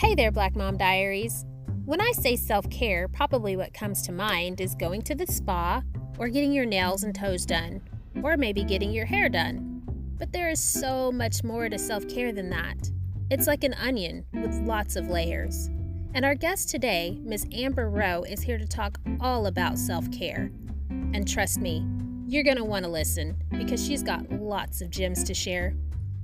Hey 0.00 0.14
there, 0.14 0.30
Black 0.32 0.56
Mom 0.56 0.78
Diaries. 0.78 1.44
When 1.84 2.00
I 2.00 2.12
say 2.12 2.34
self 2.34 2.70
care, 2.70 3.06
probably 3.06 3.54
what 3.54 3.74
comes 3.74 4.00
to 4.06 4.12
mind 4.12 4.58
is 4.58 4.74
going 4.74 5.02
to 5.02 5.14
the 5.14 5.26
spa, 5.26 5.82
or 6.16 6.30
getting 6.30 6.52
your 6.52 6.64
nails 6.64 7.04
and 7.04 7.14
toes 7.14 7.44
done, 7.44 7.82
or 8.22 8.38
maybe 8.38 8.64
getting 8.64 8.92
your 8.92 9.04
hair 9.04 9.28
done. 9.28 9.82
But 10.18 10.32
there 10.32 10.48
is 10.48 10.58
so 10.58 11.12
much 11.12 11.44
more 11.44 11.68
to 11.68 11.78
self 11.78 12.08
care 12.08 12.32
than 12.32 12.48
that. 12.48 12.90
It's 13.30 13.46
like 13.46 13.62
an 13.62 13.74
onion 13.74 14.24
with 14.32 14.62
lots 14.62 14.96
of 14.96 15.10
layers. 15.10 15.68
And 16.14 16.24
our 16.24 16.34
guest 16.34 16.70
today, 16.70 17.18
Miss 17.22 17.44
Amber 17.52 17.90
Rowe, 17.90 18.22
is 18.22 18.40
here 18.40 18.56
to 18.56 18.66
talk 18.66 18.98
all 19.20 19.48
about 19.48 19.76
self 19.76 20.10
care. 20.10 20.50
And 20.88 21.28
trust 21.28 21.60
me, 21.60 21.86
you're 22.26 22.42
going 22.42 22.56
to 22.56 22.64
want 22.64 22.86
to 22.86 22.90
listen 22.90 23.36
because 23.50 23.86
she's 23.86 24.02
got 24.02 24.32
lots 24.32 24.80
of 24.80 24.88
gems 24.88 25.22
to 25.24 25.34
share. 25.34 25.74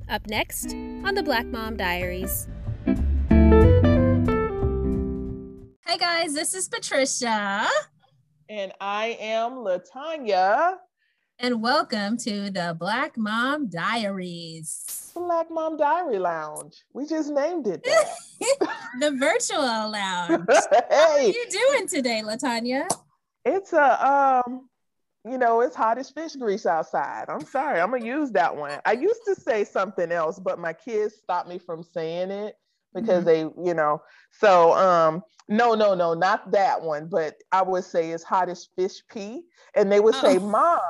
Up 0.08 0.26
next 0.28 0.72
on 0.72 1.14
the 1.14 1.22
Black 1.22 1.44
Mom 1.44 1.76
Diaries. 1.76 2.48
Hey 5.96 6.24
guys, 6.24 6.34
this 6.34 6.52
is 6.52 6.68
Patricia. 6.68 7.66
And 8.50 8.70
I 8.82 9.16
am 9.18 9.52
Latanya. 9.52 10.74
And 11.38 11.62
welcome 11.62 12.18
to 12.18 12.50
the 12.50 12.76
Black 12.78 13.16
Mom 13.16 13.68
Diaries. 13.70 15.10
Black 15.14 15.50
Mom 15.50 15.78
Diary 15.78 16.18
Lounge. 16.18 16.84
We 16.92 17.06
just 17.06 17.30
named 17.30 17.66
it. 17.66 17.82
the 19.00 19.12
virtual 19.12 19.62
lounge. 19.90 20.46
hey. 20.70 20.86
How 20.90 21.14
are 21.14 21.22
you 21.22 21.46
doing 21.48 21.88
today, 21.88 22.20
Latanya? 22.22 22.86
It's 23.46 23.72
a 23.72 24.42
um, 24.46 24.68
you 25.24 25.38
know, 25.38 25.62
it's 25.62 25.74
hot 25.74 25.96
as 25.96 26.10
fish 26.10 26.36
grease 26.36 26.66
outside. 26.66 27.24
I'm 27.30 27.46
sorry, 27.46 27.80
I'm 27.80 27.90
gonna 27.90 28.04
use 28.04 28.32
that 28.32 28.54
one. 28.54 28.80
I 28.84 28.92
used 28.92 29.22
to 29.28 29.34
say 29.34 29.64
something 29.64 30.12
else, 30.12 30.38
but 30.38 30.58
my 30.58 30.74
kids 30.74 31.14
stopped 31.14 31.48
me 31.48 31.58
from 31.58 31.82
saying 31.82 32.30
it 32.30 32.54
because 32.96 33.24
mm-hmm. 33.24 33.60
they, 33.62 33.68
you 33.68 33.74
know, 33.74 34.02
so 34.40 34.72
um, 34.74 35.22
no, 35.48 35.74
no, 35.74 35.94
no, 35.94 36.14
not 36.14 36.50
that 36.52 36.82
one, 36.82 37.08
but 37.08 37.36
I 37.52 37.62
would 37.62 37.84
say 37.84 38.10
it's 38.10 38.24
hot 38.24 38.48
as 38.48 38.68
fish 38.76 39.02
pee. 39.10 39.42
And 39.74 39.90
they 39.90 40.00
would 40.00 40.14
oh. 40.16 40.22
say, 40.22 40.38
Mom, 40.38 40.80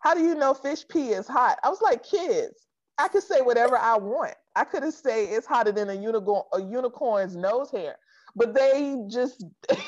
how 0.00 0.14
do 0.14 0.22
you 0.22 0.34
know 0.34 0.54
fish 0.54 0.86
pee 0.88 1.08
is 1.08 1.26
hot? 1.26 1.58
I 1.62 1.68
was 1.68 1.82
like, 1.82 2.02
kids, 2.04 2.66
I 2.98 3.08
could 3.08 3.22
say 3.22 3.40
whatever 3.40 3.76
I 3.76 3.96
want. 3.96 4.34
I 4.56 4.64
could 4.64 4.82
have 4.82 4.94
say 4.94 5.26
it's 5.26 5.46
hotter 5.46 5.72
than 5.72 5.90
a 5.90 5.94
unicorn 5.94 6.42
a 6.52 6.60
unicorn's 6.60 7.36
nose 7.36 7.70
hair. 7.70 7.96
But 8.34 8.54
they 8.54 8.96
just 9.08 9.44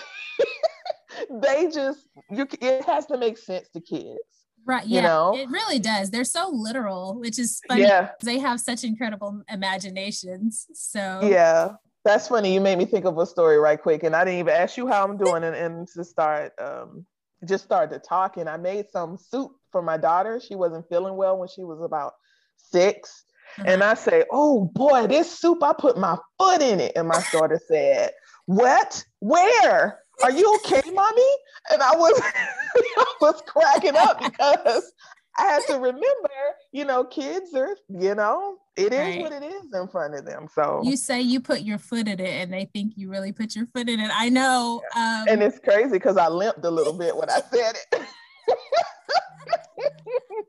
they 1.30 1.68
just 1.72 2.08
you 2.30 2.46
it 2.60 2.84
has 2.84 3.06
to 3.06 3.18
make 3.18 3.38
sense 3.38 3.68
to 3.70 3.80
kids. 3.80 4.18
Right. 4.66 4.86
Yeah. 4.86 5.00
You 5.00 5.02
know? 5.02 5.36
It 5.36 5.50
really 5.50 5.78
does. 5.78 6.10
They're 6.10 6.24
so 6.24 6.50
literal, 6.52 7.18
which 7.18 7.38
is 7.38 7.60
funny. 7.66 7.82
Yeah. 7.82 8.10
They 8.22 8.38
have 8.38 8.60
such 8.60 8.84
incredible 8.84 9.42
imaginations. 9.48 10.66
So 10.74 11.20
yeah. 11.22 11.72
That's 12.04 12.28
funny. 12.28 12.54
You 12.54 12.60
made 12.60 12.78
me 12.78 12.86
think 12.86 13.04
of 13.04 13.18
a 13.18 13.26
story 13.26 13.58
right 13.58 13.80
quick. 13.80 14.02
And 14.02 14.16
I 14.16 14.24
didn't 14.24 14.40
even 14.40 14.54
ask 14.54 14.76
you 14.76 14.86
how 14.86 15.04
I'm 15.04 15.16
doing 15.16 15.44
and, 15.44 15.54
and 15.54 15.88
to 15.88 16.04
start 16.04 16.52
um 16.60 17.04
just 17.46 17.64
started 17.64 18.02
talking. 18.06 18.48
I 18.48 18.56
made 18.56 18.90
some 18.90 19.16
soup 19.16 19.52
for 19.72 19.82
my 19.82 19.96
daughter. 19.96 20.40
She 20.40 20.54
wasn't 20.54 20.88
feeling 20.88 21.16
well 21.16 21.38
when 21.38 21.48
she 21.48 21.64
was 21.64 21.80
about 21.82 22.12
6 22.56 23.24
mm-hmm. 23.58 23.68
And 23.68 23.82
I 23.82 23.94
say, 23.94 24.24
Oh 24.30 24.70
boy, 24.74 25.06
this 25.06 25.38
soup, 25.38 25.62
I 25.62 25.72
put 25.72 25.98
my 25.98 26.16
foot 26.38 26.62
in 26.62 26.80
it. 26.80 26.92
And 26.96 27.08
my 27.08 27.22
daughter 27.32 27.60
said, 27.68 28.12
What? 28.46 29.04
Where? 29.20 30.00
are 30.22 30.30
you 30.30 30.54
okay, 30.56 30.82
mommy? 30.90 31.22
And 31.70 31.82
I 31.82 31.94
was, 31.96 32.20
I 32.96 33.14
was 33.20 33.42
cracking 33.46 33.96
up 33.96 34.20
because 34.22 34.92
I 35.38 35.44
have 35.44 35.66
to 35.66 35.74
remember, 35.74 36.30
you 36.72 36.84
know, 36.84 37.04
kids 37.04 37.54
are, 37.54 37.76
you 37.88 38.14
know, 38.14 38.56
it 38.76 38.92
is 38.92 38.98
right. 38.98 39.20
what 39.20 39.32
it 39.32 39.44
is 39.44 39.72
in 39.72 39.88
front 39.88 40.14
of 40.14 40.24
them. 40.24 40.48
So 40.52 40.82
you 40.84 40.96
say 40.96 41.20
you 41.20 41.40
put 41.40 41.60
your 41.60 41.78
foot 41.78 42.08
in 42.08 42.20
it 42.20 42.20
and 42.20 42.52
they 42.52 42.68
think 42.72 42.94
you 42.96 43.10
really 43.10 43.32
put 43.32 43.54
your 43.54 43.66
foot 43.66 43.88
in 43.88 44.00
it. 44.00 44.10
I 44.12 44.28
know. 44.28 44.82
Um, 44.96 45.26
and 45.28 45.42
it's 45.42 45.58
crazy 45.58 45.92
because 45.92 46.16
I 46.16 46.28
limped 46.28 46.64
a 46.64 46.70
little 46.70 46.92
bit 46.92 47.16
when 47.16 47.30
I 47.30 47.40
said 47.50 47.76
it. 47.92 48.02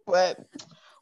but 0.08 0.40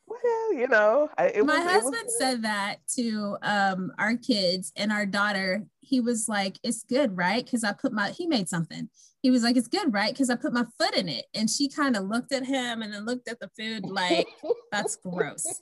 well, 0.08 0.54
you 0.54 0.68
know, 0.68 1.10
I, 1.18 1.42
my 1.44 1.60
was, 1.60 1.72
husband 1.72 2.10
said 2.18 2.42
that 2.44 2.78
to 2.96 3.38
um, 3.42 3.92
our 3.98 4.18
kids 4.18 4.72
and 4.76 4.92
our 4.92 5.06
daughter. 5.06 5.66
He 5.82 6.00
was 6.00 6.28
like, 6.28 6.60
"It's 6.64 6.84
good, 6.84 7.16
right?" 7.16 7.46
Because 7.46 7.64
I 7.64 7.74
put 7.74 7.94
my 7.94 8.10
he 8.10 8.26
made 8.26 8.50
something. 8.50 8.90
He 9.22 9.32
was 9.32 9.44
like, 9.44 9.58
"It's 9.58 9.68
good, 9.68 9.94
right?" 9.94 10.14
Because 10.14 10.30
I 10.30 10.36
put 10.36 10.54
my 10.54 10.66
foot 10.78 10.96
in 10.96 11.10
it, 11.10 11.26
and 11.34 11.50
she 11.50 11.68
kind 11.70 11.96
of 11.96 12.04
looked 12.06 12.32
at 12.32 12.46
him 12.46 12.82
and 12.82 12.94
then 12.94 13.06
looked 13.06 13.28
at 13.28 13.40
the 13.40 13.50
food 13.58 13.86
like, 13.86 14.28
"That's 14.72 14.96
gross." 14.96 15.46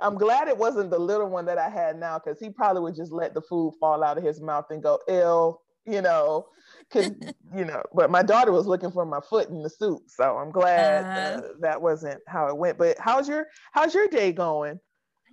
I'm 0.00 0.16
glad 0.16 0.46
it 0.48 0.56
wasn't 0.56 0.90
the 0.90 0.98
little 0.98 1.28
one 1.28 1.44
that 1.46 1.58
I 1.58 1.68
had 1.68 1.98
now, 1.98 2.18
because 2.18 2.38
he 2.38 2.50
probably 2.50 2.82
would 2.82 2.94
just 2.94 3.12
let 3.12 3.34
the 3.34 3.42
food 3.42 3.74
fall 3.80 4.04
out 4.04 4.16
of 4.16 4.22
his 4.24 4.40
mouth 4.40 4.66
and 4.70 4.80
go 4.82 5.00
ill, 5.08 5.60
you 5.86 6.02
know? 6.02 6.46
Because 6.88 7.10
you 7.54 7.64
know 7.64 7.82
but 7.94 8.10
my 8.10 8.22
daughter 8.22 8.52
was 8.52 8.66
looking 8.66 8.90
for 8.90 9.04
my 9.04 9.20
foot 9.20 9.48
in 9.48 9.62
the 9.62 9.70
soup 9.70 10.02
so 10.06 10.36
i'm 10.36 10.50
glad 10.50 11.04
uh, 11.04 11.38
uh, 11.38 11.48
that 11.60 11.80
wasn't 11.80 12.20
how 12.26 12.46
it 12.48 12.56
went. 12.56 12.76
But 12.78 12.96
how's 12.98 13.28
your 13.28 13.46
how's 13.72 13.94
your 13.94 14.08
day 14.08 14.32
going? 14.32 14.78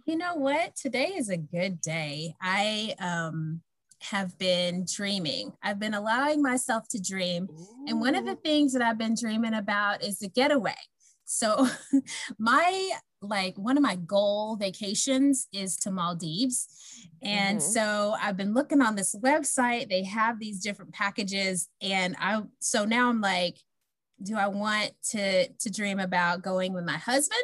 You 0.05 0.17
know 0.17 0.35
what? 0.35 0.75
Today 0.75 1.13
is 1.15 1.29
a 1.29 1.38
good 1.38 1.81
day. 1.81 2.35
I 2.41 2.94
um 2.99 3.61
have 4.09 4.38
been 4.38 4.85
dreaming 4.93 5.51
i've 5.63 5.79
been 5.79 5.93
allowing 5.93 6.41
myself 6.41 6.88
to 6.88 6.99
dream 6.99 7.47
Ooh. 7.51 7.85
and 7.88 7.99
one 7.99 8.16
of 8.16 8.25
the 8.25 8.35
things 8.35 8.73
that 8.73 8.81
i've 8.81 8.97
been 8.97 9.16
dreaming 9.19 9.53
about 9.53 10.03
is 10.03 10.21
a 10.21 10.27
getaway 10.27 10.73
so 11.25 11.67
my 12.39 12.91
like 13.21 13.57
one 13.57 13.77
of 13.77 13.83
my 13.83 13.95
goal 13.95 14.55
vacations 14.55 15.47
is 15.51 15.75
to 15.77 15.91
Maldives. 15.91 16.67
And 17.21 17.59
mm-hmm. 17.59 17.67
so 17.67 18.15
I've 18.21 18.38
been 18.38 18.53
looking 18.53 18.81
on 18.81 18.95
this 18.95 19.15
website. 19.15 19.89
They 19.89 20.03
have 20.03 20.39
these 20.39 20.59
different 20.59 20.94
packages. 20.94 21.67
And 21.81 22.15
I 22.19 22.41
so 22.59 22.85
now 22.85 23.09
I'm 23.09 23.21
like, 23.21 23.57
do 24.21 24.35
I 24.35 24.47
want 24.47 24.91
to 25.11 25.47
to 25.47 25.69
dream 25.69 25.99
about 25.99 26.41
going 26.41 26.73
with 26.73 26.85
my 26.85 26.97
husband 26.97 27.39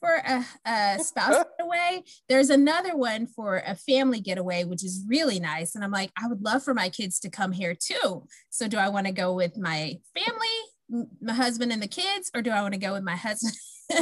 for 0.00 0.14
a, 0.14 0.44
a 0.66 0.98
spouse 1.00 1.44
getaway? 1.58 2.02
There's 2.28 2.50
another 2.50 2.96
one 2.96 3.26
for 3.26 3.62
a 3.66 3.74
family 3.74 4.20
getaway, 4.20 4.64
which 4.64 4.84
is 4.84 5.04
really 5.06 5.40
nice. 5.40 5.74
And 5.74 5.84
I'm 5.84 5.90
like, 5.90 6.10
I 6.22 6.28
would 6.28 6.42
love 6.42 6.62
for 6.62 6.74
my 6.74 6.88
kids 6.88 7.20
to 7.20 7.30
come 7.30 7.52
here 7.52 7.74
too. 7.74 8.24
So 8.50 8.68
do 8.68 8.78
I 8.78 8.88
want 8.88 9.06
to 9.06 9.12
go 9.12 9.34
with 9.34 9.56
my 9.56 9.98
family, 10.14 11.06
my 11.20 11.34
husband 11.34 11.72
and 11.72 11.82
the 11.82 11.88
kids, 11.88 12.30
or 12.34 12.42
do 12.42 12.50
I 12.50 12.62
want 12.62 12.74
to 12.74 12.80
go 12.80 12.92
with 12.92 13.02
my 13.02 13.16
husband? 13.16 13.54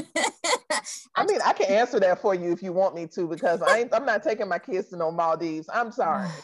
I 1.15 1.25
mean, 1.25 1.39
I 1.45 1.53
can 1.53 1.71
answer 1.71 2.01
that 2.01 2.21
for 2.21 2.34
you 2.34 2.53
if 2.53 2.63
you 2.63 2.73
want 2.73 2.95
me 2.95 3.07
to, 3.09 3.27
because 3.27 3.63
I 3.63 3.81
ain't, 3.81 3.95
I'm 3.95 4.05
not 4.05 4.23
taking 4.23 4.49
my 4.49 4.59
kids 4.59 4.89
to 4.89 4.97
no 4.97 5.11
Maldives. 5.11 5.69
I'm 5.73 5.93
sorry. 5.93 6.28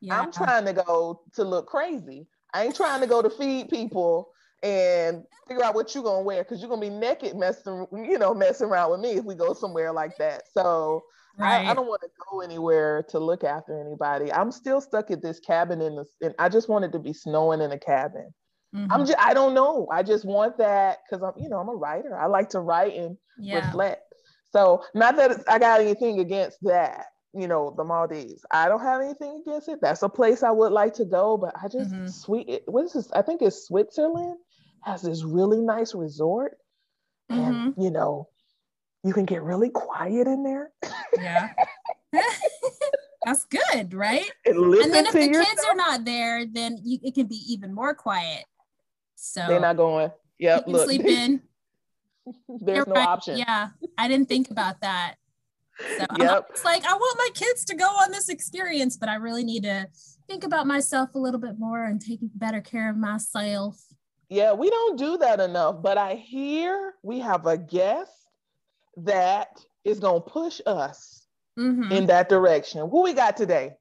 Yeah. 0.00 0.20
I'm 0.20 0.30
trying 0.30 0.66
to 0.66 0.74
go 0.74 1.22
to 1.32 1.44
look 1.44 1.66
crazy. 1.66 2.26
I 2.52 2.66
ain't 2.66 2.76
trying 2.76 3.00
to 3.00 3.06
go 3.06 3.22
to 3.22 3.30
feed 3.30 3.70
people 3.70 4.34
and 4.64 5.24
figure 5.46 5.62
out 5.62 5.74
what 5.74 5.94
you're 5.94 6.02
gonna 6.02 6.22
wear 6.22 6.42
because 6.42 6.60
you're 6.60 6.70
gonna 6.70 6.80
be 6.80 6.88
naked 6.88 7.36
messing, 7.36 7.86
you 7.92 8.18
know, 8.18 8.32
messing 8.34 8.68
around 8.68 8.90
with 8.90 9.00
me 9.00 9.10
if 9.10 9.24
we 9.24 9.34
go 9.34 9.52
somewhere 9.52 9.92
like 9.92 10.16
that. 10.16 10.44
So 10.52 11.02
right. 11.38 11.66
I, 11.66 11.70
I, 11.70 11.74
don't 11.74 11.86
want 11.86 12.00
to 12.00 12.08
go 12.30 12.40
anywhere 12.40 13.04
to 13.10 13.18
look 13.18 13.44
after 13.44 13.78
anybody. 13.78 14.32
I'm 14.32 14.50
still 14.50 14.80
stuck 14.80 15.10
at 15.10 15.22
this 15.22 15.38
cabin 15.38 15.82
in 15.82 15.96
the. 15.96 16.06
And 16.22 16.34
I 16.38 16.48
just 16.48 16.70
wanted 16.70 16.92
to 16.92 16.98
be 16.98 17.12
snowing 17.12 17.60
in 17.60 17.72
a 17.72 17.78
cabin. 17.78 18.32
Mm-hmm. 18.74 18.90
I'm 18.90 19.04
just 19.04 19.18
I 19.18 19.34
don't 19.34 19.52
know. 19.52 19.86
I 19.92 20.02
just 20.02 20.24
want 20.24 20.56
that 20.58 20.98
because 21.04 21.22
I'm 21.22 21.40
you 21.40 21.50
know 21.50 21.58
I'm 21.58 21.68
a 21.68 21.74
writer. 21.74 22.18
I 22.18 22.26
like 22.26 22.48
to 22.50 22.60
write 22.60 22.94
and 22.94 23.18
yeah. 23.38 23.66
reflect. 23.66 24.02
So 24.50 24.82
not 24.94 25.16
that 25.16 25.44
I 25.46 25.58
got 25.58 25.80
anything 25.80 26.20
against 26.20 26.58
that. 26.62 27.04
You 27.34 27.48
know 27.48 27.74
the 27.76 27.84
Maldives. 27.84 28.46
I 28.50 28.68
don't 28.68 28.80
have 28.80 29.02
anything 29.02 29.42
against 29.46 29.68
it. 29.68 29.80
That's 29.82 30.02
a 30.02 30.08
place 30.08 30.42
I 30.42 30.52
would 30.52 30.72
like 30.72 30.94
to 30.94 31.04
go, 31.04 31.36
but 31.36 31.52
I 31.60 31.68
just 31.68 31.92
mm-hmm. 31.92 32.06
sweet. 32.06 32.62
What 32.66 32.86
is 32.86 32.94
this? 32.94 33.12
I 33.12 33.22
think 33.22 33.42
it's 33.42 33.66
Switzerland 33.66 34.38
has 34.84 35.02
this 35.02 35.24
really 35.24 35.60
nice 35.60 35.94
resort, 35.94 36.56
mm-hmm. 37.30 37.40
and 37.40 37.74
you 37.78 37.90
know 37.90 38.28
you 39.04 39.12
can 39.12 39.26
get 39.26 39.42
really 39.42 39.70
quiet 39.70 40.26
in 40.26 40.42
there. 40.42 40.70
Yeah. 41.16 41.50
That's 43.24 43.46
good, 43.46 43.94
right? 43.94 44.30
And, 44.44 44.56
and 44.56 44.92
then 44.92 45.06
if 45.06 45.12
the 45.12 45.26
yourself. 45.26 45.46
kids 45.46 45.64
are 45.68 45.76
not 45.76 46.04
there, 46.04 46.46
then 46.46 46.78
you, 46.82 46.98
it 47.02 47.14
can 47.14 47.26
be 47.26 47.40
even 47.48 47.74
more 47.74 47.94
quiet. 47.94 48.44
So 49.14 49.44
they're 49.46 49.60
not 49.60 49.76
going. 49.76 50.10
yeah 50.38 50.60
Look. 50.66 50.84
sleep 50.84 51.04
in. 51.04 51.42
There's 52.48 52.76
You're 52.78 52.86
no 52.86 52.94
right. 52.94 53.08
option. 53.08 53.38
Yeah. 53.38 53.68
I 53.98 54.08
didn't 54.08 54.28
think 54.28 54.50
about 54.50 54.80
that. 54.80 55.16
So 55.80 56.06
yep. 56.18 56.46
it's 56.50 56.64
like 56.64 56.84
I 56.84 56.94
want 56.94 57.18
my 57.18 57.28
kids 57.34 57.64
to 57.66 57.74
go 57.74 57.86
on 57.86 58.12
this 58.12 58.28
experience, 58.28 58.96
but 58.96 59.08
I 59.08 59.16
really 59.16 59.44
need 59.44 59.64
to 59.64 59.88
think 60.28 60.44
about 60.44 60.66
myself 60.66 61.14
a 61.14 61.18
little 61.18 61.40
bit 61.40 61.58
more 61.58 61.84
and 61.84 62.00
take 62.00 62.20
better 62.22 62.60
care 62.60 62.88
of 62.88 62.96
myself. 62.96 63.82
Yeah, 64.28 64.52
we 64.54 64.70
don't 64.70 64.98
do 64.98 65.18
that 65.18 65.40
enough, 65.40 65.82
but 65.82 65.98
I 65.98 66.14
hear 66.14 66.94
we 67.02 67.20
have 67.20 67.46
a 67.46 67.58
guest 67.58 68.12
that 68.98 69.48
is 69.84 70.00
going 70.00 70.22
to 70.22 70.28
push 70.28 70.60
us 70.66 71.26
mm-hmm. 71.58 71.92
in 71.92 72.06
that 72.06 72.28
direction. 72.28 72.88
Who 72.88 73.02
we 73.02 73.12
got 73.12 73.36
today? 73.36 73.74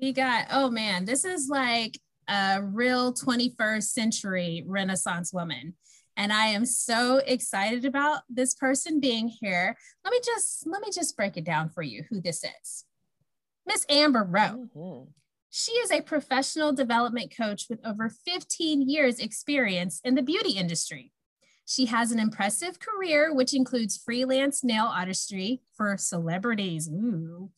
We 0.00 0.12
got, 0.12 0.46
oh 0.52 0.70
man, 0.70 1.04
this 1.04 1.24
is 1.24 1.48
like 1.48 1.98
a 2.28 2.60
real 2.62 3.12
21st 3.12 3.82
century 3.82 4.64
Renaissance 4.66 5.32
woman. 5.32 5.74
And 6.16 6.32
I 6.32 6.46
am 6.46 6.66
so 6.66 7.18
excited 7.18 7.84
about 7.84 8.22
this 8.28 8.54
person 8.54 8.98
being 9.00 9.28
here. 9.28 9.76
Let 10.04 10.10
me 10.10 10.20
just 10.24 10.66
let 10.66 10.82
me 10.82 10.88
just 10.92 11.16
break 11.16 11.36
it 11.36 11.44
down 11.44 11.68
for 11.68 11.82
you 11.82 12.04
who 12.10 12.20
this 12.20 12.42
is. 12.42 12.84
Miss 13.66 13.86
Amber 13.88 14.24
Rowe. 14.24 14.68
Mm-hmm. 14.76 15.10
She 15.50 15.72
is 15.72 15.90
a 15.90 16.02
professional 16.02 16.72
development 16.72 17.34
coach 17.34 17.66
with 17.70 17.80
over 17.84 18.10
15 18.10 18.88
years 18.88 19.18
experience 19.18 20.00
in 20.04 20.14
the 20.14 20.22
beauty 20.22 20.50
industry. 20.50 21.12
She 21.66 21.86
has 21.86 22.12
an 22.12 22.18
impressive 22.18 22.78
career, 22.80 23.34
which 23.34 23.52
includes 23.52 23.98
freelance 23.98 24.64
nail 24.64 24.86
artistry 24.86 25.60
for 25.76 25.96
celebrities. 25.98 26.88
Ooh. 26.88 27.50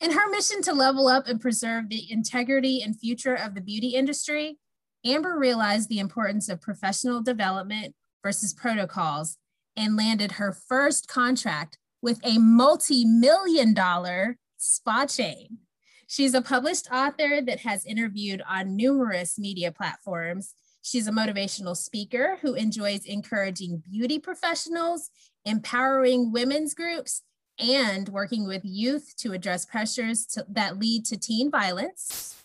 In 0.00 0.12
her 0.12 0.30
mission 0.30 0.62
to 0.62 0.72
level 0.72 1.08
up 1.08 1.26
and 1.26 1.40
preserve 1.40 1.88
the 1.88 2.10
integrity 2.10 2.80
and 2.80 2.98
future 2.98 3.34
of 3.34 3.54
the 3.54 3.60
beauty 3.60 3.88
industry, 3.88 4.58
Amber 5.04 5.36
realized 5.36 5.88
the 5.88 5.98
importance 5.98 6.48
of 6.48 6.60
professional 6.60 7.22
development 7.22 7.94
versus 8.22 8.54
protocols 8.54 9.36
and 9.76 9.96
landed 9.96 10.32
her 10.32 10.52
first 10.52 11.08
contract 11.08 11.76
with 12.00 12.20
a 12.24 12.38
multi 12.38 13.04
million 13.04 13.74
dollar 13.74 14.36
spa 14.56 15.06
chain. 15.06 15.58
She's 16.06 16.34
a 16.34 16.42
published 16.42 16.88
author 16.92 17.40
that 17.42 17.60
has 17.60 17.84
interviewed 17.84 18.42
on 18.48 18.76
numerous 18.76 19.38
media 19.38 19.72
platforms 19.72 20.54
She's 20.86 21.08
a 21.08 21.12
motivational 21.12 21.76
speaker 21.76 22.38
who 22.42 22.54
enjoys 22.54 23.06
encouraging 23.06 23.82
beauty 23.90 24.20
professionals, 24.20 25.10
empowering 25.44 26.30
women's 26.30 26.74
groups, 26.74 27.22
and 27.58 28.08
working 28.08 28.46
with 28.46 28.60
youth 28.64 29.12
to 29.16 29.32
address 29.32 29.66
pressures 29.66 30.24
to, 30.26 30.46
that 30.48 30.78
lead 30.78 31.04
to 31.06 31.16
teen 31.16 31.50
violence. 31.50 32.36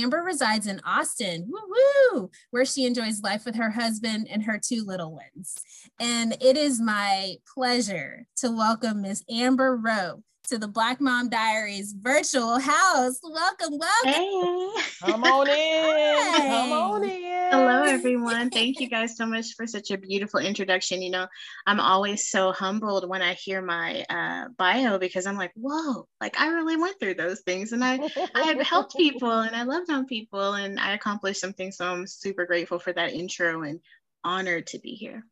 Amber 0.00 0.24
resides 0.24 0.66
in 0.66 0.80
Austin, 0.84 1.48
woo 1.48 2.28
where 2.50 2.64
she 2.64 2.86
enjoys 2.86 3.22
life 3.22 3.44
with 3.44 3.54
her 3.54 3.70
husband 3.70 4.26
and 4.28 4.42
her 4.42 4.58
two 4.58 4.82
little 4.84 5.12
ones. 5.12 5.54
And 6.00 6.36
it 6.40 6.56
is 6.56 6.80
my 6.80 7.36
pleasure 7.54 8.26
to 8.38 8.50
welcome 8.50 9.02
Miss 9.02 9.22
Amber 9.30 9.76
Rowe 9.76 10.24
to 10.48 10.58
the 10.58 10.68
Black 10.68 11.00
Mom 11.00 11.28
Diaries 11.28 11.92
virtual 11.98 12.60
house. 12.60 13.18
Welcome, 13.22 13.78
welcome. 13.78 14.12
Hey. 14.12 14.70
Come 15.00 15.24
on 15.24 15.48
in. 15.48 15.54
Hi. 15.54 16.48
Come 16.48 16.72
on 16.72 17.02
in. 17.02 17.50
Hello, 17.50 17.82
everyone. 17.82 18.50
Thank 18.50 18.78
you 18.78 18.88
guys 18.88 19.16
so 19.16 19.26
much 19.26 19.54
for 19.56 19.66
such 19.66 19.90
a 19.90 19.98
beautiful 19.98 20.38
introduction. 20.38 21.02
You 21.02 21.10
know, 21.10 21.26
I'm 21.66 21.80
always 21.80 22.28
so 22.28 22.52
humbled 22.52 23.08
when 23.08 23.22
I 23.22 23.34
hear 23.34 23.60
my 23.60 24.04
uh, 24.08 24.48
bio 24.56 24.98
because 24.98 25.26
I'm 25.26 25.36
like, 25.36 25.52
whoa, 25.56 26.06
like 26.20 26.38
I 26.40 26.48
really 26.48 26.76
went 26.76 27.00
through 27.00 27.14
those 27.14 27.40
things 27.40 27.72
and 27.72 27.84
I, 27.84 27.98
I 28.34 28.42
have 28.42 28.60
helped 28.60 28.96
people 28.96 29.40
and 29.40 29.56
I 29.56 29.64
loved 29.64 29.90
on 29.90 30.06
people 30.06 30.54
and 30.54 30.78
I 30.78 30.94
accomplished 30.94 31.40
something. 31.40 31.72
So 31.72 31.86
I'm 31.86 32.06
super 32.06 32.46
grateful 32.46 32.78
for 32.78 32.92
that 32.92 33.12
intro 33.12 33.62
and 33.62 33.80
honored 34.22 34.68
to 34.68 34.78
be 34.78 34.90
here. 34.90 35.24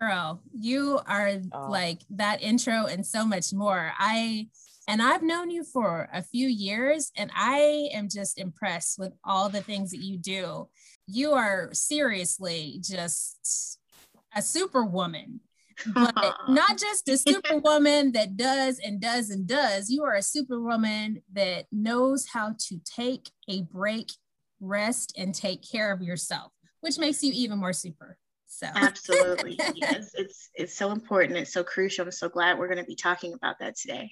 Girl, 0.00 0.42
you 0.52 1.00
are 1.06 1.32
oh. 1.52 1.70
like 1.70 2.00
that 2.10 2.42
intro 2.42 2.84
and 2.84 3.06
so 3.06 3.24
much 3.24 3.52
more. 3.52 3.92
I 3.98 4.48
and 4.88 5.02
I've 5.02 5.22
known 5.22 5.50
you 5.50 5.64
for 5.64 6.08
a 6.12 6.22
few 6.22 6.46
years 6.46 7.10
and 7.16 7.30
I 7.34 7.88
am 7.92 8.08
just 8.08 8.38
impressed 8.38 8.98
with 8.98 9.12
all 9.24 9.48
the 9.48 9.62
things 9.62 9.90
that 9.90 10.02
you 10.02 10.16
do. 10.16 10.68
You 11.06 11.32
are 11.32 11.70
seriously 11.72 12.78
just 12.82 13.78
a 14.34 14.42
superwoman. 14.42 15.40
But 15.92 16.14
not 16.48 16.78
just 16.78 17.08
a 17.08 17.18
superwoman 17.18 18.12
that 18.12 18.36
does 18.36 18.78
and 18.78 19.00
does 19.00 19.30
and 19.30 19.46
does. 19.46 19.90
You 19.90 20.04
are 20.04 20.14
a 20.14 20.22
superwoman 20.22 21.22
that 21.32 21.66
knows 21.72 22.26
how 22.32 22.54
to 22.68 22.80
take 22.84 23.30
a 23.48 23.62
break, 23.62 24.10
rest, 24.60 25.12
and 25.18 25.34
take 25.34 25.68
care 25.68 25.92
of 25.92 26.00
yourself, 26.00 26.52
which 26.80 26.98
makes 26.98 27.22
you 27.22 27.32
even 27.34 27.58
more 27.58 27.74
super. 27.74 28.16
So 28.56 28.66
absolutely, 28.74 29.60
yes, 29.74 30.12
it's 30.14 30.48
it's 30.54 30.74
so 30.74 30.90
important. 30.90 31.38
It's 31.38 31.52
so 31.52 31.62
crucial. 31.62 32.06
I'm 32.06 32.10
so 32.10 32.30
glad 32.30 32.58
we're 32.58 32.68
going 32.68 32.78
to 32.78 32.84
be 32.84 32.96
talking 32.96 33.34
about 33.34 33.58
that 33.60 33.76
today. 33.76 34.10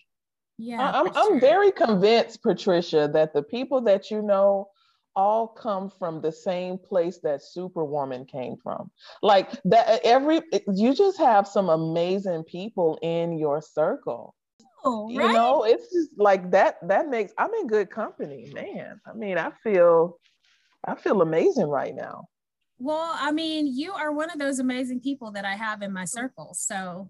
Yeah, 0.59 0.83
I'm 0.83 1.07
sure. 1.07 1.35
I'm 1.35 1.41
very 1.41 1.73
convinced, 1.73 2.43
Patricia, 2.43 3.09
that 3.15 3.33
the 3.33 3.43
people 3.43 3.81
that 3.85 4.11
you 4.11 4.21
know 4.21 4.69
all 5.17 5.49
come 5.49 5.89
from 5.89 6.21
the 6.21 6.31
same 6.31 6.77
place 6.77 7.21
that 7.23 7.43
Superwoman 7.43 8.27
came 8.27 8.57
from. 8.63 8.91
Like 9.23 9.51
that, 9.65 10.01
every 10.05 10.43
you 10.75 10.95
just 10.95 11.17
have 11.17 11.49
some 11.49 11.71
amazing 11.71 12.45
people 12.45 12.99
in 13.01 13.39
your 13.39 13.63
circle. 13.63 14.35
Oh, 14.85 15.07
right? 15.07 15.15
You 15.15 15.33
know, 15.33 15.65
it's 15.65 15.91
just 15.91 16.11
like 16.19 16.51
that. 16.51 16.77
That 16.87 17.09
makes 17.09 17.33
I'm 17.39 17.55
in 17.55 17.67
good 17.67 17.89
company, 17.89 18.53
man. 18.53 19.01
I 19.07 19.15
mean, 19.15 19.39
I 19.39 19.53
feel 19.63 20.19
I 20.87 20.97
feel 20.97 21.23
amazing 21.23 21.69
right 21.69 21.95
now. 21.95 22.27
Well, 22.79 23.17
I 23.19 23.33
mean, 23.33 23.67
you 23.67 23.93
are 23.93 24.13
one 24.13 24.31
of 24.31 24.39
those 24.39 24.59
amazing 24.59 25.01
people 25.01 25.31
that 25.33 25.45
I 25.45 25.55
have 25.55 25.83
in 25.83 25.93
my 25.93 26.05
circle. 26.05 26.55
So 26.55 26.75
oh, 26.75 27.09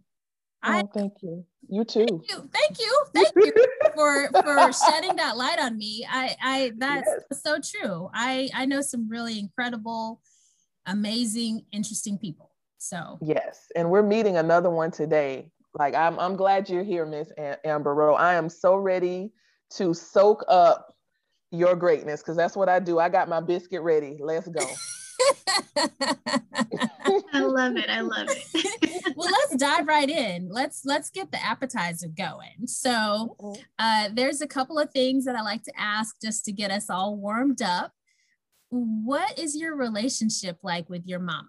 I 0.62 0.82
thank 0.92 1.14
you. 1.22 1.44
You 1.68 1.84
too. 1.84 2.06
Thank 2.06 2.28
you. 2.28 2.48
Thank 2.52 2.78
you. 2.78 3.04
Thank 3.14 3.34
you 3.36 3.52
for 3.94 4.28
for 4.42 4.72
shedding 4.72 5.16
that 5.16 5.36
light 5.36 5.58
on 5.58 5.76
me. 5.76 6.06
I 6.08 6.36
I 6.42 6.72
that's 6.76 7.08
yes. 7.08 7.42
so 7.42 7.58
true. 7.58 8.10
I 8.12 8.50
I 8.54 8.66
know 8.66 8.82
some 8.82 9.08
really 9.08 9.38
incredible, 9.38 10.20
amazing, 10.86 11.64
interesting 11.72 12.18
people. 12.18 12.50
So 12.78 13.18
yes, 13.22 13.66
and 13.74 13.90
we're 13.90 14.02
meeting 14.02 14.36
another 14.36 14.70
one 14.70 14.90
today. 14.90 15.50
Like 15.78 15.94
I'm 15.94 16.18
I'm 16.18 16.36
glad 16.36 16.68
you're 16.68 16.84
here, 16.84 17.06
Miss 17.06 17.32
Amber 17.64 17.94
Rowe. 17.94 18.14
I 18.14 18.34
am 18.34 18.50
so 18.50 18.76
ready 18.76 19.32
to 19.76 19.94
soak 19.94 20.44
up 20.46 20.94
your 21.50 21.74
greatness 21.74 22.20
because 22.20 22.36
that's 22.36 22.56
what 22.56 22.68
I 22.68 22.78
do. 22.78 22.98
I 22.98 23.08
got 23.08 23.28
my 23.28 23.40
biscuit 23.40 23.80
ready. 23.80 24.18
Let's 24.20 24.48
go. 24.48 24.66
I 27.32 27.40
love 27.40 27.76
it. 27.76 27.90
I 27.90 28.00
love 28.02 28.28
it. 28.30 29.12
well, 29.16 29.30
let's 29.30 29.56
dive 29.56 29.86
right 29.86 30.08
in. 30.08 30.48
Let's 30.50 30.82
let's 30.84 31.10
get 31.10 31.30
the 31.30 31.44
appetizer 31.44 32.08
going. 32.08 32.66
So, 32.66 33.36
uh, 33.78 34.08
there's 34.12 34.40
a 34.40 34.46
couple 34.46 34.78
of 34.78 34.90
things 34.90 35.24
that 35.24 35.36
I 35.36 35.42
like 35.42 35.62
to 35.64 35.72
ask 35.76 36.16
just 36.22 36.44
to 36.46 36.52
get 36.52 36.70
us 36.70 36.90
all 36.90 37.16
warmed 37.16 37.62
up. 37.62 37.92
What 38.70 39.38
is 39.38 39.56
your 39.56 39.76
relationship 39.76 40.58
like 40.62 40.88
with 40.88 41.06
your 41.06 41.20
mama? 41.20 41.48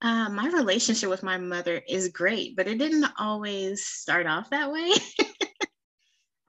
Uh, 0.00 0.28
my 0.28 0.46
relationship 0.48 1.10
with 1.10 1.24
my 1.24 1.38
mother 1.38 1.82
is 1.88 2.08
great, 2.08 2.54
but 2.56 2.68
it 2.68 2.78
didn't 2.78 3.06
always 3.18 3.84
start 3.84 4.26
off 4.26 4.50
that 4.50 4.70
way. 4.70 4.92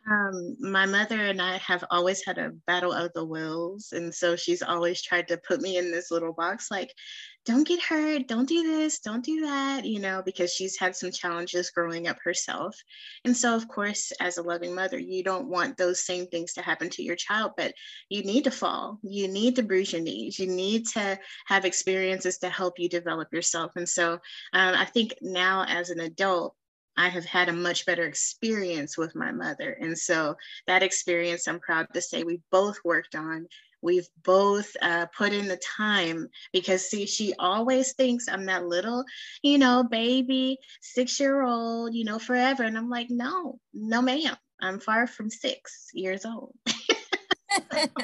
Um, 0.08 0.56
my 0.60 0.86
mother 0.86 1.20
and 1.20 1.42
I 1.42 1.58
have 1.58 1.84
always 1.92 2.24
had 2.26 2.38
a 2.38 2.52
battle 2.66 2.94
of 2.94 3.12
the 3.14 3.26
wills. 3.26 3.92
And 3.92 4.14
so 4.14 4.36
she's 4.36 4.62
always 4.62 5.02
tried 5.02 5.28
to 5.28 5.38
put 5.38 5.62
me 5.62 5.78
in 5.78 5.92
this 5.92 6.10
little 6.10 6.34
box 6.34 6.72
like, 6.72 6.94
don't 7.46 7.68
get 7.68 7.82
hurt, 7.82 8.28
don't 8.28 8.48
do 8.48 8.64
this, 8.64 9.00
don't 9.00 9.24
do 9.24 9.42
that, 9.42 9.86
you 9.86 10.00
know, 10.00 10.22
because 10.24 10.54
she's 10.54 10.78
had 10.78 10.96
some 10.96 11.12
challenges 11.12 11.72
growing 11.72 12.08
up 12.08 12.18
herself. 12.24 12.76
And 13.26 13.36
so, 13.36 13.56
of 13.56 13.68
course, 13.68 14.12
as 14.20 14.38
a 14.38 14.44
loving 14.44 14.76
mother, 14.76 15.00
you 15.00 15.24
don't 15.24 15.48
want 15.48 15.78
those 15.78 16.06
same 16.06 16.28
things 16.28 16.54
to 16.54 16.62
happen 16.62 16.90
to 16.92 17.04
your 17.04 17.16
child, 17.16 17.54
but 17.58 17.74
you 18.10 18.24
need 18.24 18.44
to 18.44 18.52
fall, 18.52 19.00
you 19.04 19.28
need 19.28 19.56
to 19.56 19.64
bruise 19.64 19.94
your 19.94 20.02
knees, 20.02 20.38
you 20.38 20.48
need 20.48 20.86
to 20.90 21.18
have 21.48 21.66
experiences 21.66 22.38
to 22.40 22.50
help 22.50 22.78
you 22.78 22.90
develop 22.90 23.34
yourself. 23.34 23.72
And 23.76 23.88
so, 23.88 24.14
um, 24.14 24.76
I 24.76 24.86
think 24.86 25.16
now 25.22 25.66
as 25.68 25.90
an 25.90 26.02
adult, 26.02 26.56
I 27.00 27.08
have 27.08 27.24
had 27.24 27.48
a 27.48 27.54
much 27.54 27.86
better 27.86 28.04
experience 28.04 28.98
with 28.98 29.16
my 29.16 29.32
mother. 29.32 29.72
And 29.80 29.98
so 29.98 30.36
that 30.68 30.84
experience, 30.84 31.48
I'm 31.48 31.62
proud 31.62 31.88
to 31.94 32.02
say, 32.02 32.24
we 32.24 32.42
both 32.52 32.78
worked 32.84 33.16
on. 33.16 33.48
We've 33.82 34.10
both 34.26 34.76
uh, 34.82 35.06
put 35.18 35.32
in 35.32 35.48
the 35.48 35.62
time 35.78 36.28
because, 36.52 36.90
see, 36.90 37.06
she 37.06 37.34
always 37.40 37.94
thinks 37.94 38.28
I'm 38.28 38.46
that 38.48 38.66
little, 38.66 39.06
you 39.42 39.58
know, 39.58 39.82
baby, 39.82 40.58
six 40.82 41.22
year 41.22 41.42
old, 41.42 41.96
you 41.96 42.04
know, 42.04 42.20
forever. 42.20 42.64
And 42.64 42.78
I'm 42.78 42.90
like, 42.90 43.10
no, 43.10 43.62
no, 43.74 44.02
ma'am. 44.02 44.36
I'm 44.62 44.82
far 44.82 45.08
from 45.08 45.30
six 45.30 45.92
years 45.94 46.26
old. 46.26 46.54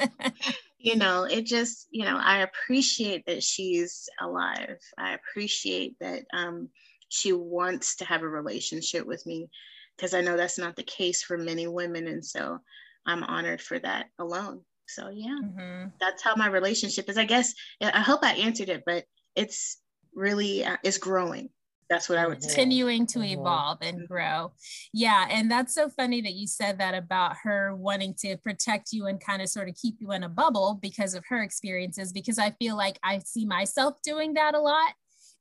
you 0.78 0.96
know, 0.96 1.24
it 1.24 1.44
just, 1.44 1.86
you 1.90 2.06
know, 2.06 2.16
I 2.16 2.38
appreciate 2.38 3.26
that 3.26 3.42
she's 3.42 4.08
alive. 4.22 4.78
I 4.96 5.12
appreciate 5.12 5.96
that 6.00 6.24
um, 6.32 6.70
she 7.16 7.32
wants 7.32 7.96
to 7.96 8.04
have 8.04 8.22
a 8.22 8.28
relationship 8.28 9.06
with 9.06 9.24
me 9.26 9.48
because 9.96 10.12
I 10.14 10.20
know 10.20 10.36
that's 10.36 10.58
not 10.58 10.76
the 10.76 10.82
case 10.82 11.22
for 11.22 11.38
many 11.38 11.66
women. 11.66 12.06
And 12.06 12.24
so 12.24 12.58
I'm 13.06 13.24
honored 13.24 13.62
for 13.62 13.78
that 13.78 14.06
alone. 14.18 14.60
So 14.88 15.08
yeah, 15.08 15.38
mm-hmm. 15.42 15.88
that's 15.98 16.22
how 16.22 16.36
my 16.36 16.48
relationship 16.48 17.08
is. 17.08 17.18
I 17.18 17.24
guess 17.24 17.54
I 17.80 18.00
hope 18.00 18.20
I 18.22 18.34
answered 18.34 18.68
it, 18.68 18.82
but 18.86 19.04
it's 19.34 19.78
really 20.14 20.64
uh, 20.64 20.76
it's 20.84 20.98
growing. 20.98 21.48
That's 21.88 22.08
what 22.08 22.18
I 22.18 22.26
would 22.26 22.42
say. 22.42 22.48
Continuing 22.48 23.06
to 23.08 23.20
mm-hmm. 23.20 23.40
evolve 23.40 23.78
and 23.80 24.08
grow. 24.08 24.52
Yeah. 24.92 25.26
And 25.30 25.50
that's 25.50 25.72
so 25.72 25.88
funny 25.88 26.20
that 26.20 26.34
you 26.34 26.46
said 26.48 26.78
that 26.78 26.94
about 26.94 27.36
her 27.44 27.76
wanting 27.76 28.14
to 28.20 28.36
protect 28.38 28.92
you 28.92 29.06
and 29.06 29.20
kind 29.24 29.40
of 29.40 29.48
sort 29.48 29.68
of 29.68 29.76
keep 29.76 29.96
you 30.00 30.10
in 30.12 30.24
a 30.24 30.28
bubble 30.28 30.78
because 30.82 31.14
of 31.14 31.24
her 31.28 31.42
experiences, 31.42 32.12
because 32.12 32.40
I 32.40 32.50
feel 32.58 32.76
like 32.76 32.98
I 33.04 33.20
see 33.20 33.46
myself 33.46 34.02
doing 34.02 34.34
that 34.34 34.54
a 34.54 34.60
lot 34.60 34.94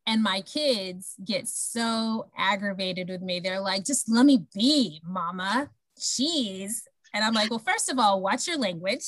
and 0.08 0.22
my 0.22 0.42
kids 0.42 1.16
get 1.24 1.48
so 1.48 2.30
aggravated 2.38 3.10
with 3.10 3.22
me. 3.22 3.40
They're 3.40 3.60
like, 3.60 3.86
just 3.86 4.10
let 4.10 4.26
me 4.26 4.46
be, 4.54 5.02
mama. 5.04 5.70
Jeez. 6.00 6.82
And 7.14 7.24
I'm 7.24 7.34
like, 7.34 7.50
well, 7.50 7.60
first 7.60 7.90
of 7.90 7.98
all, 7.98 8.22
watch 8.22 8.48
your 8.48 8.58
language. 8.58 9.06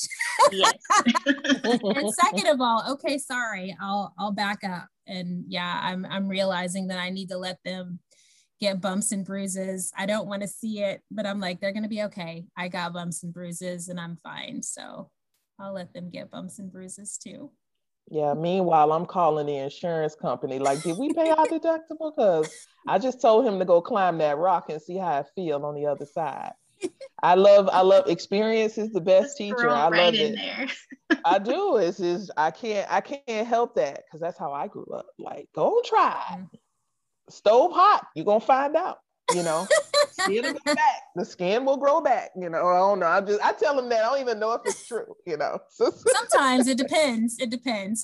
Yes. 0.50 0.74
and 1.26 2.14
second 2.14 2.46
of 2.46 2.60
all, 2.60 2.82
okay, 2.92 3.18
sorry, 3.18 3.76
I'll 3.80 4.14
I'll 4.18 4.32
back 4.32 4.64
up. 4.64 4.88
And 5.06 5.44
yeah, 5.46 5.80
I'm 5.82 6.06
I'm 6.06 6.26
realizing 6.26 6.88
that 6.88 6.98
I 6.98 7.10
need 7.10 7.28
to 7.28 7.36
let 7.38 7.58
them 7.64 7.98
get 8.60 8.80
bumps 8.80 9.12
and 9.12 9.24
bruises. 9.24 9.92
I 9.96 10.06
don't 10.06 10.26
want 10.26 10.42
to 10.42 10.48
see 10.48 10.82
it, 10.82 11.02
but 11.10 11.26
I'm 11.26 11.38
like, 11.38 11.60
they're 11.60 11.72
to 11.82 11.88
be 11.88 12.04
okay. 12.04 12.46
I 12.56 12.68
got 12.68 12.92
bumps 12.92 13.22
and 13.22 13.32
bruises 13.32 13.88
and 13.88 14.00
I'm 14.00 14.16
fine. 14.16 14.62
So 14.62 15.10
I'll 15.60 15.74
let 15.74 15.92
them 15.92 16.10
get 16.10 16.30
bumps 16.30 16.58
and 16.58 16.72
bruises 16.72 17.18
too. 17.18 17.50
Yeah. 18.10 18.34
Meanwhile, 18.34 18.92
I'm 18.92 19.06
calling 19.06 19.46
the 19.46 19.56
insurance 19.56 20.14
company. 20.14 20.58
Like, 20.58 20.82
did 20.82 20.98
we 20.98 21.12
pay 21.12 21.30
our 21.30 21.46
deductible? 21.46 22.12
Because 22.16 22.66
I 22.86 22.98
just 22.98 23.20
told 23.20 23.46
him 23.46 23.58
to 23.58 23.64
go 23.64 23.80
climb 23.80 24.18
that 24.18 24.38
rock 24.38 24.70
and 24.70 24.80
see 24.80 24.96
how 24.96 25.08
I 25.08 25.24
feel 25.34 25.64
on 25.64 25.74
the 25.74 25.86
other 25.86 26.06
side. 26.06 26.52
I 27.22 27.34
love, 27.34 27.68
I 27.72 27.80
love 27.80 28.08
experience 28.08 28.78
is 28.78 28.90
the 28.92 29.00
best 29.00 29.36
teacher. 29.36 29.68
I 29.68 29.88
right 29.88 30.04
love 30.04 30.14
it. 30.14 30.70
I 31.24 31.38
do. 31.38 31.76
It's 31.76 31.98
just 31.98 32.30
I 32.36 32.50
can't, 32.52 32.90
I 32.90 33.00
can't 33.00 33.46
help 33.46 33.74
that 33.74 34.04
because 34.04 34.20
that's 34.20 34.38
how 34.38 34.52
I 34.52 34.68
grew 34.68 34.86
up. 34.94 35.06
Like, 35.18 35.48
go 35.54 35.82
try. 35.84 36.22
Mm-hmm. 36.30 36.56
Stove 37.30 37.72
hot. 37.72 38.06
You're 38.14 38.24
gonna 38.24 38.40
find 38.40 38.76
out 38.76 38.98
you 39.34 39.42
know, 39.42 39.66
skin 40.10 40.42
will 40.42 40.52
go 40.52 40.74
back. 40.74 41.02
The 41.16 41.24
skin 41.24 41.64
will 41.64 41.76
grow 41.76 42.00
back. 42.00 42.30
You 42.36 42.48
know, 42.48 42.66
I 42.66 42.78
don't 42.78 43.00
know. 43.00 43.06
I 43.06 43.20
just 43.20 43.40
I 43.42 43.52
tell 43.52 43.76
them 43.76 43.88
that 43.88 44.04
I 44.04 44.10
don't 44.10 44.20
even 44.20 44.38
know 44.38 44.52
if 44.52 44.62
it's 44.64 44.86
true. 44.86 45.14
You 45.26 45.36
know, 45.36 45.58
sometimes 45.70 46.68
it 46.68 46.78
depends. 46.78 47.38
It 47.38 47.50
depends. 47.50 48.02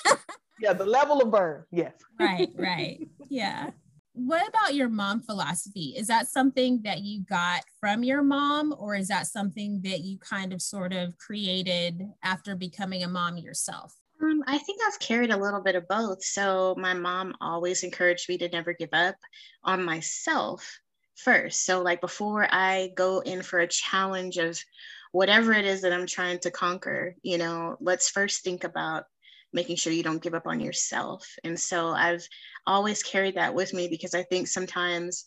yeah, 0.60 0.72
the 0.72 0.86
level 0.86 1.20
of 1.20 1.30
burn. 1.30 1.64
Yes. 1.70 1.92
right. 2.18 2.48
Right. 2.56 3.08
Yeah. 3.28 3.70
What 4.16 4.48
about 4.48 4.74
your 4.74 4.88
mom 4.88 5.22
philosophy? 5.22 5.94
Is 5.96 6.06
that 6.06 6.28
something 6.28 6.82
that 6.84 7.00
you 7.00 7.24
got 7.24 7.62
from 7.80 8.04
your 8.04 8.22
mom, 8.22 8.72
or 8.78 8.94
is 8.94 9.08
that 9.08 9.26
something 9.26 9.80
that 9.82 10.00
you 10.00 10.18
kind 10.18 10.52
of 10.52 10.62
sort 10.62 10.92
of 10.92 11.18
created 11.18 12.08
after 12.22 12.54
becoming 12.54 13.02
a 13.02 13.08
mom 13.08 13.38
yourself? 13.38 13.92
Um, 14.24 14.42
I 14.46 14.58
think 14.58 14.80
I've 14.86 14.98
carried 14.98 15.30
a 15.30 15.36
little 15.36 15.60
bit 15.60 15.74
of 15.74 15.88
both. 15.88 16.24
So 16.24 16.74
my 16.78 16.94
mom 16.94 17.34
always 17.40 17.82
encouraged 17.82 18.28
me 18.28 18.38
to 18.38 18.48
never 18.48 18.72
give 18.72 18.92
up 18.92 19.16
on 19.62 19.84
myself 19.84 20.78
first. 21.16 21.64
So 21.64 21.82
like 21.82 22.00
before 22.00 22.46
I 22.50 22.90
go 22.96 23.20
in 23.20 23.42
for 23.42 23.60
a 23.60 23.68
challenge 23.68 24.38
of 24.38 24.58
whatever 25.12 25.52
it 25.52 25.64
is 25.64 25.82
that 25.82 25.92
I'm 25.92 26.06
trying 26.06 26.38
to 26.40 26.50
conquer, 26.50 27.14
you 27.22 27.38
know, 27.38 27.76
let's 27.80 28.10
first 28.10 28.42
think 28.42 28.64
about 28.64 29.04
making 29.52 29.76
sure 29.76 29.92
you 29.92 30.02
don't 30.02 30.22
give 30.22 30.34
up 30.34 30.46
on 30.46 30.58
yourself. 30.58 31.28
And 31.44 31.58
so 31.58 31.90
I've 31.90 32.26
always 32.66 33.02
carried 33.02 33.36
that 33.36 33.54
with 33.54 33.72
me 33.72 33.88
because 33.88 34.14
I 34.14 34.22
think 34.24 34.48
sometimes 34.48 35.24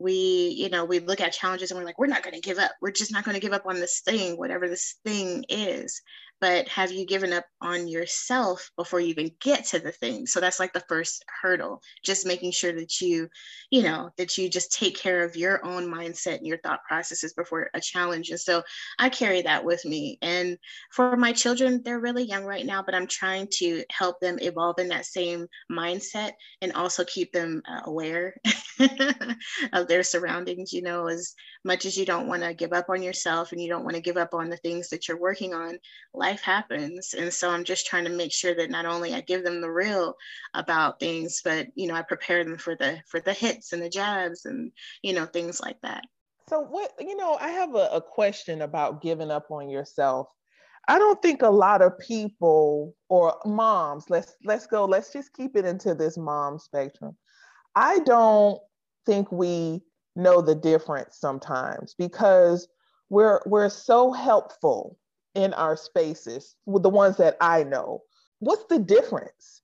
we 0.00 0.54
you 0.56 0.68
know 0.68 0.84
we 0.84 1.00
look 1.00 1.20
at 1.20 1.32
challenges 1.32 1.70
and 1.70 1.78
we're 1.78 1.84
like 1.84 1.98
we're 1.98 2.06
not 2.06 2.22
going 2.22 2.34
to 2.34 2.40
give 2.40 2.58
up 2.58 2.70
we're 2.80 2.90
just 2.90 3.12
not 3.12 3.24
going 3.24 3.34
to 3.34 3.40
give 3.40 3.52
up 3.52 3.66
on 3.66 3.80
this 3.80 4.00
thing 4.00 4.36
whatever 4.36 4.68
this 4.68 4.94
thing 5.04 5.44
is 5.48 6.02
but 6.40 6.68
have 6.68 6.92
you 6.92 7.06
given 7.06 7.32
up 7.32 7.44
on 7.60 7.88
yourself 7.88 8.70
before 8.76 9.00
you 9.00 9.08
even 9.08 9.30
get 9.40 9.64
to 9.66 9.78
the 9.78 9.92
thing? 9.92 10.26
So 10.26 10.40
that's 10.40 10.60
like 10.60 10.72
the 10.72 10.84
first 10.88 11.24
hurdle 11.42 11.82
just 12.04 12.26
making 12.26 12.52
sure 12.52 12.72
that 12.72 13.00
you 13.00 13.28
you 13.70 13.82
know 13.82 14.10
that 14.16 14.36
you 14.38 14.48
just 14.48 14.72
take 14.72 14.96
care 14.96 15.24
of 15.24 15.36
your 15.36 15.64
own 15.64 15.86
mindset 15.86 16.38
and 16.38 16.46
your 16.46 16.58
thought 16.58 16.84
processes 16.86 17.32
before 17.34 17.70
a 17.74 17.80
challenge. 17.80 18.30
And 18.30 18.40
so 18.40 18.62
i 18.98 19.08
carry 19.08 19.42
that 19.42 19.64
with 19.64 19.84
me. 19.84 20.18
And 20.22 20.58
for 20.90 21.16
my 21.16 21.32
children 21.32 21.82
they're 21.84 22.00
really 22.00 22.24
young 22.24 22.44
right 22.44 22.66
now 22.66 22.82
but 22.82 22.94
i'm 22.94 23.06
trying 23.06 23.46
to 23.50 23.84
help 23.90 24.20
them 24.20 24.38
evolve 24.40 24.78
in 24.78 24.88
that 24.88 25.06
same 25.06 25.46
mindset 25.70 26.32
and 26.62 26.72
also 26.72 27.04
keep 27.04 27.32
them 27.32 27.62
uh, 27.68 27.80
aware 27.84 28.34
of 29.72 29.88
their 29.88 30.02
surroundings 30.02 30.72
you 30.72 30.82
know 30.82 31.06
as 31.06 31.34
much 31.64 31.84
as 31.84 31.96
you 31.96 32.04
don't 32.04 32.28
want 32.28 32.42
to 32.42 32.54
give 32.54 32.72
up 32.72 32.86
on 32.88 33.02
yourself 33.02 33.52
and 33.52 33.60
you 33.60 33.68
don't 33.68 33.84
want 33.84 33.96
to 33.96 34.02
give 34.02 34.16
up 34.16 34.34
on 34.34 34.48
the 34.48 34.56
things 34.58 34.88
that 34.88 35.08
you're 35.08 35.20
working 35.20 35.54
on 35.54 35.78
happens. 36.32 37.14
And 37.14 37.32
so 37.32 37.50
i'm 37.50 37.64
just 37.64 37.86
trying 37.86 38.04
to 38.04 38.10
make 38.10 38.32
sure 38.32 38.54
that 38.54 38.70
not 38.70 38.86
only 38.86 39.14
i 39.14 39.20
give 39.20 39.44
them 39.44 39.60
the 39.60 39.70
real 39.70 40.14
about 40.54 41.00
things 41.00 41.40
but 41.44 41.68
you 41.74 41.86
know 41.86 41.94
i 41.94 42.02
prepare 42.02 42.44
them 42.44 42.58
for 42.58 42.74
the 42.74 42.98
for 43.06 43.20
the 43.20 43.32
hits 43.32 43.72
and 43.72 43.82
the 43.82 43.88
jabs 43.88 44.44
and 44.44 44.72
you 45.02 45.12
know 45.12 45.26
things 45.26 45.60
like 45.60 45.80
that. 45.82 46.04
So 46.48 46.60
what 46.60 46.92
you 47.00 47.16
know 47.16 47.36
i 47.40 47.48
have 47.48 47.74
a, 47.74 47.88
a 47.92 48.00
question 48.00 48.62
about 48.62 49.02
giving 49.02 49.30
up 49.30 49.50
on 49.50 49.68
yourself. 49.68 50.28
I 50.88 50.98
don't 50.98 51.20
think 51.20 51.42
a 51.42 51.50
lot 51.50 51.82
of 51.82 51.98
people 51.98 52.96
or 53.10 53.38
moms, 53.44 54.08
let's 54.08 54.34
let's 54.44 54.66
go, 54.66 54.86
let's 54.86 55.12
just 55.12 55.34
keep 55.34 55.54
it 55.54 55.66
into 55.66 55.94
this 55.94 56.16
mom 56.16 56.58
spectrum. 56.58 57.14
I 57.74 57.98
don't 58.00 58.58
think 59.04 59.30
we 59.30 59.82
know 60.16 60.40
the 60.40 60.54
difference 60.54 61.18
sometimes 61.18 61.94
because 61.98 62.68
we're 63.10 63.40
we're 63.44 63.68
so 63.68 64.12
helpful 64.12 64.98
in 65.38 65.54
our 65.54 65.76
spaces 65.76 66.56
with 66.66 66.82
the 66.82 66.90
ones 66.90 67.16
that 67.16 67.36
I 67.40 67.62
know. 67.62 68.02
What's 68.40 68.64
the 68.64 68.80
difference? 68.80 69.62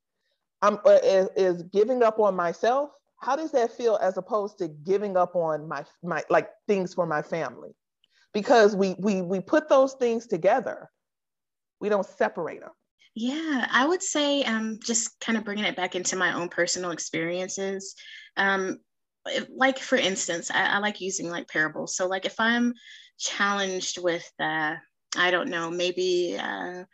I'm 0.62 0.78
uh, 0.86 0.98
is, 1.02 1.28
is 1.36 1.62
giving 1.64 2.02
up 2.02 2.20
on 2.20 2.36
myself. 2.36 2.90
How 3.20 3.34
does 3.34 3.50
that 3.52 3.72
feel 3.72 3.96
as 3.96 4.16
opposed 4.16 4.58
to 4.58 4.68
giving 4.68 5.16
up 5.16 5.34
on 5.34 5.66
my 5.68 5.84
my 6.02 6.22
like 6.30 6.48
things 6.68 6.94
for 6.94 7.06
my 7.06 7.22
family? 7.22 7.74
Because 8.32 8.76
we 8.76 8.94
we 8.98 9.20
we 9.20 9.40
put 9.40 9.68
those 9.68 9.94
things 9.94 10.28
together. 10.28 10.88
We 11.80 11.88
don't 11.88 12.06
separate 12.06 12.60
them. 12.60 12.70
Yeah, 13.16 13.66
I 13.70 13.86
would 13.86 14.02
say 14.02 14.44
um, 14.44 14.78
just 14.82 15.18
kind 15.20 15.36
of 15.36 15.44
bringing 15.44 15.64
it 15.64 15.76
back 15.76 15.96
into 15.96 16.16
my 16.16 16.34
own 16.34 16.48
personal 16.48 16.92
experiences. 16.92 17.94
Um, 18.36 18.78
like 19.54 19.78
for 19.78 19.96
instance, 19.96 20.50
I, 20.50 20.64
I, 20.64 20.78
like 20.78 21.00
using 21.00 21.30
like 21.30 21.48
parables. 21.48 21.96
So 21.96 22.06
like 22.06 22.26
if 22.26 22.34
I'm 22.38 22.74
challenged 23.18 23.98
with, 24.02 24.28
uh, 24.40 24.74
I 25.16 25.30
don't 25.30 25.48
know, 25.48 25.70
maybe, 25.70 26.36
uh, 26.40 26.84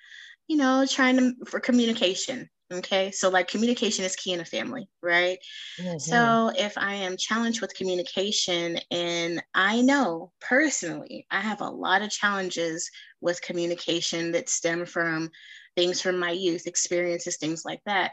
you 0.48 0.56
know, 0.56 0.86
trying 0.88 1.16
to 1.16 1.34
for 1.46 1.60
communication. 1.60 2.48
Okay, 2.72 3.10
so 3.10 3.30
like 3.30 3.48
communication 3.48 4.04
is 4.04 4.14
key 4.14 4.32
in 4.32 4.38
a 4.38 4.44
family, 4.44 4.88
right? 5.02 5.38
Mm-hmm. 5.80 5.98
So 5.98 6.52
if 6.56 6.78
I 6.78 6.94
am 6.94 7.16
challenged 7.16 7.60
with 7.60 7.74
communication, 7.74 8.78
and 8.92 9.42
I 9.54 9.80
know 9.82 10.30
personally, 10.40 11.26
I 11.32 11.40
have 11.40 11.62
a 11.62 11.68
lot 11.68 12.02
of 12.02 12.10
challenges 12.10 12.88
with 13.20 13.42
communication 13.42 14.30
that 14.32 14.48
stem 14.48 14.86
from 14.86 15.30
things 15.76 16.00
from 16.00 16.18
my 16.18 16.30
youth, 16.30 16.68
experiences, 16.68 17.38
things 17.38 17.64
like 17.64 17.80
that. 17.86 18.12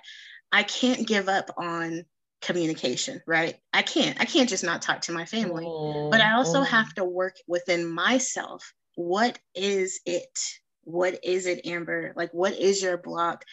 I 0.52 0.64
can't 0.64 1.08
give 1.08 1.30
up 1.30 1.52
on 1.58 2.06
communication, 2.42 3.22
right? 3.28 3.58
I 3.74 3.82
can't. 3.82 4.20
I 4.20 4.26
can't 4.26 4.50
just 4.50 4.64
not 4.64 4.82
talk 4.82 5.02
to 5.02 5.12
my 5.12 5.26
family. 5.26 5.66
Mm, 5.66 6.12
but 6.12 6.22
I 6.22 6.34
also 6.34 6.62
mm. 6.62 6.68
have 6.68 6.94
to 6.96 7.04
work 7.04 7.36
within 7.48 7.88
myself. 7.88 8.74
What 8.98 9.38
is 9.54 10.00
it? 10.08 10.40
What 10.84 11.20
is 11.24 11.46
it, 11.46 11.68
Amber? 11.68 12.14
Like, 12.16 12.34
what 12.34 12.54
is 12.54 12.82
your 12.82 12.98
block? 12.98 13.46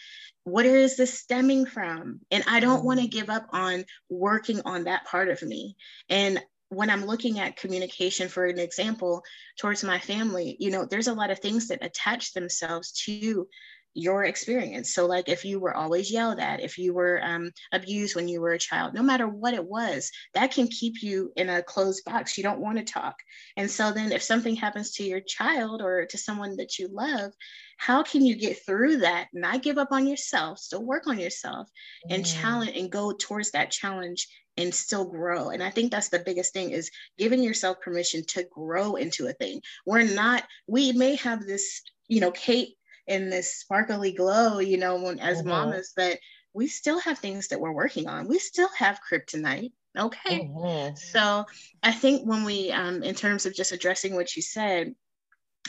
What 0.43 0.65
is 0.65 0.97
this 0.97 1.19
stemming 1.19 1.67
from? 1.67 2.21
And 2.31 2.43
I 2.47 2.59
don't 2.59 2.83
want 2.83 2.99
to 2.99 3.05
mm-hmm. 3.05 3.15
give 3.15 3.29
up 3.29 3.45
on 3.51 3.85
working 4.09 4.61
on 4.65 4.85
that 4.85 5.05
part 5.05 5.29
of 5.29 5.43
me. 5.43 5.75
And 6.09 6.41
when 6.69 6.89
I'm 6.89 7.05
looking 7.05 7.37
at 7.39 7.57
communication, 7.57 8.27
for 8.27 8.47
an 8.47 8.57
example, 8.57 9.21
towards 9.59 9.83
my 9.83 9.99
family, 9.99 10.57
you 10.59 10.71
know, 10.71 10.83
there's 10.83 11.09
a 11.09 11.13
lot 11.13 11.29
of 11.29 11.37
things 11.37 11.67
that 11.67 11.85
attach 11.85 12.33
themselves 12.33 12.91
to 13.03 13.47
your 13.95 14.25
experience. 14.25 14.93
So, 14.93 15.07
like 15.07 15.29
if 15.29 15.45
you 15.45 15.59
were 15.59 15.75
always 15.75 16.11
yelled 16.11 16.39
at, 16.39 16.59
if 16.59 16.77
you 16.77 16.93
were 16.93 17.23
um, 17.23 17.51
abused 17.71 18.15
when 18.15 18.27
you 18.27 18.41
were 18.41 18.51
a 18.51 18.59
child, 18.59 18.93
no 18.93 19.01
matter 19.01 19.27
what 19.27 19.53
it 19.53 19.65
was, 19.65 20.11
that 20.33 20.51
can 20.51 20.67
keep 20.67 21.01
you 21.01 21.31
in 21.35 21.49
a 21.49 21.63
closed 21.63 22.03
box. 22.05 22.37
You 22.37 22.43
don't 22.43 22.59
want 22.59 22.77
to 22.77 22.83
talk. 22.83 23.15
And 23.57 23.71
so, 23.71 23.91
then 23.91 24.11
if 24.11 24.21
something 24.21 24.55
happens 24.55 24.91
to 24.93 25.03
your 25.03 25.21
child 25.21 25.81
or 25.81 26.05
to 26.05 26.17
someone 26.17 26.57
that 26.57 26.77
you 26.77 26.89
love, 26.91 27.31
how 27.77 28.03
can 28.03 28.25
you 28.25 28.35
get 28.35 28.63
through 28.65 28.97
that? 28.97 29.29
Not 29.33 29.63
give 29.63 29.77
up 29.77 29.91
on 29.91 30.07
yourself, 30.07 30.59
still 30.59 30.83
work 30.83 31.07
on 31.07 31.17
yourself 31.17 31.69
and 32.09 32.23
mm. 32.23 32.41
challenge 32.41 32.75
and 32.75 32.91
go 32.91 33.13
towards 33.13 33.51
that 33.51 33.71
challenge 33.71 34.27
and 34.57 34.73
still 34.73 35.05
grow. 35.05 35.49
And 35.49 35.61
I 35.61 35.69
think 35.69 35.91
that's 35.91 36.09
the 36.09 36.19
biggest 36.19 36.53
thing 36.53 36.71
is 36.71 36.91
giving 37.17 37.43
yourself 37.43 37.81
permission 37.81 38.23
to 38.27 38.43
grow 38.43 38.95
into 38.95 39.27
a 39.27 39.33
thing. 39.33 39.61
We're 39.85 40.03
not, 40.03 40.43
we 40.67 40.91
may 40.93 41.15
have 41.15 41.45
this, 41.45 41.81
you 42.07 42.21
know, 42.21 42.31
cape 42.31 42.75
in 43.07 43.29
this 43.29 43.55
sparkly 43.55 44.11
glow, 44.11 44.59
you 44.59 44.77
know, 44.77 45.01
when 45.01 45.19
as 45.19 45.39
mm-hmm. 45.39 45.49
mamas, 45.49 45.93
but 45.95 46.17
we 46.53 46.67
still 46.67 46.99
have 46.99 47.19
things 47.19 47.49
that 47.49 47.59
we're 47.59 47.71
working 47.71 48.07
on. 48.07 48.27
We 48.27 48.39
still 48.39 48.69
have 48.77 48.99
kryptonite. 49.09 49.71
Okay. 49.97 50.41
Mm-hmm. 50.41 50.95
So 50.95 51.45
I 51.83 51.91
think 51.91 52.27
when 52.27 52.43
we, 52.43 52.71
um, 52.71 53.03
in 53.03 53.15
terms 53.15 53.45
of 53.45 53.53
just 53.53 53.71
addressing 53.71 54.15
what 54.15 54.35
you 54.35 54.41
said, 54.41 54.93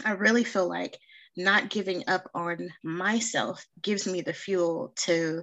I 0.04 0.12
really 0.12 0.44
feel 0.44 0.68
like 0.68 0.98
not 1.36 1.70
giving 1.70 2.04
up 2.08 2.28
on 2.34 2.70
myself 2.82 3.64
gives 3.82 4.06
me 4.06 4.20
the 4.20 4.32
fuel 4.32 4.92
to 4.96 5.42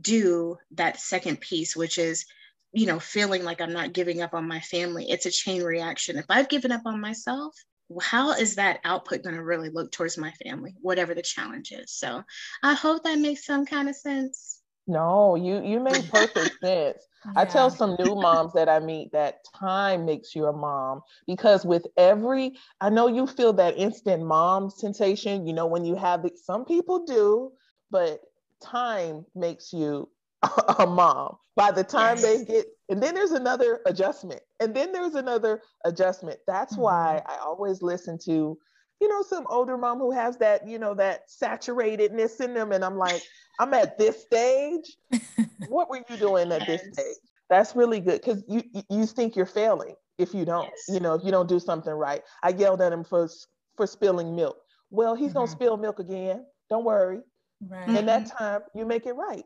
do 0.00 0.56
that 0.72 1.00
second 1.00 1.40
piece, 1.40 1.74
which 1.74 1.98
is, 1.98 2.26
you 2.72 2.86
know, 2.86 3.00
feeling 3.00 3.44
like 3.44 3.60
I'm 3.60 3.72
not 3.72 3.92
giving 3.92 4.22
up 4.22 4.34
on 4.34 4.46
my 4.46 4.60
family. 4.60 5.10
It's 5.10 5.26
a 5.26 5.30
chain 5.30 5.62
reaction. 5.62 6.16
If 6.16 6.26
I've 6.28 6.48
given 6.48 6.72
up 6.72 6.82
on 6.86 7.00
myself, 7.00 7.54
how 8.00 8.32
is 8.32 8.56
that 8.56 8.80
output 8.84 9.22
going 9.22 9.36
to 9.36 9.42
really 9.42 9.68
look 9.68 9.92
towards 9.92 10.16
my 10.18 10.32
family, 10.44 10.74
whatever 10.80 11.14
the 11.14 11.22
challenge 11.22 11.72
is? 11.72 11.92
So 11.92 12.22
I 12.62 12.74
hope 12.74 13.04
that 13.04 13.18
makes 13.18 13.44
some 13.44 13.66
kind 13.66 13.88
of 13.88 13.96
sense. 13.96 14.60
No, 14.86 15.36
you 15.36 15.62
you 15.62 15.80
make 15.80 16.10
perfect 16.10 16.58
sense. 16.62 17.06
Yeah. 17.24 17.32
I 17.36 17.44
tell 17.44 17.70
some 17.70 17.96
new 18.00 18.14
moms 18.16 18.52
that 18.54 18.68
I 18.68 18.80
meet 18.80 19.12
that 19.12 19.44
time 19.54 20.04
makes 20.04 20.34
you 20.34 20.46
a 20.46 20.52
mom 20.52 21.02
because 21.26 21.64
with 21.64 21.86
every, 21.96 22.54
I 22.80 22.90
know 22.90 23.06
you 23.06 23.28
feel 23.28 23.52
that 23.54 23.78
instant 23.78 24.24
mom 24.24 24.70
sensation. 24.70 25.46
You 25.46 25.52
know 25.52 25.66
when 25.66 25.84
you 25.84 25.94
have 25.94 26.24
it, 26.24 26.38
some 26.38 26.64
people 26.64 27.04
do, 27.04 27.52
but 27.90 28.20
time 28.60 29.24
makes 29.34 29.72
you 29.72 30.08
a 30.78 30.86
mom. 30.86 31.36
By 31.54 31.70
the 31.70 31.84
time 31.84 32.16
yes. 32.16 32.22
they 32.22 32.44
get 32.44 32.66
And 32.92 33.02
then 33.02 33.14
there's 33.14 33.32
another 33.32 33.80
adjustment. 33.86 34.42
And 34.60 34.76
then 34.76 34.92
there's 34.92 35.14
another 35.14 35.62
adjustment. 35.86 36.40
That's 36.46 36.74
mm-hmm. 36.74 36.82
why 36.82 37.22
I 37.24 37.38
always 37.38 37.80
listen 37.80 38.18
to, 38.26 38.58
you 39.00 39.08
know, 39.08 39.22
some 39.22 39.46
older 39.48 39.78
mom 39.78 39.96
who 39.96 40.10
has 40.12 40.36
that, 40.36 40.68
you 40.68 40.78
know, 40.78 40.92
that 40.96 41.22
saturatedness 41.30 42.42
in 42.42 42.52
them. 42.52 42.70
And 42.70 42.84
I'm 42.84 42.98
like, 42.98 43.22
I'm 43.58 43.72
at 43.72 43.96
this 43.96 44.20
stage. 44.20 44.98
what 45.68 45.88
were 45.88 46.04
you 46.06 46.16
doing 46.18 46.52
at 46.52 46.66
this 46.66 46.82
stage? 46.92 47.16
That's 47.48 47.74
really 47.74 47.98
good 47.98 48.20
because 48.20 48.44
you 48.46 48.62
you 48.90 49.06
think 49.06 49.36
you're 49.36 49.46
failing 49.46 49.94
if 50.18 50.34
you 50.34 50.44
don't. 50.44 50.68
Yes. 50.68 50.84
You 50.88 51.00
know, 51.00 51.14
if 51.14 51.24
you 51.24 51.30
don't 51.30 51.48
do 51.48 51.60
something 51.60 51.94
right. 51.94 52.20
I 52.42 52.50
yelled 52.50 52.82
at 52.82 52.92
him 52.92 53.04
for 53.04 53.26
for 53.74 53.86
spilling 53.86 54.36
milk. 54.36 54.58
Well, 54.90 55.14
he's 55.14 55.28
mm-hmm. 55.28 55.38
gonna 55.38 55.50
spill 55.50 55.78
milk 55.78 55.98
again. 55.98 56.44
Don't 56.68 56.84
worry. 56.84 57.20
Right. 57.66 57.88
And 57.88 58.06
that 58.06 58.26
time 58.26 58.60
you 58.74 58.84
make 58.84 59.06
it 59.06 59.14
right. 59.14 59.44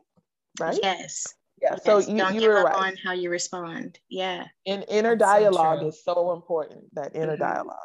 Right. 0.59 0.77
Yes. 0.83 1.33
Yeah. 1.61 1.71
Yes. 1.71 1.83
So 1.83 1.99
you, 1.99 2.17
don't 2.17 2.35
you 2.35 2.41
give 2.41 2.51
up 2.51 2.65
right. 2.65 2.75
on 2.75 2.95
how 3.03 3.13
you 3.13 3.29
respond. 3.29 3.99
Yeah. 4.09 4.45
And 4.65 4.85
inner 4.87 5.15
That's 5.15 5.31
dialogue 5.31 5.79
so 5.79 5.87
is 5.87 6.03
so 6.03 6.33
important. 6.33 6.83
That 6.93 7.15
inner 7.15 7.33
mm-hmm. 7.33 7.41
dialogue. 7.41 7.77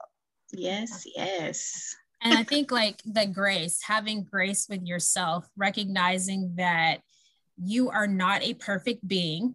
Yes. 0.52 1.06
Yes. 1.16 1.94
and 2.22 2.34
I 2.34 2.44
think 2.44 2.70
like 2.70 3.00
the 3.04 3.26
grace, 3.26 3.80
having 3.82 4.24
grace 4.24 4.66
with 4.68 4.82
yourself, 4.84 5.48
recognizing 5.56 6.54
that 6.56 7.00
you 7.56 7.90
are 7.90 8.06
not 8.06 8.42
a 8.42 8.54
perfect 8.54 9.06
being. 9.06 9.54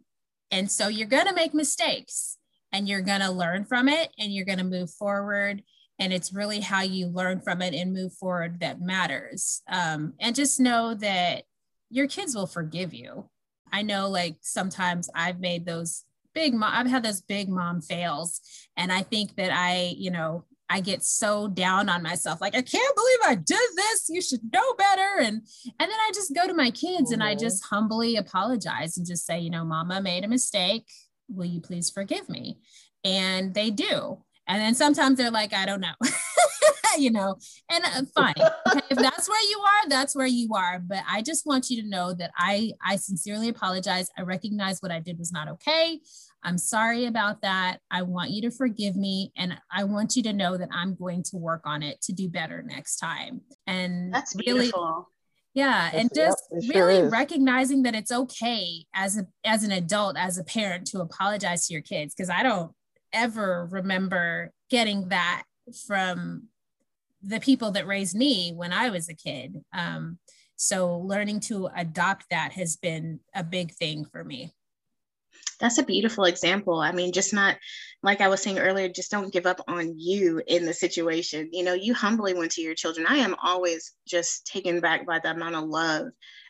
And 0.49 0.71
so 0.71 0.87
you're 0.87 1.07
going 1.07 1.27
to 1.27 1.33
make 1.33 1.53
mistakes 1.53 2.37
and 2.71 2.87
you're 2.87 3.01
going 3.01 3.21
to 3.21 3.31
learn 3.31 3.65
from 3.65 3.87
it 3.89 4.09
and 4.17 4.33
you're 4.33 4.45
going 4.45 4.57
to 4.57 4.63
move 4.63 4.91
forward 4.91 5.61
and 5.99 6.13
it's 6.13 6.33
really 6.33 6.59
how 6.59 6.81
you 6.81 7.07
learn 7.07 7.41
from 7.41 7.61
it 7.61 7.73
and 7.73 7.93
move 7.93 8.13
forward 8.13 8.59
that 8.59 8.81
matters 8.81 9.61
um, 9.67 10.13
and 10.19 10.35
just 10.35 10.59
know 10.59 10.93
that 10.93 11.43
your 11.89 12.07
kids 12.07 12.35
will 12.35 12.47
forgive 12.47 12.93
you 12.93 13.29
i 13.71 13.81
know 13.81 14.09
like 14.09 14.35
sometimes 14.41 15.09
i've 15.15 15.39
made 15.39 15.65
those 15.65 16.03
big 16.33 16.53
mom 16.53 16.71
i've 16.73 16.87
had 16.87 17.03
those 17.03 17.21
big 17.21 17.49
mom 17.49 17.81
fails 17.81 18.41
and 18.75 18.91
i 18.91 19.01
think 19.01 19.35
that 19.35 19.51
i 19.51 19.93
you 19.97 20.11
know 20.11 20.43
i 20.69 20.79
get 20.79 21.03
so 21.03 21.47
down 21.47 21.89
on 21.89 22.03
myself 22.03 22.41
like 22.41 22.55
i 22.55 22.61
can't 22.61 22.95
believe 22.95 23.19
i 23.25 23.35
did 23.35 23.69
this 23.75 24.05
you 24.09 24.21
should 24.21 24.41
know 24.53 24.73
better 24.77 25.19
and 25.19 25.41
and 25.65 25.91
then 25.91 25.91
i 25.91 26.11
just 26.13 26.35
go 26.35 26.45
to 26.47 26.53
my 26.53 26.69
kids 26.71 27.11
mm-hmm. 27.11 27.13
and 27.13 27.23
i 27.23 27.31
mm-hmm. 27.31 27.43
just 27.43 27.65
humbly 27.65 28.15
apologize 28.15 28.97
and 28.97 29.07
just 29.07 29.25
say 29.25 29.39
you 29.39 29.49
know 29.49 29.65
mama 29.65 30.01
made 30.01 30.23
a 30.23 30.27
mistake 30.27 30.85
will 31.29 31.45
you 31.45 31.59
please 31.59 31.89
forgive 31.89 32.29
me 32.29 32.59
and 33.03 33.53
they 33.53 33.69
do 33.69 34.21
and 34.47 34.61
then 34.61 34.75
sometimes 34.75 35.17
they're 35.17 35.31
like, 35.31 35.53
I 35.53 35.65
don't 35.65 35.81
know, 35.81 35.93
you 36.97 37.11
know, 37.11 37.37
and 37.69 37.83
uh, 37.83 38.03
fine. 38.15 38.33
Okay, 38.67 38.81
if 38.89 38.97
that's 38.97 39.29
where 39.29 39.49
you 39.49 39.59
are, 39.59 39.89
that's 39.89 40.15
where 40.15 40.27
you 40.27 40.49
are. 40.53 40.79
But 40.79 41.03
I 41.09 41.21
just 41.21 41.45
want 41.45 41.69
you 41.69 41.81
to 41.81 41.87
know 41.87 42.13
that 42.13 42.31
I, 42.37 42.73
I 42.83 42.95
sincerely 42.95 43.49
apologize. 43.49 44.09
I 44.17 44.21
recognize 44.21 44.81
what 44.81 44.91
I 44.91 44.99
did 44.99 45.17
was 45.17 45.31
not 45.31 45.47
okay. 45.49 45.99
I'm 46.43 46.57
sorry 46.57 47.05
about 47.05 47.41
that. 47.41 47.79
I 47.91 48.03
want 48.03 48.31
you 48.31 48.41
to 48.43 48.51
forgive 48.51 48.95
me. 48.95 49.31
And 49.35 49.57
I 49.71 49.83
want 49.83 50.15
you 50.15 50.23
to 50.23 50.33
know 50.33 50.57
that 50.57 50.69
I'm 50.71 50.95
going 50.95 51.23
to 51.23 51.37
work 51.37 51.61
on 51.65 51.83
it 51.83 52.01
to 52.03 52.13
do 52.13 52.29
better 52.29 52.63
next 52.63 52.97
time. 52.97 53.41
And 53.65 54.13
that's 54.13 54.35
really, 54.35 54.61
beautiful. 54.61 55.09
Yeah, 55.53 55.89
and 55.91 56.11
just 56.13 56.43
yep, 56.51 56.75
really 56.75 56.97
sure 56.97 57.09
recognizing 57.09 57.81
that 57.83 57.95
it's 57.95 58.11
okay 58.11 58.85
as 58.93 59.17
a 59.17 59.25
as 59.43 59.63
an 59.63 59.71
adult, 59.71 60.15
as 60.15 60.37
a 60.37 60.43
parent, 60.43 60.85
to 60.87 61.01
apologize 61.01 61.65
to 61.65 61.73
your 61.73 61.81
kids. 61.81 62.13
Because 62.13 62.29
I 62.29 62.43
don't 62.43 62.71
ever 63.11 63.67
remember 63.71 64.51
getting 64.69 65.09
that 65.09 65.43
from 65.87 66.49
the 67.21 67.39
people 67.39 67.71
that 67.71 67.87
raised 67.87 68.15
me 68.15 68.51
when 68.55 68.71
I 68.71 68.89
was 68.89 69.09
a 69.09 69.13
kid. 69.13 69.63
Um, 69.73 70.19
so 70.55 70.97
learning 70.97 71.41
to 71.41 71.69
adopt 71.75 72.25
that 72.31 72.53
has 72.53 72.75
been 72.75 73.19
a 73.35 73.43
big 73.43 73.71
thing 73.73 74.05
for 74.05 74.23
me. 74.23 74.53
That's 75.59 75.77
a 75.77 75.83
beautiful 75.83 76.25
example. 76.25 76.79
I 76.79 76.91
mean, 76.91 77.11
just 77.11 77.33
not 77.33 77.57
like 78.03 78.21
I 78.21 78.27
was 78.27 78.41
saying 78.41 78.59
earlier, 78.59 78.89
just 78.89 79.11
don't 79.11 79.33
give 79.33 79.45
up 79.45 79.61
on 79.67 79.97
you 79.97 80.41
in 80.47 80.65
the 80.65 80.73
situation. 80.73 81.49
You 81.51 81.63
know, 81.63 81.73
you 81.73 81.93
humbly 81.93 82.33
went 82.33 82.51
to 82.53 82.61
your 82.61 82.75
children. 82.75 83.07
I 83.07 83.17
am 83.17 83.35
always 83.41 83.93
just 84.07 84.45
taken 84.45 84.79
back 84.79 85.05
by 85.05 85.19
the 85.19 85.31
amount 85.31 85.55
of 85.55 85.63
love 85.65 86.07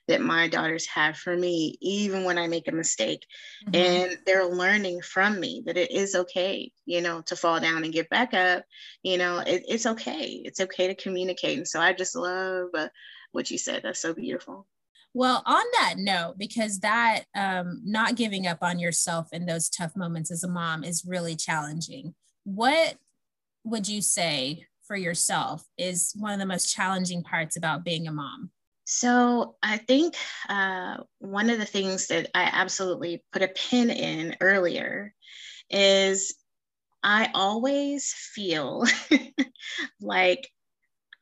that 0.08 0.22
my 0.22 0.48
daughters 0.48 0.88
have 0.88 1.18
for 1.18 1.36
me, 1.36 1.78
even 1.82 2.24
when 2.24 2.38
I 2.38 2.48
make 2.48 2.68
a 2.68 2.74
mistake. 2.74 3.26
Mm-hmm. 3.68 3.76
And 3.76 4.18
they're 4.26 4.48
learning 4.48 5.02
from 5.02 5.40
me 5.40 5.64
that 5.66 5.78
it 5.78 5.92
is 5.92 6.16
okay, 6.16 6.72
you 6.86 7.02
know, 7.02 7.22
to 7.24 7.36
fall 7.36 7.60
down 7.60 7.84
and 7.84 7.94
get 7.94 8.10
back 8.10 8.34
up. 8.34 8.64
You 9.04 9.18
know, 9.18 9.40
it, 9.40 9.64
it's 9.68 9.86
okay. 9.86 10.42
It's 10.46 10.62
okay 10.62 10.88
to 10.88 10.96
communicate. 10.96 11.58
And 11.58 11.68
so 11.68 11.80
I 11.80 11.94
just 11.94 12.16
love 12.16 12.70
uh, 12.74 12.88
what 13.32 13.52
you 13.52 13.58
said. 13.58 13.82
That's 13.84 14.02
so 14.02 14.14
beautiful. 14.14 14.66
Well, 15.14 15.42
on 15.46 15.64
that 15.80 15.96
note, 15.98 16.36
because 16.38 16.80
that 16.82 17.24
um, 17.36 17.82
not 17.84 18.16
giving 18.16 18.46
up 18.46 18.60
on 18.62 18.78
yourself 18.78 19.30
in 19.32 19.46
those 19.46 19.70
tough 19.70 19.96
moments 19.96 20.32
as 20.32 20.44
a 20.44 20.48
mom 20.48 20.84
is 20.84 21.06
really 21.08 21.36
challenging. 21.36 22.14
What 22.44 22.96
would 23.64 23.88
you 23.88 24.02
say 24.02 24.68
for 24.88 24.96
yourself 24.96 25.66
is 25.78 26.14
one 26.16 26.34
of 26.34 26.40
the 26.40 26.46
most 26.46 26.74
challenging 26.74 27.24
parts 27.24 27.58
about 27.58 27.84
being 27.84 28.08
a 28.08 28.12
mom? 28.12 28.52
So 28.90 29.58
I 29.62 29.78
think 29.78 30.16
uh, 30.48 30.96
one 31.20 31.50
of 31.50 31.60
the 31.60 31.66
things 31.66 32.08
that 32.08 32.30
I 32.34 32.44
absolutely 32.44 33.22
put 33.34 33.42
a 33.42 33.50
pin 33.50 33.90
in 33.90 34.38
earlier 34.40 35.14
is 35.70 36.36
I 37.04 37.30
always 37.34 38.14
feel 38.14 38.86
like 40.02 40.50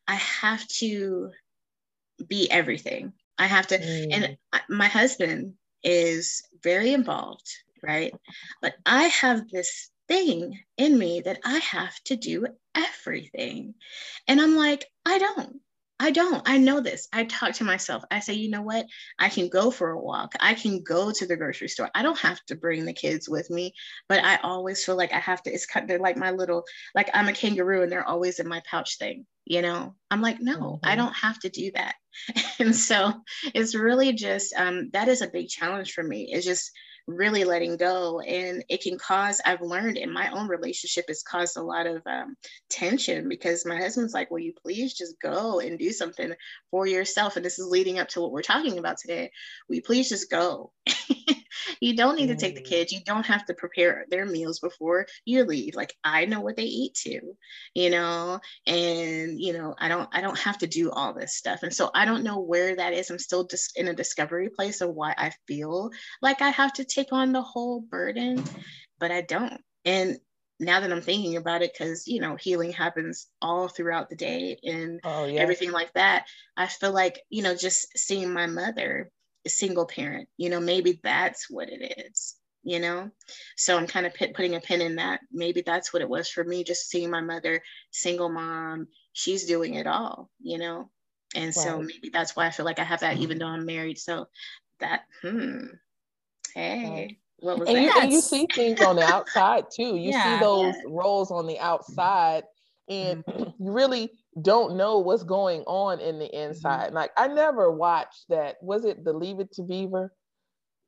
I 0.07 0.13
have 0.13 0.67
to 0.79 1.31
be 2.27 2.51
everything. 2.51 3.13
I 3.39 3.47
have 3.47 3.65
to, 3.67 3.79
mm. 3.79 4.09
and 4.11 4.37
my 4.69 4.87
husband 4.87 5.55
is 5.83 6.43
very 6.61 6.93
involved, 6.93 7.49
right? 7.81 8.13
But 8.61 8.75
I 8.85 9.05
have 9.05 9.49
this 9.49 9.89
thing 10.07 10.59
in 10.77 10.99
me 10.99 11.21
that 11.21 11.39
I 11.43 11.57
have 11.57 11.99
to 12.05 12.15
do 12.15 12.45
everything. 12.75 13.73
And 14.27 14.39
I'm 14.39 14.55
like, 14.55 14.85
I 15.03 15.17
don't. 15.17 15.61
I 15.97 16.11
don't. 16.11 16.41
I 16.45 16.57
know 16.57 16.81
this. 16.81 17.07
I 17.13 17.23
talk 17.23 17.53
to 17.55 17.63
myself. 17.63 18.03
I 18.11 18.19
say, 18.19 18.33
you 18.33 18.49
know 18.49 18.61
what? 18.61 18.85
I 19.17 19.29
can 19.29 19.47
go 19.47 19.71
for 19.71 19.91
a 19.91 19.99
walk. 19.99 20.35
I 20.41 20.53
can 20.53 20.83
go 20.83 21.11
to 21.11 21.25
the 21.25 21.37
grocery 21.37 21.69
store. 21.69 21.89
I 21.95 22.03
don't 22.03 22.19
have 22.19 22.43
to 22.47 22.55
bring 22.55 22.83
the 22.83 22.93
kids 22.93 23.29
with 23.29 23.49
me, 23.49 23.73
but 24.09 24.23
I 24.23 24.35
always 24.37 24.83
feel 24.83 24.97
like 24.97 25.13
I 25.13 25.19
have 25.19 25.41
to. 25.43 25.51
It's 25.51 25.65
kind 25.65 25.85
of, 25.85 25.87
they're 25.87 25.99
like 25.99 26.17
my 26.17 26.31
little, 26.31 26.65
like 26.93 27.09
I'm 27.13 27.29
a 27.29 27.33
kangaroo 27.33 27.83
and 27.83 27.91
they're 27.91 28.07
always 28.07 28.39
in 28.39 28.47
my 28.47 28.61
pouch 28.69 28.97
thing. 28.97 29.25
You 29.45 29.61
know, 29.61 29.95
I'm 30.11 30.21
like, 30.21 30.41
no, 30.41 30.57
mm-hmm. 30.57 30.89
I 30.89 30.95
don't 30.95 31.15
have 31.15 31.39
to 31.39 31.49
do 31.49 31.71
that. 31.75 31.95
and 32.59 32.75
so 32.75 33.13
it's 33.53 33.75
really 33.75 34.13
just 34.13 34.53
um, 34.57 34.89
that 34.91 35.07
is 35.07 35.21
a 35.21 35.27
big 35.27 35.47
challenge 35.47 35.93
for 35.93 36.03
me. 36.03 36.29
It's 36.31 36.45
just 36.45 36.71
really 37.07 37.43
letting 37.43 37.77
go 37.77 38.19
and 38.19 38.63
it 38.67 38.81
can 38.81 38.97
cause 38.97 39.39
i've 39.45 39.61
learned 39.61 39.97
in 39.97 40.11
my 40.11 40.29
own 40.31 40.47
relationship 40.47 41.05
it's 41.07 41.21
caused 41.21 41.55
a 41.55 41.61
lot 41.61 41.85
of 41.85 42.01
um, 42.07 42.35
tension 42.69 43.29
because 43.29 43.65
my 43.65 43.75
husband's 43.75 44.13
like 44.13 44.31
will 44.31 44.39
you 44.39 44.53
please 44.61 44.93
just 44.93 45.19
go 45.21 45.59
and 45.59 45.77
do 45.77 45.91
something 45.91 46.33
for 46.71 46.87
yourself? 46.87 47.35
And 47.35 47.45
this 47.45 47.59
is 47.59 47.67
leading 47.67 47.99
up 47.99 48.09
to 48.09 48.21
what 48.21 48.31
we're 48.31 48.41
talking 48.41 48.77
about 48.77 48.97
today. 48.97 49.31
Will 49.67 49.77
you 49.77 49.81
please 49.81 50.09
just 50.09 50.29
go 50.29 50.71
you 51.79 51.95
don't 51.95 52.15
need 52.15 52.27
to 52.27 52.35
take 52.35 52.55
the 52.55 52.61
mm. 52.61 52.65
kids 52.65 52.91
you 52.91 52.99
don't 53.05 53.25
have 53.25 53.45
to 53.45 53.53
prepare 53.53 54.05
their 54.09 54.25
meals 54.25 54.59
before 54.59 55.05
you 55.25 55.43
leave 55.43 55.75
like 55.75 55.93
i 56.03 56.25
know 56.25 56.41
what 56.41 56.55
they 56.55 56.63
eat 56.63 56.93
too 56.93 57.35
you 57.73 57.89
know 57.89 58.39
and 58.67 59.39
you 59.39 59.53
know 59.53 59.75
i 59.79 59.87
don't 59.87 60.09
i 60.11 60.21
don't 60.21 60.37
have 60.37 60.57
to 60.57 60.67
do 60.67 60.91
all 60.91 61.13
this 61.13 61.35
stuff 61.35 61.63
and 61.63 61.73
so 61.73 61.89
i 61.93 62.05
don't 62.05 62.23
know 62.23 62.39
where 62.39 62.75
that 62.75 62.93
is 62.93 63.09
i'm 63.09 63.19
still 63.19 63.45
just 63.45 63.77
in 63.77 63.87
a 63.87 63.93
discovery 63.93 64.49
place 64.49 64.81
of 64.81 64.93
why 64.93 65.13
i 65.17 65.31
feel 65.47 65.91
like 66.21 66.41
i 66.41 66.49
have 66.49 66.73
to 66.73 66.85
take 66.85 67.11
on 67.11 67.31
the 67.31 67.41
whole 67.41 67.81
burden 67.81 68.43
but 68.99 69.11
i 69.11 69.21
don't 69.21 69.61
and 69.85 70.17
now 70.59 70.79
that 70.79 70.91
I'm 70.91 71.01
thinking 71.01 71.35
about 71.37 71.61
it, 71.61 71.73
because 71.73 72.07
you 72.07 72.21
know, 72.21 72.35
healing 72.35 72.71
happens 72.71 73.27
all 73.41 73.67
throughout 73.67 74.09
the 74.09 74.15
day 74.15 74.57
and 74.63 74.99
oh, 75.03 75.25
yeah. 75.25 75.41
everything 75.41 75.71
like 75.71 75.93
that. 75.93 76.25
I 76.55 76.67
feel 76.67 76.93
like, 76.93 77.21
you 77.29 77.43
know, 77.43 77.55
just 77.55 77.97
seeing 77.97 78.31
my 78.31 78.47
mother 78.47 79.11
single 79.49 79.85
parent 79.85 80.27
you 80.37 80.49
know 80.49 80.59
maybe 80.59 80.99
that's 81.03 81.49
what 81.49 81.69
it 81.69 81.95
is 81.97 82.35
you 82.63 82.79
know 82.79 83.09
so 83.55 83.77
i'm 83.77 83.87
kind 83.87 84.05
of 84.05 84.13
p- 84.13 84.33
putting 84.33 84.55
a 84.55 84.59
pin 84.59 84.81
in 84.81 84.95
that 84.95 85.21
maybe 85.31 85.61
that's 85.61 85.93
what 85.93 86.01
it 86.01 86.09
was 86.09 86.27
for 86.27 86.43
me 86.43 86.63
just 86.63 86.89
seeing 86.89 87.09
my 87.09 87.21
mother 87.21 87.61
single 87.91 88.29
mom 88.29 88.87
she's 89.13 89.45
doing 89.45 89.75
it 89.75 89.87
all 89.87 90.29
you 90.41 90.57
know 90.57 90.89
and 91.35 91.45
right. 91.45 91.53
so 91.53 91.79
maybe 91.79 92.09
that's 92.11 92.35
why 92.35 92.45
i 92.45 92.49
feel 92.49 92.65
like 92.65 92.79
i 92.79 92.83
have 92.83 93.01
that 93.01 93.17
even 93.17 93.37
though 93.37 93.47
i'm 93.47 93.65
married 93.65 93.97
so 93.97 94.27
that 94.79 95.01
hmm 95.21 95.65
hey 96.53 97.17
what 97.39 97.59
was 97.59 97.69
and, 97.69 97.77
that? 97.77 97.95
You, 97.95 98.01
and 98.01 98.11
you 98.11 98.21
see 98.21 98.47
things 98.53 98.81
on 98.81 98.95
the 98.95 99.03
outside 99.03 99.65
too 99.71 99.95
you 99.95 100.11
yeah, 100.11 100.23
see 100.23 100.43
those 100.43 100.75
yeah. 100.75 100.81
roles 100.87 101.31
on 101.31 101.45
the 101.47 101.59
outside 101.59 102.43
and 102.89 103.25
mm-hmm. 103.25 103.43
you 103.63 103.71
really 103.71 104.11
don't 104.41 104.75
know 104.75 104.99
what's 104.99 105.23
going 105.23 105.61
on 105.61 105.99
in 105.99 106.19
the 106.19 106.25
mm-hmm. 106.25 106.49
inside. 106.49 106.87
Mm-hmm. 106.87 106.95
Like 106.95 107.11
I 107.17 107.27
never 107.27 107.71
watched 107.71 108.25
that. 108.29 108.57
Was 108.61 108.85
it 108.85 109.03
the 109.03 109.13
Leave 109.13 109.39
It 109.39 109.51
to 109.53 109.63
Beaver? 109.63 110.13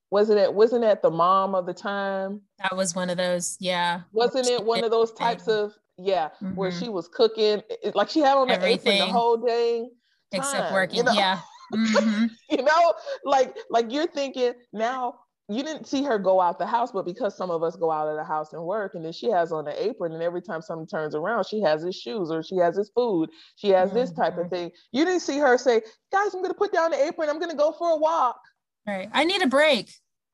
Wasn't 0.09 0.39
it? 0.39 0.53
Wasn't 0.53 0.81
that 0.81 1.01
the 1.01 1.11
mom 1.11 1.53
of 1.55 1.65
the 1.65 1.73
time? 1.73 2.41
That 2.59 2.75
was 2.75 2.95
one 2.95 3.09
of 3.09 3.17
those. 3.17 3.57
Yeah. 3.59 4.01
Wasn't 4.13 4.47
it 4.47 4.63
one 4.63 4.83
of 4.83 4.91
those 4.91 5.11
types 5.11 5.47
of 5.47 5.73
yeah, 5.97 6.29
mm-hmm. 6.41 6.55
where 6.55 6.71
she 6.71 6.89
was 6.89 7.07
cooking 7.07 7.61
like 7.93 8.09
she 8.09 8.19
had 8.19 8.37
on 8.37 8.47
the 8.47 8.63
apron 8.63 8.97
the 8.99 9.05
whole 9.05 9.37
day, 9.37 9.87
except 10.31 10.71
working. 10.71 10.97
You 10.97 11.03
know? 11.03 11.13
Yeah. 11.13 11.39
Mm-hmm. 11.73 12.27
you 12.49 12.63
know, 12.63 12.93
like 13.25 13.53
like 13.69 13.91
you're 13.91 14.07
thinking 14.07 14.53
now 14.71 15.15
you 15.49 15.63
didn't 15.63 15.87
see 15.87 16.03
her 16.03 16.19
go 16.19 16.41
out 16.41 16.59
the 16.59 16.65
house, 16.65 16.91
but 16.91 17.05
because 17.05 17.35
some 17.37 17.49
of 17.49 17.63
us 17.63 17.75
go 17.77 17.89
out 17.89 18.09
of 18.09 18.17
the 18.17 18.23
house 18.23 18.51
and 18.51 18.61
work, 18.63 18.95
and 18.95 19.05
then 19.05 19.13
she 19.13 19.29
has 19.29 19.51
on 19.51 19.63
the 19.63 19.83
apron, 19.83 20.11
and 20.11 20.21
every 20.21 20.41
time 20.41 20.61
someone 20.61 20.87
turns 20.87 21.15
around, 21.15 21.45
she 21.45 21.61
has 21.61 21.81
his 21.81 21.95
shoes 21.95 22.29
or 22.29 22.43
she 22.43 22.57
has 22.57 22.75
his 22.75 22.89
food, 22.89 23.29
she 23.55 23.69
has 23.69 23.89
mm-hmm. 23.89 23.99
this 23.99 24.11
type 24.11 24.37
of 24.37 24.47
mm-hmm. 24.47 24.55
thing. 24.55 24.71
You 24.91 25.05
didn't 25.05 25.21
see 25.21 25.37
her 25.37 25.57
say, 25.57 25.81
"Guys, 26.11 26.33
I'm 26.33 26.41
going 26.41 26.53
to 26.53 26.57
put 26.57 26.73
down 26.73 26.91
the 26.91 27.01
apron. 27.01 27.29
I'm 27.29 27.39
going 27.39 27.51
to 27.51 27.57
go 27.57 27.71
for 27.71 27.91
a 27.91 27.97
walk." 27.97 28.39
Right. 28.85 29.09
I 29.13 29.23
need 29.23 29.41
a 29.41 29.47
break. 29.47 29.87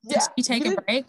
Did 0.04 0.18
yeah. 0.18 0.28
you 0.36 0.44
take 0.44 0.66
you 0.66 0.74
a 0.74 0.82
break? 0.82 1.06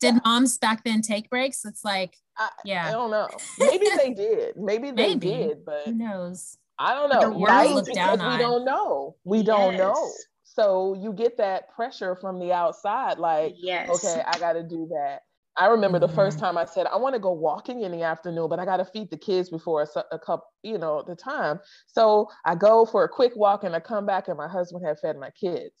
Did 0.00 0.14
yeah. 0.14 0.20
moms 0.24 0.58
back 0.58 0.82
then 0.84 1.02
take 1.02 1.30
breaks? 1.30 1.64
It's 1.64 1.84
like, 1.84 2.16
I, 2.36 2.48
yeah, 2.64 2.88
I 2.88 2.92
don't 2.92 3.10
know. 3.10 3.28
Maybe 3.58 3.86
they 3.96 4.10
did. 4.14 4.56
Maybe 4.56 4.90
they 4.90 5.14
Maybe. 5.14 5.28
did, 5.28 5.64
but 5.64 5.82
who 5.84 5.92
knows? 5.92 6.58
I 6.78 6.94
don't 6.94 7.08
know. 7.10 7.44
Right? 7.44 7.68
Because 7.68 7.88
we 7.88 7.94
don't 8.38 8.64
know. 8.64 9.16
We 9.24 9.38
yes. 9.38 9.46
don't 9.46 9.76
know. 9.76 10.10
So 10.54 10.94
you 11.00 11.14
get 11.14 11.38
that 11.38 11.70
pressure 11.74 12.14
from 12.14 12.38
the 12.38 12.52
outside, 12.52 13.18
like, 13.18 13.54
yes. 13.56 13.88
okay, 13.88 14.22
I 14.26 14.38
got 14.38 14.52
to 14.52 14.62
do 14.62 14.86
that. 14.90 15.20
I 15.56 15.66
remember 15.66 15.98
mm-hmm. 15.98 16.08
the 16.08 16.14
first 16.14 16.36
mm-hmm. 16.36 16.46
time 16.46 16.58
I 16.58 16.66
said, 16.66 16.86
I 16.86 16.96
want 16.96 17.14
to 17.14 17.18
go 17.18 17.32
walking 17.32 17.82
in 17.82 17.92
the 17.92 18.02
afternoon, 18.02 18.48
but 18.50 18.58
I 18.58 18.66
got 18.66 18.76
to 18.76 18.84
feed 18.84 19.10
the 19.10 19.16
kids 19.16 19.48
before 19.48 19.82
a, 19.82 20.04
a 20.14 20.18
cup, 20.18 20.46
you 20.62 20.76
know, 20.76 21.02
the 21.06 21.16
time. 21.16 21.58
So 21.86 22.28
I 22.44 22.54
go 22.54 22.84
for 22.84 23.04
a 23.04 23.08
quick 23.08 23.32
walk 23.34 23.64
and 23.64 23.74
I 23.74 23.80
come 23.80 24.04
back 24.04 24.28
and 24.28 24.36
my 24.36 24.48
husband 24.48 24.84
had 24.84 24.98
fed 25.00 25.16
my 25.16 25.30
kids. 25.30 25.72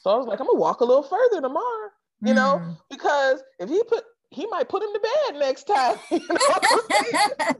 So 0.00 0.10
I 0.10 0.16
was 0.16 0.26
like, 0.26 0.38
I'm 0.38 0.46
gonna 0.46 0.58
walk 0.58 0.80
a 0.80 0.84
little 0.84 1.02
further 1.02 1.40
tomorrow, 1.40 1.90
you 2.22 2.32
mm. 2.32 2.36
know, 2.36 2.76
because 2.90 3.42
if 3.58 3.68
he 3.68 3.82
put, 3.88 4.04
he 4.30 4.46
might 4.46 4.68
put 4.68 4.82
him 4.82 4.90
to 4.92 5.00
bed 5.00 5.40
next 5.40 5.64
time. 5.64 5.96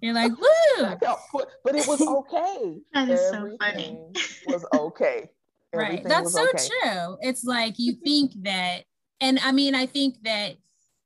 You 0.00 0.10
are 0.10 0.14
like, 0.28 0.30
woo! 0.30 1.08
but 1.64 1.74
it 1.74 1.88
was 1.88 2.00
okay. 2.00 2.76
that 2.94 3.08
is 3.08 3.20
Everything 3.32 3.58
so 3.60 3.66
funny. 3.66 3.98
was 4.46 4.64
okay 4.72 5.28
right. 5.74 6.02
That's 6.04 6.32
so 6.32 6.42
okay. 6.48 6.68
true. 6.82 7.16
It's 7.20 7.44
like 7.44 7.74
you 7.78 7.92
think 8.04 8.32
that 8.42 8.84
and 9.20 9.38
i 9.42 9.52
mean 9.52 9.74
i 9.74 9.86
think 9.86 10.16
that 10.22 10.54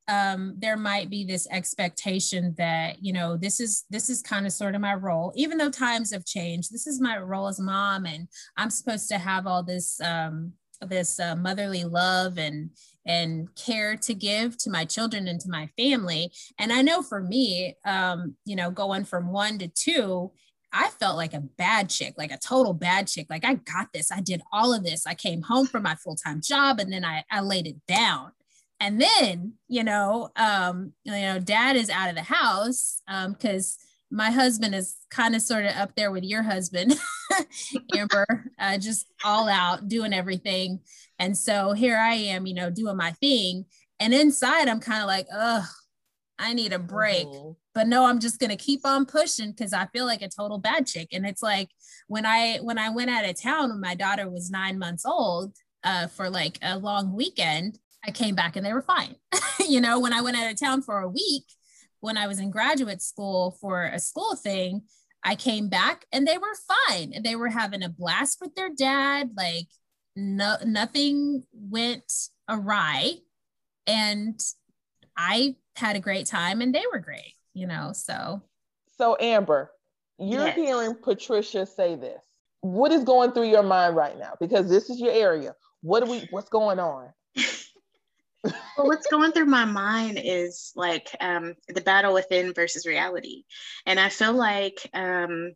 um, 0.09 0.57
there 0.59 0.77
might 0.77 1.09
be 1.09 1.25
this 1.25 1.47
expectation 1.51 2.55
that 2.59 3.03
you 3.03 3.13
know 3.13 3.37
this 3.37 3.61
is 3.61 3.85
this 3.89 4.11
is 4.11 4.21
kind 4.21 4.47
of 4.47 4.53
sort 4.53 4.75
of 4.75 4.81
my 4.81 4.95
role. 4.95 5.33
Even 5.37 5.59
though 5.59 5.71
times 5.71 6.13
have 6.13 6.27
changed 6.27 6.73
this 6.73 6.89
is 6.89 7.01
my 7.01 7.19
role 7.19 7.47
as 7.47 7.61
mom 7.61 8.05
and 8.05 8.27
i'm 8.57 8.69
supposed 8.69 9.09
to 9.09 9.19
have 9.19 9.47
all 9.47 9.63
this 9.63 10.01
um, 10.01 10.53
this 10.81 11.21
uh, 11.21 11.37
motherly 11.37 11.85
love 11.85 12.37
and 12.37 12.71
and 13.07 13.49
care 13.55 13.97
to 13.97 14.13
give 14.13 14.59
to 14.59 14.71
my 14.71 14.85
children 14.85 15.29
and 15.29 15.41
to 15.41 15.49
my 15.49 15.69
family. 15.79 16.33
And 16.59 16.73
i 16.73 16.83
know 16.83 17.01
for 17.01 17.23
me 17.23 17.77
um, 17.87 18.35
you 18.45 18.57
know 18.57 18.73
going 18.73 19.05
from 19.05 19.33
one 19.33 19.57
to 19.59 19.69
two 19.69 20.33
I 20.73 20.89
felt 20.89 21.17
like 21.17 21.35
a 21.35 21.41
bad 21.41 21.91
chick, 21.91 22.15
like 22.17 22.33
a 22.33 22.39
total 22.39 22.73
bad 22.73 23.07
chick. 23.07 23.27
Like 23.29 23.45
I 23.45 23.55
got 23.55 23.93
this. 23.93 24.11
I 24.11 24.21
did 24.21 24.43
all 24.53 24.73
of 24.73 24.85
this. 24.85 25.07
I 25.07 25.15
came 25.15 25.43
home 25.43 25.67
from 25.67 25.83
my 25.83 25.95
full-time 25.97 26.41
job 26.41 26.79
and 26.79 26.93
then 26.93 27.05
I, 27.05 27.25
I 27.31 27.41
laid 27.41 27.67
it 27.67 27.77
down. 27.87 28.33
And 28.81 29.01
then, 29.01 29.55
you 29.69 29.85
know, 29.85 30.31
um, 30.35 30.93
you 31.05 31.13
know, 31.13 31.39
dad 31.39 31.77
is 31.77 31.89
out 31.89 32.09
of 32.09 32.17
the 32.17 32.23
house 32.23 33.01
because 33.07 33.79
um, 33.81 34.17
my 34.17 34.31
husband 34.31 34.75
is 34.75 34.97
kind 35.09 35.37
of 35.37 35.43
sort 35.43 35.65
of 35.65 35.77
up 35.77 35.95
there 35.95 36.11
with 36.11 36.25
your 36.25 36.43
husband, 36.43 36.95
Amber, 37.97 38.27
uh, 38.59 38.79
just 38.79 39.07
all 39.25 39.49
out 39.49 39.89
doing 39.89 40.13
everything. 40.13 40.81
And 41.19 41.37
so 41.37 41.73
here 41.73 41.97
I 41.97 42.15
am, 42.15 42.47
you 42.47 42.55
know, 42.55 42.71
doing 42.71 42.97
my 42.97 43.13
thing. 43.13 43.67
And 44.01 44.13
inside, 44.13 44.67
I'm 44.67 44.81
kind 44.81 45.01
of 45.01 45.07
like, 45.07 45.29
oh, 45.33 45.65
I 46.43 46.53
need 46.55 46.73
a 46.73 46.79
break. 46.79 47.27
Mm-hmm. 47.27 47.53
But 47.75 47.87
no 47.87 48.05
i'm 48.05 48.21
just 48.21 48.39
going 48.39 48.51
to 48.51 48.57
keep 48.57 48.85
on 48.85 49.07
pushing 49.07 49.53
because 49.53 49.73
i 49.73 49.87
feel 49.87 50.05
like 50.05 50.21
a 50.21 50.29
total 50.29 50.59
bad 50.59 50.87
chick. 50.87 51.09
And 51.13 51.25
it's 51.25 51.43
like 51.43 51.71
when 52.09 52.27
i 52.27 52.59
when 52.59 52.79
i 52.79 52.91
went 52.91 53.11
out 53.11 53.25
of 53.25 53.41
town 53.41 53.71
when 53.71 53.81
my 53.81 53.95
daughter 53.95 54.29
was 54.29 54.51
nine 54.51 54.79
months 54.79 55.07
old 55.07 55.57
uh, 55.85 56.07
for 56.09 56.29
like 56.29 56.59
a 56.63 56.79
long 56.79 57.15
weekend 57.15 57.79
i 58.05 58.11
came 58.11 58.35
back 58.35 58.57
and 58.57 58.67
they 58.67 58.73
were 58.73 58.83
fine. 58.83 59.17
You 59.69 59.81
know 59.81 60.01
when 60.01 60.13
i 60.13 60.21
went 60.21 60.37
out 60.37 60.51
of 60.51 60.61
town 60.61 60.83
for 60.83 61.01
a 61.01 61.09
week 61.09 61.45
when 62.01 62.17
i 62.19 62.27
was 62.27 62.41
in 62.41 62.51
graduate 62.51 63.01
school 63.01 63.57
for 63.61 63.85
a 63.85 63.99
school 64.01 64.35
thing 64.35 64.83
i 65.23 65.35
came 65.37 65.69
back 65.69 66.05
and 66.13 66.27
they 66.27 66.37
were 66.37 66.57
fine. 66.89 67.23
They 67.23 67.37
were 67.37 67.49
having 67.49 67.83
a 67.83 67.89
blast 67.89 68.39
with 68.41 68.55
their 68.55 68.71
dad. 68.71 69.31
Like 69.37 69.69
no 70.17 70.57
nothing 70.67 71.45
went 71.53 72.13
awry. 72.49 73.15
And 73.87 74.39
i 75.17 75.55
had 75.77 75.97
a 75.97 76.01
great 76.01 76.27
time 76.27 76.61
and 76.61 76.75
they 76.75 76.85
were 76.93 76.99
great 76.99 77.35
you 77.55 77.67
know, 77.67 77.93
so. 77.93 78.43
So, 78.97 79.17
Amber, 79.21 79.71
you're 80.19 80.47
yes. 80.47 80.57
hearing 80.57 80.95
Patricia 80.95 81.67
say 81.67 81.95
this. 81.95 82.23
What 82.61 82.93
is 82.93 83.05
going 83.05 83.33
through 83.33 83.49
your 83.49 83.63
mind 83.63 83.97
right 83.97 84.19
now? 84.19 84.35
Because 84.41 84.69
this 84.69 84.89
is 84.89 85.01
your 85.01 85.13
area. 85.13 85.55
What 85.81 86.05
do 86.05 86.11
we, 86.11 86.29
what's 86.31 86.49
going 86.49 86.79
on? 86.79 87.09
well, 88.45 88.55
what's 88.77 89.09
going 89.09 89.33
through 89.33 89.47
my 89.47 89.65
mind 89.65 90.21
is 90.23 90.73
like 90.77 91.09
um, 91.21 91.55
the 91.69 91.81
battle 91.81 92.15
within 92.15 92.53
versus 92.53 92.87
reality. 92.87 93.43
And 93.85 93.99
I 93.99 94.11
feel 94.11 94.33
like 94.33 94.89
um, 94.95 95.55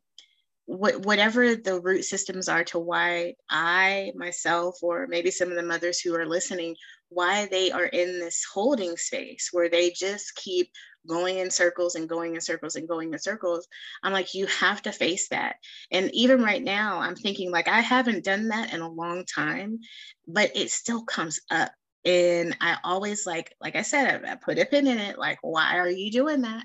what, 0.65 1.07
whatever 1.07 1.55
the 1.55 1.81
root 1.81 2.03
systems 2.03 2.49
are 2.49 2.65
to 2.65 2.81
why 2.81 3.35
I 3.49 4.13
myself, 4.17 4.79
or 4.83 5.07
maybe 5.07 5.31
some 5.31 5.51
of 5.51 5.55
the 5.55 5.63
mothers 5.63 6.01
who 6.01 6.17
are 6.17 6.27
listening, 6.27 6.75
why 7.09 7.47
they 7.47 7.71
are 7.71 7.85
in 7.85 8.19
this 8.19 8.45
holding 8.53 8.97
space 8.97 9.51
where 9.53 9.69
they 9.69 9.91
just 9.91 10.35
keep 10.35 10.71
going 11.07 11.39
in 11.39 11.51
circles 11.51 11.95
and 11.95 12.09
going 12.09 12.35
in 12.35 12.41
circles 12.41 12.75
and 12.77 12.89
going 12.89 13.13
in 13.13 13.19
circles. 13.19 13.67
I'm 14.03 14.13
like, 14.13 14.35
you 14.35 14.47
have 14.47 14.83
to 14.83 14.93
face 14.93 15.29
that. 15.29 15.57
And 15.91 16.11
even 16.13 16.43
right 16.43 16.63
now, 16.63 16.99
I'm 16.99 17.15
thinking 17.15 17.51
like 17.51 17.69
I 17.69 17.81
haven't 17.81 18.25
done 18.25 18.49
that 18.49 18.73
in 18.73 18.81
a 18.81 18.91
long 18.91 19.25
time, 19.25 19.81
but 20.27 20.51
it 20.57 20.71
still 20.71 21.05
comes 21.05 21.41
up. 21.51 21.73
And 22.05 22.57
I 22.61 22.77
always 22.85 23.27
like, 23.27 23.55
like 23.61 23.77
I 23.77 23.83
said, 23.83 24.25
I 24.25 24.37
put 24.37 24.59
a 24.59 24.65
pin 24.65 24.87
in 24.87 24.99
it. 24.99 25.19
Like, 25.19 25.39
why 25.43 25.79
are 25.79 25.91
you 25.91 26.11
doing 26.11 26.43
that? 26.43 26.65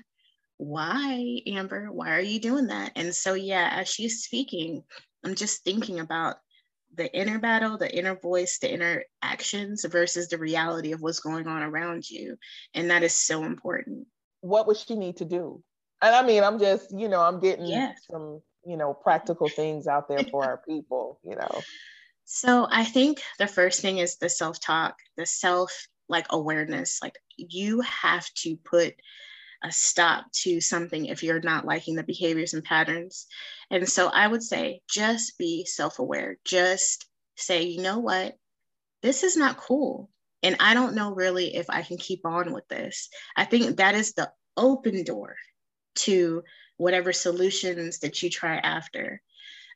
Why, 0.58 1.40
Amber? 1.46 1.90
Why 1.90 2.10
are 2.16 2.20
you 2.20 2.38
doing 2.38 2.68
that? 2.68 2.92
And 2.94 3.14
so, 3.14 3.34
yeah, 3.34 3.68
as 3.72 3.88
she's 3.88 4.22
speaking, 4.22 4.84
I'm 5.24 5.34
just 5.34 5.64
thinking 5.64 5.98
about 5.98 6.36
the 6.94 7.12
inner 7.14 7.38
battle, 7.38 7.78
the 7.78 7.94
inner 7.94 8.14
voice, 8.14 8.58
the 8.58 8.72
inner 8.72 9.04
actions 9.22 9.84
versus 9.84 10.28
the 10.28 10.38
reality 10.38 10.92
of 10.92 11.00
what's 11.00 11.20
going 11.20 11.46
on 11.46 11.62
around 11.62 12.08
you. 12.08 12.36
And 12.74 12.90
that 12.90 13.02
is 13.02 13.14
so 13.14 13.44
important 13.44 14.06
what 14.42 14.66
would 14.66 14.76
she 14.76 14.94
need 14.94 15.16
to 15.16 15.24
do? 15.24 15.62
And 16.02 16.14
I 16.14 16.22
mean, 16.26 16.44
I'm 16.44 16.58
just, 16.58 16.90
you 16.96 17.08
know, 17.08 17.22
I'm 17.22 17.40
getting 17.40 17.66
yes. 17.66 17.98
some, 18.10 18.42
you 18.66 18.76
know, 18.76 18.92
practical 18.92 19.48
things 19.48 19.86
out 19.86 20.08
there 20.08 20.24
for 20.24 20.44
our 20.44 20.60
people, 20.68 21.18
you 21.24 21.36
know. 21.36 21.62
So 22.24 22.66
I 22.70 22.84
think 22.84 23.22
the 23.38 23.46
first 23.46 23.80
thing 23.80 23.98
is 23.98 24.16
the 24.16 24.28
self 24.28 24.60
talk, 24.60 24.96
the 25.16 25.26
self 25.26 25.86
like 26.08 26.26
awareness. 26.30 26.98
Like 27.02 27.18
you 27.36 27.80
have 27.80 28.28
to 28.38 28.56
put 28.56 28.94
a 29.62 29.72
stop 29.72 30.30
to 30.32 30.60
something 30.60 31.06
if 31.06 31.22
you're 31.22 31.40
not 31.40 31.64
liking 31.64 31.94
the 31.94 32.02
behaviors 32.02 32.54
and 32.54 32.64
patterns. 32.64 33.26
And 33.70 33.88
so 33.88 34.08
I 34.08 34.26
would 34.26 34.42
say 34.42 34.80
just 34.88 35.38
be 35.38 35.64
self 35.64 35.98
aware. 35.98 36.36
Just 36.44 37.06
say, 37.36 37.62
you 37.62 37.82
know 37.82 37.98
what? 37.98 38.36
This 39.02 39.22
is 39.22 39.36
not 39.36 39.56
cool. 39.56 40.10
And 40.42 40.56
I 40.60 40.74
don't 40.74 40.94
know 40.94 41.14
really 41.14 41.54
if 41.54 41.70
I 41.70 41.82
can 41.82 41.96
keep 41.96 42.26
on 42.26 42.52
with 42.52 42.66
this. 42.68 43.08
I 43.36 43.44
think 43.44 43.76
that 43.76 43.94
is 43.94 44.12
the 44.12 44.30
open 44.56 45.04
door 45.04 45.36
to 45.94 46.42
whatever 46.76 47.12
solutions 47.12 48.00
that 48.00 48.22
you 48.22 48.30
try 48.30 48.56
after. 48.56 49.22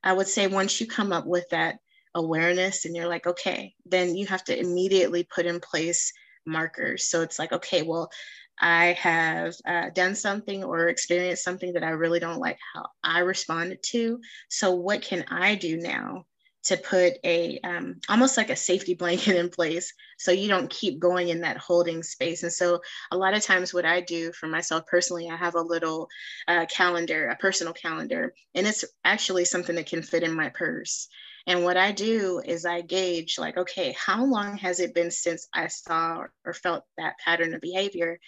I 0.03 0.13
would 0.13 0.29
say 0.29 0.47
once 0.47 0.81
you 0.81 0.87
come 0.87 1.13
up 1.13 1.27
with 1.27 1.49
that 1.51 1.79
awareness 2.15 2.85
and 2.85 2.97
you're 2.97 3.09
like, 3.09 3.27
okay, 3.27 3.75
then 3.85 4.17
you 4.17 4.27
have 4.27 4.43
to 4.45 4.59
immediately 4.59 5.25
put 5.25 5.47
in 5.47 5.61
place 5.61 6.13
markers. 6.47 7.09
So 7.09 7.23
it's 7.23 7.39
like, 7.39 7.53
okay, 7.53 7.83
well, 7.83 8.11
I 8.61 8.93
have 8.95 9.55
uh, 9.67 9.91
done 9.91 10.15
something 10.15 10.65
or 10.65 10.89
experienced 10.89 11.45
something 11.45 11.73
that 11.75 11.85
I 11.85 11.91
really 11.91 12.21
don't 12.21 12.39
like 12.39 12.59
how 12.75 12.87
I 13.03 13.21
responded 13.21 13.83
to. 13.91 14.21
So, 14.49 14.75
what 14.75 15.03
can 15.03 15.25
I 15.31 15.55
do 15.55 15.77
now 15.77 16.27
to 16.67 16.77
put 16.77 17.15
a 17.23 17.61
um, 17.63 18.01
almost 18.09 18.37
like 18.37 18.51
a 18.51 18.57
safety 18.57 18.95
blanket 18.99 19.37
in 19.37 19.49
place 19.49 19.93
so 20.19 20.33
you 20.33 20.49
don't 20.49 20.71
keep 20.71 20.99
going 20.99 21.29
in 21.29 21.41
that 21.41 21.57
holding 21.57 22.03
space 22.03 22.43
and 22.43 22.53
so 22.53 22.81
a 23.13 23.17
lot 23.17 23.35
of 23.35 23.43
times 23.43 23.73
what 23.73 23.85
i 23.85 24.01
do 24.01 24.33
for 24.33 24.47
myself 24.49 24.85
personally 24.87 25.29
i 25.31 25.37
have 25.37 25.55
a 25.55 25.61
little 25.61 26.09
uh, 26.49 26.67
calendar 26.67 27.29
a 27.29 27.37
personal 27.37 27.73
calendar 27.73 28.35
and 28.55 28.67
it's 28.67 28.85
actually 29.05 29.45
something 29.45 29.77
that 29.77 29.87
can 29.87 30.03
fit 30.03 30.23
in 30.23 30.35
my 30.35 30.49
purse 30.51 31.09
and 31.47 31.63
what 31.63 31.77
I 31.77 31.93
do 31.93 32.43
is 32.45 32.67
I 32.67 32.81
gauge, 32.81 33.39
like, 33.39 33.57
okay, 33.57 33.95
how 33.97 34.25
long 34.25 34.57
has 34.59 34.81
it 34.81 34.95
been 34.95 35.13
since 35.13 35.47
I 35.55 35.69
saw 35.69 36.25
or 36.45 36.53
felt 36.53 36.83
that 36.99 37.19
pattern 37.25 37.55
of 37.55 37.61
behavior? 37.61 38.19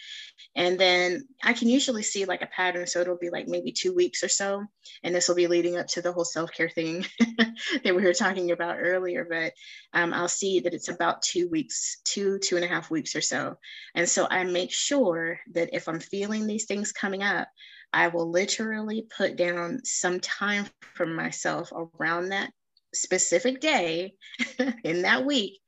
And 0.55 0.79
then 0.79 1.27
I 1.43 1.53
can 1.53 1.69
usually 1.69 2.05
see 2.05 2.27
like 2.27 2.43
a 2.43 2.47
pattern. 2.47 2.87
So 2.87 3.01
it'll 3.01 3.19
be 3.19 3.31
like 3.31 3.49
maybe 3.49 3.73
two 3.73 3.93
weeks 3.93 4.23
or 4.23 4.29
so. 4.29 4.65
And 5.03 5.13
this 5.13 5.27
will 5.27 5.35
be 5.35 5.49
leading 5.49 5.77
up 5.77 5.89
to 5.89 6.03
the 6.03 6.13
whole 6.13 6.25
self 6.25 6.53
care 6.53 6.69
thing 6.69 7.07
that 7.83 7.97
we 7.97 8.03
were 8.05 8.15
talking 8.15 8.53
about 8.53 8.79
earlier. 8.79 9.27
But 9.29 9.53
um, 9.93 10.15
I'll 10.15 10.29
see 10.29 10.61
that 10.61 10.75
it's 10.75 10.89
about 10.89 11.23
two 11.23 11.49
weeks, 11.49 12.01
two, 12.05 12.39
two 12.39 12.55
and 12.55 12.65
a 12.65 12.69
half 12.69 12.89
weeks 12.89 13.17
or 13.17 13.21
so. 13.21 13.57
And 13.97 14.09
so 14.09 14.29
I 14.31 14.45
make 14.45 14.71
sure 14.71 15.41
that 15.55 15.71
if 15.73 15.89
I'm 15.89 16.01
feeling 16.01 16.47
these 16.47 16.67
things 16.67 16.93
coming 16.93 17.25
up, 17.25 17.49
I 17.93 18.09
will 18.09 18.31
literally 18.31 19.07
put 19.17 19.37
down 19.37 19.81
some 19.85 20.21
time 20.21 20.67
for 20.95 21.07
myself 21.07 21.73
around 21.73 22.29
that 22.29 22.53
specific 22.95 23.61
day 23.61 24.15
in 24.85 25.03
that 25.03 25.25
week 25.25 25.61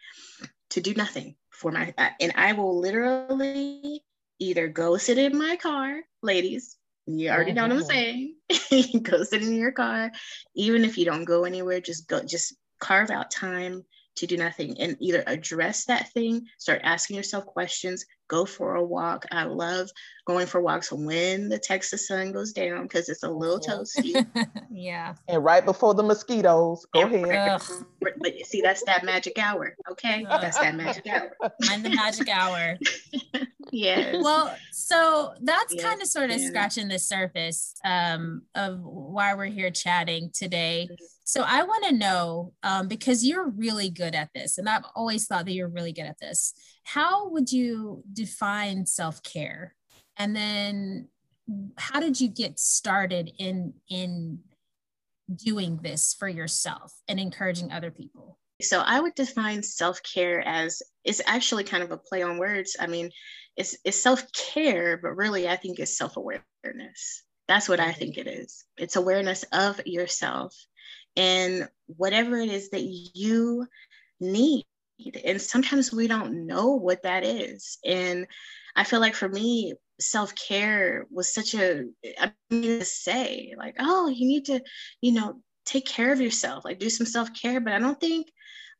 to 0.70 0.80
do 0.80 0.94
nothing 0.94 1.36
for 1.50 1.70
my, 1.70 1.94
and 2.20 2.32
I 2.36 2.52
will 2.52 2.78
literally 2.80 4.02
either 4.38 4.68
go 4.68 4.96
sit 4.96 5.18
in 5.18 5.36
my 5.36 5.56
car, 5.56 6.00
ladies. 6.22 6.76
You 7.06 7.30
already 7.30 7.52
know 7.52 7.62
what 7.62 7.72
I'm 7.72 7.80
mm-hmm. 7.80 7.88
saying. 7.88 9.02
go 9.02 9.24
sit 9.24 9.42
in 9.42 9.54
your 9.54 9.72
car, 9.72 10.10
even 10.54 10.84
if 10.84 10.96
you 10.96 11.04
don't 11.04 11.24
go 11.24 11.44
anywhere. 11.44 11.80
Just 11.80 12.08
go, 12.08 12.22
just 12.22 12.54
carve 12.78 13.10
out 13.10 13.30
time 13.30 13.84
to 14.16 14.26
do 14.26 14.36
nothing 14.36 14.78
and 14.80 14.96
either 15.00 15.22
address 15.26 15.84
that 15.86 16.12
thing, 16.12 16.46
start 16.58 16.80
asking 16.84 17.16
yourself 17.16 17.46
questions, 17.46 18.04
go 18.30 18.46
for 18.46 18.76
a 18.76 18.84
walk. 18.84 19.26
I 19.32 19.44
love 19.44 19.90
going 20.26 20.46
for 20.46 20.60
walks 20.60 20.92
when 20.92 21.48
the 21.48 21.58
Texas 21.58 22.06
sun 22.06 22.32
goes 22.32 22.52
down 22.52 22.84
because 22.84 23.08
it's 23.08 23.24
a 23.24 23.30
little 23.30 23.58
toasty. 23.58 24.24
yeah. 24.70 25.14
And 25.28 25.44
right 25.44 25.64
before 25.64 25.94
the 25.94 26.04
mosquitoes, 26.04 26.86
go 26.94 27.02
and 27.02 27.26
ahead. 27.26 27.60
but 28.00 28.38
you 28.38 28.44
see, 28.44 28.60
that's 28.60 28.84
that 28.84 29.04
magic 29.04 29.38
hour. 29.38 29.74
Okay. 29.90 30.24
Ugh. 30.28 30.40
That's 30.40 30.58
that 30.58 30.76
magic 30.76 31.06
hour. 31.08 31.36
Find 31.66 31.84
the 31.84 31.90
magic 31.90 32.28
hour. 32.28 32.78
yes. 33.72 34.16
Well, 34.22 34.54
so 34.70 35.34
that's 35.40 35.74
yes. 35.74 35.84
kind 35.84 36.00
of 36.00 36.06
sort 36.06 36.30
of 36.30 36.40
yeah. 36.40 36.48
scratching 36.48 36.88
the 36.88 36.98
surface 36.98 37.74
um, 37.84 38.42
of 38.54 38.80
why 38.80 39.34
we're 39.34 39.46
here 39.46 39.70
chatting 39.70 40.30
today. 40.32 40.88
So 41.30 41.44
I 41.46 41.62
want 41.62 41.84
to 41.84 41.92
know 41.92 42.54
um, 42.64 42.88
because 42.88 43.24
you're 43.24 43.50
really 43.50 43.88
good 43.88 44.16
at 44.16 44.30
this, 44.34 44.58
and 44.58 44.68
I've 44.68 44.82
always 44.96 45.28
thought 45.28 45.44
that 45.44 45.52
you're 45.52 45.68
really 45.68 45.92
good 45.92 46.06
at 46.06 46.18
this. 46.18 46.54
How 46.82 47.28
would 47.28 47.52
you 47.52 48.02
define 48.12 48.84
self 48.84 49.22
care, 49.22 49.76
and 50.16 50.34
then 50.34 51.06
how 51.78 52.00
did 52.00 52.20
you 52.20 52.26
get 52.26 52.58
started 52.58 53.30
in 53.38 53.74
in 53.88 54.40
doing 55.32 55.78
this 55.80 56.16
for 56.18 56.28
yourself 56.28 56.92
and 57.06 57.20
encouraging 57.20 57.70
other 57.70 57.92
people? 57.92 58.36
So 58.60 58.80
I 58.84 58.98
would 58.98 59.14
define 59.14 59.62
self 59.62 60.02
care 60.02 60.40
as 60.44 60.82
it's 61.04 61.22
actually 61.26 61.62
kind 61.62 61.84
of 61.84 61.92
a 61.92 61.96
play 61.96 62.22
on 62.22 62.38
words. 62.38 62.76
I 62.80 62.88
mean, 62.88 63.12
it's, 63.56 63.76
it's 63.84 64.02
self 64.02 64.24
care, 64.32 64.96
but 64.96 65.16
really 65.16 65.48
I 65.48 65.54
think 65.54 65.78
it's 65.78 65.96
self 65.96 66.16
awareness. 66.16 67.22
That's 67.46 67.68
what 67.68 67.78
I 67.78 67.92
think 67.92 68.18
it 68.18 68.26
is. 68.26 68.64
It's 68.76 68.96
awareness 68.96 69.44
of 69.52 69.80
yourself 69.86 70.56
and 71.16 71.68
whatever 71.86 72.38
it 72.38 72.50
is 72.50 72.70
that 72.70 72.82
you 72.82 73.66
need. 74.20 74.64
And 75.24 75.40
sometimes 75.40 75.92
we 75.92 76.08
don't 76.08 76.46
know 76.46 76.70
what 76.70 77.02
that 77.02 77.24
is. 77.24 77.78
And 77.84 78.26
I 78.76 78.84
feel 78.84 79.00
like 79.00 79.14
for 79.14 79.28
me, 79.28 79.74
self 79.98 80.34
care 80.34 81.06
was 81.10 81.32
such 81.32 81.54
a, 81.54 81.84
I 82.18 82.32
mean, 82.50 82.80
to 82.80 82.84
say, 82.84 83.54
like, 83.56 83.76
oh, 83.78 84.08
you 84.08 84.26
need 84.26 84.46
to, 84.46 84.60
you 85.00 85.12
know, 85.12 85.40
take 85.64 85.86
care 85.86 86.12
of 86.12 86.20
yourself, 86.20 86.64
like 86.64 86.78
do 86.78 86.90
some 86.90 87.06
self 87.06 87.30
care. 87.34 87.60
But 87.60 87.72
I 87.72 87.78
don't 87.78 88.00
think 88.00 88.28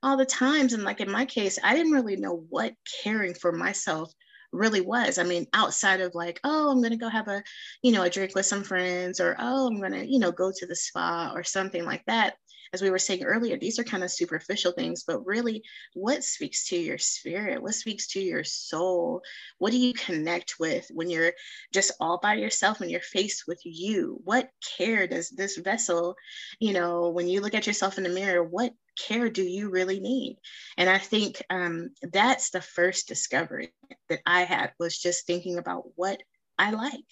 all 0.03 0.17
the 0.17 0.27
times, 0.27 0.73
and 0.73 0.83
like 0.83 1.01
in 1.01 1.11
my 1.11 1.25
case, 1.25 1.59
I 1.63 1.75
didn't 1.75 1.93
really 1.93 2.17
know 2.17 2.45
what 2.49 2.75
caring 3.03 3.35
for 3.35 3.53
myself 3.53 4.13
really 4.53 4.81
was. 4.81 5.19
I 5.19 5.23
mean, 5.23 5.47
outside 5.53 6.01
of 6.01 6.15
like, 6.15 6.41
oh, 6.45 6.71
I'm 6.71 6.83
to 6.83 6.97
go 6.97 7.09
have 7.09 7.29
a, 7.29 7.43
you 7.83 7.93
know, 7.93 8.03
a 8.03 8.11
drink 8.11 8.35
with 8.35 8.47
some 8.47 8.65
friends 8.65 9.21
or, 9.21 9.37
oh, 9.39 9.69
I'm 9.69 9.81
to, 9.93 10.07
you 10.07 10.19
know, 10.19 10.33
go 10.33 10.53
to 10.55 10.67
the 10.67 10.77
spa 10.77 11.33
or 11.35 11.45
something 11.45 11.85
like 11.85 12.05
that. 12.07 12.35
As 12.73 12.83
we 12.83 12.91
were 12.91 13.01
saying 13.01 13.25
earlier, 13.25 13.57
these 13.57 13.81
are 13.81 13.85
kind 13.85 14.05
of 14.05 14.13
superficial 14.13 14.71
things, 14.71 15.03
but 15.05 15.27
really, 15.27 15.65
what 15.95 16.23
speaks 16.23 16.69
to 16.69 16.77
your 16.77 16.99
spirit? 16.99 17.61
What 17.61 17.75
speaks 17.75 18.07
to 18.13 18.21
your 18.21 18.45
soul? 18.45 19.23
What 19.59 19.73
do 19.73 19.77
you 19.77 19.93
connect 19.93 20.61
with 20.61 20.89
when 20.95 21.11
you're 21.11 21.33
just 21.73 21.91
all 21.99 22.21
by 22.23 22.35
yourself, 22.35 22.79
when 22.79 22.89
you're 22.89 23.01
faced 23.01 23.49
with 23.49 23.61
you? 23.65 24.21
What 24.23 24.51
care 24.79 25.09
does 25.09 25.31
this 25.31 25.57
vessel, 25.57 26.15
you 26.61 26.73
know, 26.73 27.11
when 27.11 27.27
you 27.27 27.41
look 27.41 27.55
at 27.55 27.67
yourself 27.67 27.99
in 27.99 28.05
the 28.05 28.09
mirror, 28.09 28.45
what 28.45 28.73
care 29.07 29.29
do 29.29 29.43
you 29.43 29.71
really 29.71 30.01
need? 30.01 30.39
And 30.77 30.89
I 30.89 30.99
think 30.99 31.43
um, 31.51 31.91
that's 32.03 32.51
the 32.51 32.61
first 32.61 33.09
discovery 33.09 33.73
that 34.09 34.21
I 34.27 34.43
had 34.43 34.73
was 34.79 34.99
just 34.99 35.27
thinking 35.27 35.59
about 35.59 35.85
what 35.97 36.23
I 36.59 36.71
like, 36.71 37.05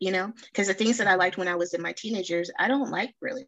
you 0.00 0.12
know, 0.12 0.32
because 0.46 0.68
the 0.68 0.74
things 0.74 0.98
that 0.98 1.06
I 1.06 1.16
liked 1.16 1.38
when 1.38 1.48
I 1.48 1.56
was 1.56 1.74
in 1.74 1.82
my 1.82 1.92
teenagers, 1.92 2.50
I 2.58 2.68
don't 2.68 2.90
like 2.90 3.14
really. 3.20 3.46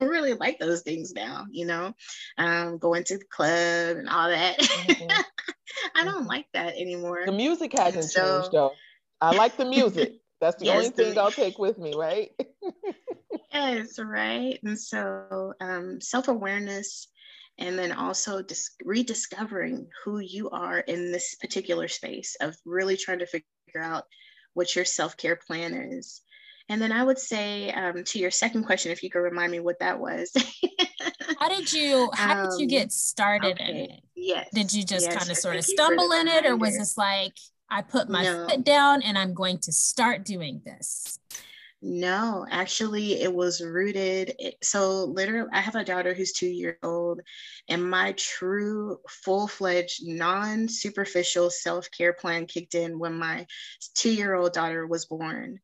I 0.00 0.04
really 0.04 0.34
like 0.34 0.60
those 0.60 0.82
things 0.82 1.12
now, 1.12 1.46
you 1.50 1.66
know, 1.66 1.92
um, 2.36 2.78
going 2.78 3.02
to 3.04 3.18
the 3.18 3.24
club 3.24 3.96
and 3.96 4.08
all 4.08 4.28
that. 4.28 4.56
Mm-hmm. 4.56 5.10
I 5.96 6.04
don't 6.04 6.20
mm-hmm. 6.20 6.26
like 6.26 6.46
that 6.54 6.76
anymore. 6.76 7.22
The 7.26 7.32
music 7.32 7.76
hasn't 7.76 8.04
so, 8.04 8.40
changed 8.40 8.52
though. 8.52 8.72
I 9.20 9.34
like 9.34 9.56
the 9.56 9.64
music. 9.64 10.12
That's 10.40 10.56
the 10.56 10.66
yes, 10.66 10.76
only 10.76 10.90
thing 10.90 11.14
the, 11.14 11.20
I'll 11.20 11.32
take 11.32 11.58
with 11.58 11.78
me, 11.78 11.94
right? 11.96 12.30
yes, 13.52 13.98
right. 13.98 14.58
And 14.62 14.78
so 14.78 15.54
um, 15.60 16.00
self 16.00 16.28
awareness 16.28 17.08
and 17.58 17.78
then 17.78 17.92
also 17.92 18.40
dis- 18.42 18.70
rediscovering 18.84 19.88
who 20.04 20.20
you 20.20 20.48
are 20.50 20.78
in 20.78 21.10
this 21.10 21.34
particular 21.34 21.88
space 21.88 22.36
of 22.40 22.56
really 22.64 22.96
trying 22.96 23.18
to 23.18 23.26
figure 23.26 23.44
out 23.80 24.04
what 24.54 24.74
your 24.76 24.84
self 24.84 25.16
care 25.16 25.36
plan 25.36 25.74
is. 25.74 26.22
And 26.68 26.80
then 26.80 26.92
I 26.92 27.02
would 27.02 27.18
say 27.18 27.72
um, 27.72 28.04
to 28.04 28.18
your 28.18 28.30
second 28.30 28.64
question, 28.64 28.92
if 28.92 29.02
you 29.02 29.10
could 29.10 29.20
remind 29.20 29.50
me 29.50 29.58
what 29.58 29.80
that 29.80 29.98
was. 29.98 30.30
how 31.38 31.48
did 31.48 31.72
you 31.72 32.10
how 32.12 32.44
um, 32.44 32.50
did 32.50 32.58
you 32.60 32.64
um, 32.66 32.68
get 32.68 32.92
started 32.92 33.52
okay. 33.60 33.70
in 33.70 33.76
it? 33.76 34.00
Yes. 34.14 34.48
Did 34.52 34.72
you 34.72 34.84
just 34.84 35.06
yes, 35.06 35.16
kind 35.16 35.30
of 35.30 35.36
sort 35.36 35.56
of 35.56 35.64
stumble 35.64 36.12
in 36.12 36.28
it, 36.28 36.44
or 36.44 36.56
was 36.56 36.76
this 36.76 36.98
like 36.98 37.32
I 37.70 37.82
put 37.82 38.08
my 38.08 38.22
no. 38.22 38.48
foot 38.48 38.64
down 38.64 39.02
and 39.02 39.18
I'm 39.18 39.34
going 39.34 39.58
to 39.58 39.72
start 39.72 40.24
doing 40.24 40.62
this? 40.64 41.18
No, 41.80 42.44
actually, 42.50 43.20
it 43.22 43.32
was 43.32 43.60
rooted. 43.60 44.34
So, 44.62 45.04
literally, 45.04 45.48
I 45.52 45.60
have 45.60 45.76
a 45.76 45.84
daughter 45.84 46.12
who's 46.12 46.32
two 46.32 46.48
years 46.48 46.76
old, 46.82 47.20
and 47.68 47.88
my 47.88 48.14
true, 48.16 48.98
full 49.08 49.46
fledged, 49.46 50.00
non 50.04 50.68
superficial 50.68 51.50
self 51.50 51.88
care 51.96 52.12
plan 52.12 52.46
kicked 52.46 52.74
in 52.74 52.98
when 52.98 53.14
my 53.14 53.46
two 53.94 54.10
year 54.10 54.34
old 54.34 54.54
daughter 54.54 54.88
was 54.88 55.06
born. 55.06 55.60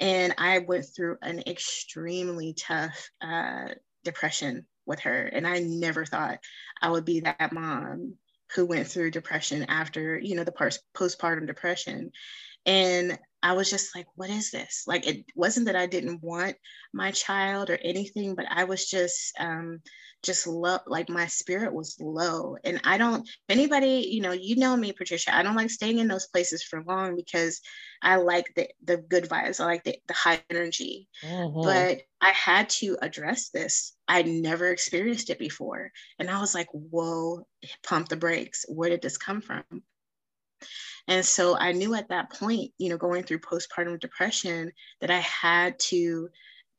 And 0.00 0.34
I 0.38 0.60
went 0.60 0.86
through 0.86 1.18
an 1.20 1.42
extremely 1.46 2.54
tough 2.54 3.10
uh, 3.20 3.74
depression 4.04 4.66
with 4.86 5.00
her. 5.00 5.26
And 5.26 5.46
I 5.46 5.58
never 5.58 6.06
thought 6.06 6.38
I 6.80 6.88
would 6.88 7.04
be 7.04 7.20
that 7.20 7.52
mom 7.52 8.14
who 8.54 8.66
went 8.66 8.86
through 8.88 9.10
depression 9.10 9.64
after, 9.64 10.18
you 10.18 10.34
know, 10.34 10.44
the 10.44 10.72
postpartum 10.94 11.46
depression. 11.46 12.10
And 12.66 13.18
I 13.42 13.52
was 13.52 13.70
just 13.70 13.94
like, 13.94 14.06
what 14.16 14.30
is 14.30 14.50
this? 14.50 14.84
Like, 14.86 15.06
it 15.06 15.24
wasn't 15.34 15.66
that 15.66 15.76
I 15.76 15.86
didn't 15.86 16.22
want 16.22 16.56
my 16.92 17.10
child 17.12 17.70
or 17.70 17.78
anything, 17.82 18.34
but 18.34 18.46
I 18.50 18.64
was 18.64 18.88
just, 18.88 19.32
um, 19.38 19.80
just 20.24 20.46
low, 20.46 20.78
like 20.86 21.08
my 21.08 21.26
spirit 21.26 21.72
was 21.72 21.96
low. 22.00 22.56
And 22.64 22.80
I 22.82 22.98
don't, 22.98 23.28
anybody, 23.48 24.08
you 24.10 24.20
know, 24.20 24.32
you 24.32 24.56
know 24.56 24.76
me, 24.76 24.92
Patricia, 24.92 25.34
I 25.34 25.42
don't 25.42 25.54
like 25.54 25.70
staying 25.70 25.98
in 25.98 26.08
those 26.08 26.26
places 26.26 26.62
for 26.62 26.82
long 26.82 27.14
because 27.14 27.60
I 28.02 28.16
like 28.16 28.52
the, 28.56 28.68
the 28.84 28.96
good 28.96 29.28
vibes. 29.28 29.60
I 29.60 29.66
like 29.66 29.84
the, 29.84 29.96
the 30.08 30.14
high 30.14 30.42
energy. 30.50 31.08
Mm-hmm. 31.24 31.62
But 31.62 32.00
I 32.20 32.30
had 32.30 32.68
to 32.70 32.98
address 33.00 33.50
this. 33.50 33.94
I'd 34.08 34.26
never 34.26 34.66
experienced 34.68 35.30
it 35.30 35.38
before. 35.38 35.92
And 36.18 36.28
I 36.28 36.40
was 36.40 36.54
like, 36.54 36.68
whoa, 36.72 37.46
pump 37.86 38.08
the 38.08 38.16
brakes. 38.16 38.64
Where 38.68 38.90
did 38.90 39.02
this 39.02 39.18
come 39.18 39.40
from? 39.40 39.62
And 41.06 41.24
so 41.24 41.56
I 41.56 41.72
knew 41.72 41.94
at 41.94 42.08
that 42.08 42.32
point, 42.32 42.72
you 42.78 42.90
know, 42.90 42.98
going 42.98 43.22
through 43.22 43.40
postpartum 43.40 43.98
depression, 43.98 44.72
that 45.00 45.10
I 45.10 45.20
had 45.20 45.78
to 45.90 46.28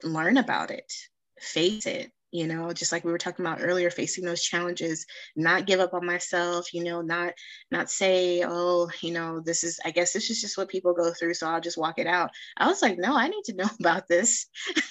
learn 0.03 0.37
about 0.37 0.71
it, 0.71 0.91
face 1.39 1.85
it, 1.85 2.11
you 2.31 2.47
know 2.47 2.71
just 2.71 2.91
like 2.91 3.03
we 3.03 3.11
were 3.11 3.17
talking 3.17 3.45
about 3.45 3.59
earlier 3.61 3.89
facing 3.89 4.23
those 4.23 4.43
challenges 4.43 5.05
not 5.35 5.65
give 5.65 5.79
up 5.79 5.93
on 5.93 6.05
myself 6.05 6.73
you 6.73 6.83
know 6.83 7.01
not 7.01 7.33
not 7.71 7.89
say 7.89 8.43
oh 8.45 8.89
you 9.01 9.11
know 9.11 9.39
this 9.39 9.63
is 9.63 9.79
i 9.85 9.91
guess 9.91 10.13
this 10.13 10.29
is 10.29 10.41
just 10.41 10.57
what 10.57 10.69
people 10.69 10.93
go 10.93 11.11
through 11.11 11.33
so 11.33 11.47
i'll 11.47 11.61
just 11.61 11.77
walk 11.77 11.97
it 11.97 12.07
out. 12.07 12.29
I 12.57 12.67
was 12.67 12.81
like 12.81 12.97
no 12.97 13.15
i 13.15 13.27
need 13.27 13.43
to 13.45 13.55
know 13.55 13.69
about 13.79 14.07
this. 14.07 14.47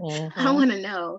Mm-hmm. 0.00 0.48
i 0.48 0.50
want 0.52 0.70
to 0.70 0.80
know 0.80 1.18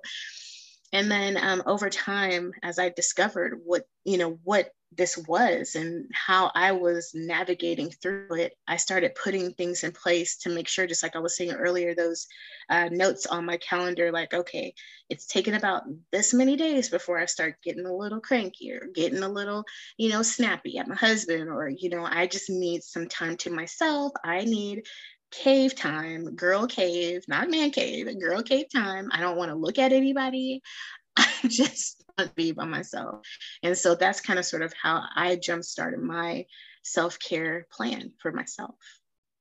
and 0.94 1.12
then 1.12 1.38
um, 1.38 1.64
over 1.66 1.90
time 1.90 2.52
as 2.64 2.80
i 2.80 2.90
discovered 2.90 3.62
what 3.64 3.86
you 4.04 4.18
know 4.18 4.40
what 4.44 4.72
this 4.94 5.18
was 5.18 5.76
and 5.76 6.10
how 6.14 6.52
I 6.54 6.74
was 6.74 7.12
navigating 7.14 7.92
through 7.92 8.36
it, 8.36 8.54
I 8.68 8.76
started 8.76 9.16
putting 9.16 9.54
things 9.54 9.84
in 9.84 9.94
place 9.94 10.38
to 10.40 10.50
make 10.50 10.68
sure, 10.68 10.86
just 10.86 11.02
like 11.02 11.16
I 11.16 11.20
was 11.20 11.36
saying 11.38 11.52
earlier, 11.52 11.96
those 11.96 12.28
uh, 12.70 12.90
notes 12.92 13.26
on 13.26 13.46
my 13.46 13.58
calendar, 13.58 14.12
like, 14.12 14.34
okay, 14.34 14.74
it's 15.10 15.26
taken 15.26 15.54
about 15.54 15.84
this 16.12 16.34
many 16.34 16.58
days 16.58 16.90
before 16.90 17.18
I 17.18 17.26
start 17.26 17.56
getting 17.64 17.86
a 17.86 17.96
little 17.96 18.20
cranky 18.20 18.74
or 18.74 18.88
getting 18.94 19.24
a 19.24 19.30
little, 19.30 19.64
you 19.98 20.10
know, 20.10 20.24
snappy 20.24 20.78
at 20.78 20.88
my 20.88 20.96
husband, 20.96 21.50
or, 21.50 21.70
you 21.70 21.90
know, 21.90 22.04
I 22.04 22.28
just 22.28 22.50
need 22.50 22.84
some 22.84 23.08
time 23.08 23.38
to 23.38 23.50
myself. 23.50 24.12
I 24.26 24.44
need 24.44 24.84
cave 25.32 25.76
time, 25.76 26.36
girl 26.36 26.68
cave, 26.68 27.24
not 27.28 27.50
man 27.50 27.72
cave, 27.72 28.08
girl 28.20 28.44
cave 28.44 28.68
time. 28.74 29.10
I 29.12 29.20
don't 29.20 29.38
want 29.38 29.50
to 29.50 29.56
look 29.56 29.80
at 29.80 29.94
anybody. 29.94 30.62
I 31.18 31.30
just 31.48 32.04
want 32.18 32.30
to 32.30 32.36
be 32.36 32.52
by 32.52 32.66
myself. 32.66 33.26
And 33.64 33.78
so 33.78 33.96
that's 33.96 34.22
kind 34.22 34.40
of 34.40 34.46
sort 34.46 34.62
of 34.62 34.74
how 34.82 35.04
I 35.16 35.38
jump 35.38 35.64
started 35.64 36.02
my 36.02 36.46
self 36.84 37.18
care 37.20 37.68
plan 37.72 38.12
for 38.22 38.32
myself. 38.32 38.76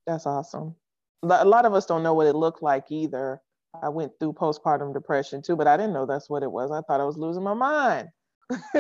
That's 0.07 0.27
awesome. 0.27 0.75
A 1.23 1.45
lot 1.45 1.67
of 1.67 1.75
us 1.75 1.87
don't 1.87 2.03
know 2.03 2.15
what 2.15 2.27
it 2.27 2.35
looked 2.35 2.63
like 2.63 2.87
either. 2.91 3.41
I 3.83 3.89
went 3.89 4.13
through 4.19 4.33
postpartum 4.33 4.93
depression 4.93 5.43
too, 5.43 5.55
but 5.55 5.67
I 5.67 5.77
didn't 5.77 5.93
know 5.93 6.07
that's 6.07 6.31
what 6.31 6.43
it 6.43 6.51
was. 6.51 6.71
I 6.71 6.81
thought 6.81 7.01
I 7.01 7.05
was 7.05 7.19
losing 7.19 7.45
my 7.45 7.55
mind. 7.55 8.09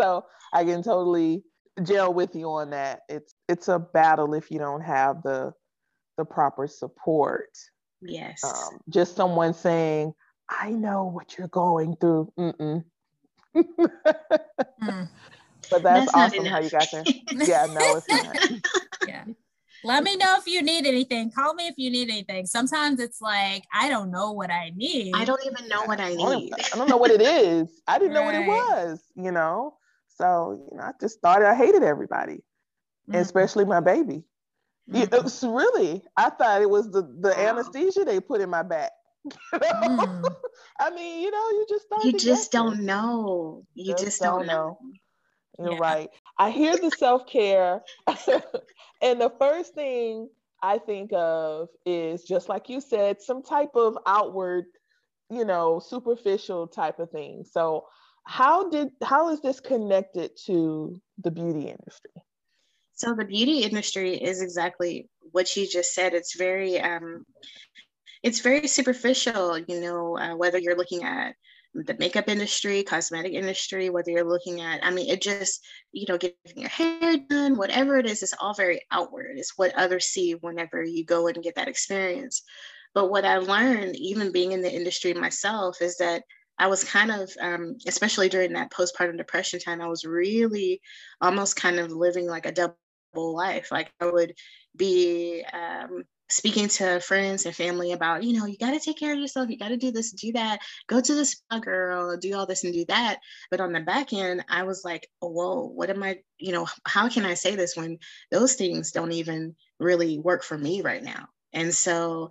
so 0.00 0.24
I 0.52 0.64
can 0.64 0.82
totally 0.82 1.44
gel 1.82 2.12
with 2.12 2.34
you 2.34 2.46
on 2.48 2.70
that. 2.70 3.00
It's 3.08 3.34
it's 3.48 3.68
a 3.68 3.78
battle 3.78 4.34
if 4.34 4.50
you 4.50 4.58
don't 4.58 4.82
have 4.82 5.22
the 5.22 5.52
the 6.20 6.24
proper 6.26 6.66
support. 6.66 7.48
Yes. 8.02 8.44
Um, 8.44 8.78
just 8.90 9.16
someone 9.16 9.54
saying, 9.54 10.12
"I 10.48 10.70
know 10.70 11.06
what 11.06 11.38
you're 11.38 11.48
going 11.48 11.96
through." 11.96 12.32
Mm-mm. 12.38 12.84
mm. 13.56 15.08
But 15.70 15.84
that's, 15.84 16.10
that's 16.12 16.34
awesome 16.34 16.46
how 16.46 16.58
you 16.58 16.70
got 16.70 16.88
there. 16.90 17.04
yeah, 17.32 17.66
no, 17.66 17.96
it's 17.96 18.08
not. 18.08 18.50
yeah. 19.06 19.24
Let 19.84 20.02
me 20.02 20.16
know 20.16 20.36
if 20.36 20.48
you 20.48 20.62
need 20.62 20.84
anything. 20.84 21.30
Call 21.30 21.54
me 21.54 21.68
if 21.68 21.74
you 21.76 21.90
need 21.90 22.10
anything. 22.10 22.46
Sometimes 22.46 22.98
it's 22.98 23.20
like 23.20 23.64
I 23.72 23.88
don't 23.88 24.10
know 24.10 24.32
what 24.32 24.50
I 24.50 24.72
need. 24.74 25.14
I 25.14 25.24
don't 25.24 25.40
even 25.46 25.68
know 25.68 25.84
what 25.84 26.00
I 26.00 26.14
need. 26.14 26.52
I 26.72 26.76
don't 26.76 26.88
know 26.88 26.96
what 26.96 27.12
it 27.12 27.22
is. 27.22 27.68
I 27.86 28.00
didn't 28.00 28.14
right. 28.14 28.20
know 28.20 28.24
what 28.24 28.34
it 28.34 28.46
was, 28.48 29.02
you 29.14 29.30
know. 29.30 29.74
So, 30.16 30.66
you 30.70 30.76
know, 30.76 30.82
I 30.82 30.90
just 31.00 31.20
thought 31.20 31.42
I 31.42 31.54
hated 31.54 31.82
everybody, 31.82 32.36
mm-hmm. 33.08 33.14
especially 33.14 33.64
my 33.64 33.80
baby. 33.80 34.24
Mm-hmm. 34.90 35.14
It 35.14 35.22
was 35.22 35.42
really, 35.44 36.02
I 36.16 36.30
thought 36.30 36.62
it 36.62 36.70
was 36.70 36.90
the, 36.90 37.02
the 37.02 37.30
wow. 37.30 37.48
anesthesia 37.50 38.04
they 38.04 38.20
put 38.20 38.40
in 38.40 38.50
my 38.50 38.62
back. 38.62 38.90
mm. 39.54 40.34
I 40.80 40.90
mean, 40.90 41.22
you 41.22 41.30
know, 41.30 41.50
you 41.50 41.66
just 41.68 41.86
You 42.04 42.12
just 42.12 42.50
don't 42.50 42.80
know. 42.80 43.64
You 43.74 43.92
just, 43.92 44.04
just 44.04 44.20
don't, 44.20 44.38
don't 44.38 44.46
know. 44.46 44.54
know. 44.54 44.78
You're 45.58 45.72
yeah. 45.74 45.78
right. 45.78 46.10
I 46.38 46.50
hear 46.50 46.76
the 46.76 46.90
self 46.90 47.26
care, 47.26 47.82
and 48.06 49.20
the 49.20 49.30
first 49.38 49.74
thing 49.74 50.28
I 50.62 50.78
think 50.78 51.12
of 51.12 51.68
is 51.84 52.24
just 52.24 52.48
like 52.48 52.70
you 52.70 52.80
said, 52.80 53.20
some 53.20 53.42
type 53.42 53.74
of 53.74 53.98
outward, 54.06 54.64
you 55.28 55.44
know, 55.44 55.78
superficial 55.78 56.66
type 56.66 56.98
of 56.98 57.10
thing. 57.10 57.44
So, 57.44 57.84
how 58.24 58.70
did 58.70 58.88
how 59.02 59.28
is 59.30 59.42
this 59.42 59.60
connected 59.60 60.30
to 60.46 60.98
the 61.22 61.30
beauty 61.30 61.68
industry? 61.68 62.12
So 63.00 63.14
the 63.14 63.24
beauty 63.24 63.62
industry 63.62 64.14
is 64.14 64.42
exactly 64.42 65.08
what 65.32 65.56
you 65.56 65.66
just 65.66 65.94
said. 65.94 66.12
It's 66.12 66.36
very 66.36 66.78
um, 66.78 67.24
it's 68.22 68.40
very 68.40 68.68
superficial. 68.68 69.56
You 69.56 69.80
know, 69.80 70.18
uh, 70.18 70.36
whether 70.36 70.58
you're 70.58 70.76
looking 70.76 71.04
at 71.04 71.34
the 71.72 71.96
makeup 71.98 72.28
industry, 72.28 72.82
cosmetic 72.82 73.32
industry, 73.32 73.88
whether 73.88 74.10
you're 74.10 74.28
looking 74.28 74.60
at, 74.60 74.84
I 74.84 74.90
mean, 74.90 75.08
it 75.08 75.22
just, 75.22 75.64
you 75.92 76.04
know, 76.10 76.18
getting 76.18 76.36
your 76.56 76.68
hair 76.68 77.16
done, 77.30 77.56
whatever 77.56 77.96
it 77.96 78.04
is, 78.04 78.22
it's 78.22 78.34
all 78.38 78.52
very 78.52 78.82
outward. 78.90 79.38
It's 79.38 79.56
what 79.56 79.74
others 79.76 80.04
see 80.04 80.32
whenever 80.32 80.84
you 80.84 81.02
go 81.02 81.26
and 81.28 81.42
get 81.42 81.54
that 81.54 81.68
experience. 81.68 82.42
But 82.92 83.10
what 83.10 83.24
I 83.24 83.38
learned, 83.38 83.96
even 83.96 84.30
being 84.30 84.52
in 84.52 84.60
the 84.60 84.70
industry 84.70 85.14
myself, 85.14 85.80
is 85.80 85.96
that 85.98 86.24
I 86.58 86.66
was 86.66 86.84
kind 86.84 87.10
of, 87.10 87.32
um, 87.40 87.78
especially 87.86 88.28
during 88.28 88.52
that 88.52 88.70
postpartum 88.70 89.16
depression 89.16 89.58
time, 89.58 89.80
I 89.80 89.88
was 89.88 90.04
really 90.04 90.82
almost 91.22 91.56
kind 91.56 91.78
of 91.78 91.92
living 91.92 92.26
like 92.26 92.44
a 92.44 92.52
double 92.52 92.76
life. 93.14 93.68
Like 93.70 93.92
I 94.00 94.06
would 94.06 94.34
be 94.76 95.44
um, 95.52 96.04
speaking 96.28 96.68
to 96.68 97.00
friends 97.00 97.44
and 97.44 97.54
family 97.54 97.92
about, 97.92 98.22
you 98.22 98.38
know, 98.38 98.46
you 98.46 98.56
got 98.56 98.72
to 98.72 98.80
take 98.80 98.98
care 98.98 99.12
of 99.12 99.18
yourself. 99.18 99.48
You 99.50 99.58
got 99.58 99.68
to 99.68 99.76
do 99.76 99.90
this, 99.90 100.12
do 100.12 100.32
that, 100.32 100.60
go 100.86 101.00
to 101.00 101.14
the 101.14 101.24
spa 101.24 101.58
girl, 101.58 102.16
do 102.16 102.34
all 102.34 102.46
this 102.46 102.64
and 102.64 102.72
do 102.72 102.84
that. 102.86 103.18
But 103.50 103.60
on 103.60 103.72
the 103.72 103.80
back 103.80 104.12
end, 104.12 104.44
I 104.48 104.62
was 104.62 104.82
like, 104.84 105.08
whoa, 105.20 105.66
what 105.66 105.90
am 105.90 106.02
I, 106.02 106.18
you 106.38 106.52
know, 106.52 106.66
how 106.86 107.08
can 107.08 107.24
I 107.24 107.34
say 107.34 107.56
this 107.56 107.76
when 107.76 107.98
those 108.30 108.54
things 108.54 108.92
don't 108.92 109.12
even 109.12 109.56
really 109.78 110.18
work 110.18 110.44
for 110.44 110.56
me 110.56 110.82
right 110.82 111.02
now? 111.02 111.28
And 111.52 111.74
so 111.74 112.30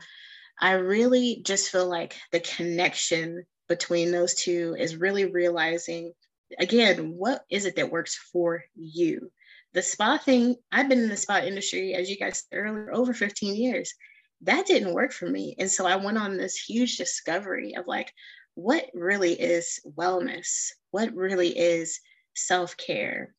I 0.60 0.74
really 0.74 1.42
just 1.44 1.70
feel 1.70 1.88
like 1.88 2.16
the 2.32 2.40
connection 2.40 3.46
between 3.68 4.12
those 4.12 4.34
two 4.34 4.76
is 4.80 4.96
really 4.96 5.26
realizing 5.26 6.14
again, 6.58 7.14
what 7.16 7.44
is 7.50 7.66
it 7.66 7.76
that 7.76 7.92
works 7.92 8.16
for 8.16 8.64
you? 8.76 9.32
The 9.74 9.82
spa 9.82 10.18
thing, 10.18 10.56
I've 10.72 10.90
been 10.90 11.00
in 11.04 11.10
the 11.10 11.18
spa 11.18 11.40
industry, 11.40 11.94
as 11.94 12.10
you 12.10 12.18
guys 12.18 12.44
said 12.50 12.58
earlier, 12.58 12.94
over 12.94 13.14
15 13.14 13.56
years. 13.56 13.94
That 14.42 14.66
didn't 14.66 14.94
work 14.94 15.12
for 15.12 15.30
me. 15.30 15.56
And 15.60 15.70
so 15.70 15.86
I 15.86 15.98
went 15.98 16.18
on 16.18 16.38
this 16.38 16.58
huge 16.58 16.98
discovery 16.98 17.76
of 17.76 17.88
like, 17.88 18.12
what 18.56 18.86
really 18.94 19.34
is 19.34 19.80
wellness? 19.86 20.70
What 20.92 21.14
really 21.14 21.58
is 21.58 22.00
self 22.36 22.78
care? 22.78 23.36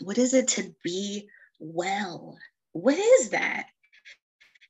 What 0.00 0.18
is 0.18 0.34
it 0.34 0.48
to 0.48 0.74
be 0.82 1.28
well? 1.58 2.38
What 2.72 2.98
is 2.98 3.30
that? 3.30 3.66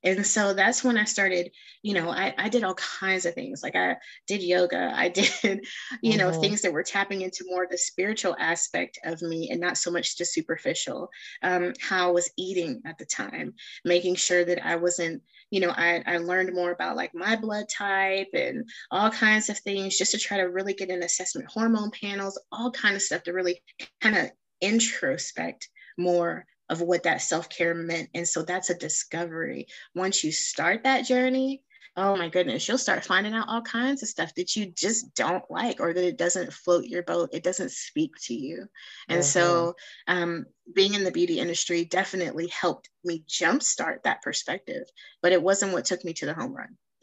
And 0.04 0.26
so 0.26 0.52
that's 0.52 0.84
when 0.84 0.98
I 0.98 1.04
started, 1.04 1.50
you 1.82 1.94
know, 1.94 2.10
I, 2.10 2.34
I 2.36 2.50
did 2.50 2.62
all 2.62 2.74
kinds 2.74 3.24
of 3.24 3.34
things. 3.34 3.62
Like 3.62 3.74
I 3.74 3.96
did 4.26 4.42
yoga, 4.42 4.92
I 4.94 5.08
did, 5.40 5.66
you 6.02 6.18
know, 6.18 6.30
mm-hmm. 6.30 6.40
things 6.40 6.60
that 6.62 6.72
were 6.72 6.82
tapping 6.82 7.22
into 7.22 7.44
more 7.48 7.66
the 7.68 7.78
spiritual 7.78 8.36
aspect 8.38 8.98
of 9.04 9.22
me 9.22 9.48
and 9.50 9.60
not 9.60 9.78
so 9.78 9.90
much 9.90 10.16
the 10.16 10.24
superficial. 10.26 11.08
Um, 11.42 11.72
how 11.80 12.08
I 12.08 12.12
was 12.12 12.30
eating 12.36 12.82
at 12.84 12.98
the 12.98 13.06
time, 13.06 13.54
making 13.84 14.16
sure 14.16 14.44
that 14.44 14.64
I 14.64 14.76
wasn't, 14.76 15.22
you 15.50 15.60
know, 15.60 15.70
I, 15.70 16.02
I 16.06 16.18
learned 16.18 16.54
more 16.54 16.72
about 16.72 16.96
like 16.96 17.14
my 17.14 17.36
blood 17.36 17.66
type 17.68 18.28
and 18.34 18.68
all 18.90 19.10
kinds 19.10 19.48
of 19.48 19.58
things 19.60 19.96
just 19.96 20.12
to 20.12 20.18
try 20.18 20.36
to 20.36 20.44
really 20.44 20.74
get 20.74 20.90
an 20.90 21.02
assessment 21.02 21.48
hormone 21.50 21.90
panels, 21.90 22.38
all 22.52 22.70
kind 22.70 22.94
of 22.94 23.02
stuff 23.02 23.22
to 23.22 23.32
really 23.32 23.62
kind 24.02 24.16
of 24.16 24.30
introspect 24.60 25.68
more 25.96 26.46
of 26.74 26.86
what 26.86 27.04
that 27.04 27.22
self 27.22 27.48
care 27.48 27.74
meant. 27.74 28.10
And 28.14 28.26
so 28.26 28.42
that's 28.42 28.70
a 28.70 28.74
discovery. 28.74 29.68
Once 29.94 30.24
you 30.24 30.32
start 30.32 30.82
that 30.84 31.06
journey, 31.06 31.62
oh 31.96 32.16
my 32.16 32.28
goodness, 32.28 32.66
you'll 32.66 32.78
start 32.78 33.04
finding 33.04 33.34
out 33.34 33.48
all 33.48 33.62
kinds 33.62 34.02
of 34.02 34.08
stuff 34.08 34.34
that 34.34 34.56
you 34.56 34.66
just 34.66 35.14
don't 35.14 35.48
like 35.48 35.80
or 35.80 35.92
that 35.92 36.04
it 36.04 36.18
doesn't 36.18 36.52
float 36.52 36.84
your 36.84 37.04
boat. 37.04 37.30
It 37.32 37.44
doesn't 37.44 37.70
speak 37.70 38.12
to 38.24 38.34
you. 38.34 38.66
And 39.08 39.20
mm-hmm. 39.20 39.22
so 39.22 39.76
um, 40.08 40.46
being 40.74 40.94
in 40.94 41.04
the 41.04 41.12
beauty 41.12 41.38
industry 41.38 41.84
definitely 41.84 42.48
helped 42.48 42.90
me 43.04 43.24
jumpstart 43.28 44.02
that 44.02 44.22
perspective, 44.22 44.82
but 45.22 45.32
it 45.32 45.42
wasn't 45.42 45.72
what 45.72 45.84
took 45.84 46.04
me 46.04 46.12
to 46.14 46.26
the 46.26 46.34
home 46.34 46.54
run. 46.54 46.76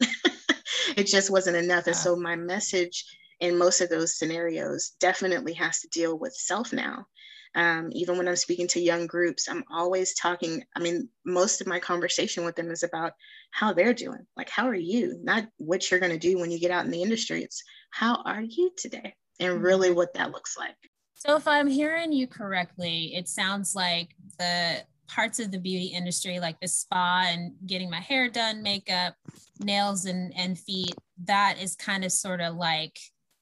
it 0.96 1.06
just 1.06 1.30
wasn't 1.30 1.56
enough. 1.56 1.86
And 1.86 1.96
so 1.96 2.14
my 2.14 2.36
message 2.36 3.06
in 3.40 3.56
most 3.56 3.80
of 3.80 3.88
those 3.88 4.18
scenarios 4.18 4.92
definitely 5.00 5.54
has 5.54 5.80
to 5.80 5.88
deal 5.88 6.18
with 6.18 6.34
self 6.34 6.72
now 6.72 7.06
um, 7.54 7.90
even 7.92 8.16
when 8.16 8.28
I'm 8.28 8.36
speaking 8.36 8.66
to 8.68 8.80
young 8.80 9.06
groups, 9.06 9.48
I'm 9.48 9.64
always 9.70 10.14
talking. 10.14 10.64
I 10.74 10.80
mean, 10.80 11.08
most 11.24 11.60
of 11.60 11.66
my 11.66 11.78
conversation 11.78 12.44
with 12.44 12.56
them 12.56 12.70
is 12.70 12.82
about 12.82 13.12
how 13.50 13.72
they're 13.72 13.92
doing. 13.92 14.26
Like, 14.36 14.48
how 14.48 14.66
are 14.66 14.74
you? 14.74 15.18
Not 15.22 15.46
what 15.58 15.90
you're 15.90 16.00
going 16.00 16.12
to 16.12 16.18
do 16.18 16.38
when 16.38 16.50
you 16.50 16.58
get 16.58 16.70
out 16.70 16.84
in 16.84 16.90
the 16.90 17.02
industry. 17.02 17.42
It's 17.42 17.62
how 17.90 18.22
are 18.24 18.40
you 18.40 18.70
today? 18.76 19.14
And 19.38 19.62
really 19.62 19.88
mm-hmm. 19.88 19.96
what 19.96 20.14
that 20.14 20.30
looks 20.30 20.56
like. 20.56 20.76
So, 21.14 21.36
if 21.36 21.46
I'm 21.46 21.68
hearing 21.68 22.12
you 22.12 22.26
correctly, 22.26 23.14
it 23.14 23.28
sounds 23.28 23.74
like 23.74 24.08
the 24.38 24.82
parts 25.08 25.38
of 25.38 25.50
the 25.50 25.58
beauty 25.58 25.86
industry, 25.86 26.40
like 26.40 26.58
the 26.60 26.68
spa 26.68 27.26
and 27.28 27.52
getting 27.66 27.90
my 27.90 28.00
hair 28.00 28.30
done, 28.30 28.62
makeup, 28.62 29.14
nails, 29.60 30.06
and, 30.06 30.32
and 30.36 30.58
feet, 30.58 30.94
that 31.24 31.58
is 31.60 31.76
kind 31.76 32.04
of 32.04 32.12
sort 32.12 32.40
of 32.40 32.54
like 32.54 32.98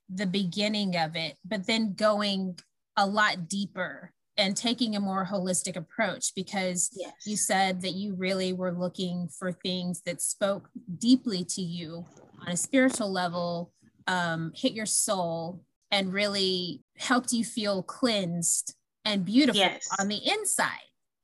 the 0.09 0.27
beginning 0.27 0.97
of 0.97 1.15
it. 1.15 1.37
But 1.45 1.67
then 1.67 1.95
going 1.95 2.59
a 3.01 3.07
lot 3.07 3.49
deeper 3.49 4.13
and 4.37 4.55
taking 4.57 4.95
a 4.95 5.01
more 5.01 5.27
holistic 5.27 5.75
approach 5.75 6.35
because 6.35 6.91
yes. 6.95 7.13
you 7.27 7.37
said 7.37 7.81
that 7.81 7.93
you 7.93 8.15
really 8.15 8.53
were 8.53 8.73
looking 8.73 9.27
for 9.39 9.53
things 9.53 10.03
that 10.03 10.21
spoke 10.21 10.69
deeply 10.99 11.43
to 11.45 11.63
you 11.63 12.05
on 12.43 12.53
a 12.53 12.57
spiritual 12.57 13.11
level, 13.11 13.73
um, 14.07 14.53
hit 14.55 14.73
your 14.73 14.87
soul, 14.87 15.63
and 15.91 16.13
really 16.13 16.83
helped 16.99 17.33
you 17.33 17.43
feel 17.43 17.83
cleansed 17.83 18.75
and 19.05 19.25
beautiful 19.25 19.59
yes. 19.59 19.89
on 19.99 20.09
the 20.09 20.21
inside. 20.31 20.69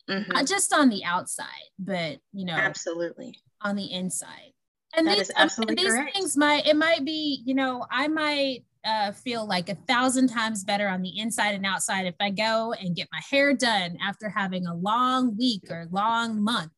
Mm-hmm. 0.09 0.33
Not 0.33 0.47
just 0.47 0.73
on 0.73 0.89
the 0.89 1.05
outside, 1.05 1.47
but 1.79 2.19
you 2.33 2.47
know, 2.47 2.55
absolutely 2.55 3.39
on 3.61 3.77
the 3.77 3.93
inside. 3.93 4.53
And 4.97 5.07
that 5.07 5.19
these, 5.19 5.31
absolutely 5.37 5.75
these 5.75 5.93
correct. 5.93 6.15
things 6.15 6.37
might 6.37 6.67
it 6.67 6.77
might 6.77 7.05
be, 7.05 7.43
you 7.45 7.55
know, 7.55 7.85
I 7.91 8.09
might 8.09 8.65
uh, 8.87 9.12
feel 9.12 9.46
like 9.46 9.68
a 9.68 9.75
thousand 9.75 10.29
times 10.29 10.64
better 10.64 10.88
on 10.88 11.03
the 11.03 11.18
inside 11.18 11.55
and 11.55 11.66
outside 11.66 12.07
if 12.07 12.14
I 12.20 12.31
go 12.31 12.73
and 12.73 12.94
get 12.94 13.08
my 13.13 13.21
hair 13.31 13.52
done 13.52 13.98
after 14.00 14.29
having 14.29 14.67
a 14.67 14.75
long 14.75 15.37
week 15.37 15.65
or 15.71 15.88
long 15.90 16.40
month. 16.40 16.73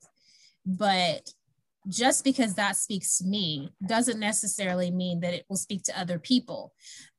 But 0.64 1.30
just 1.88 2.24
because 2.24 2.54
that 2.54 2.76
speaks 2.76 3.18
to 3.18 3.26
me 3.26 3.70
doesn't 3.86 4.18
necessarily 4.18 4.90
mean 4.90 5.20
that 5.20 5.34
it 5.34 5.44
will 5.48 5.56
speak 5.56 5.82
to 5.84 6.00
other 6.00 6.18
people. 6.18 6.72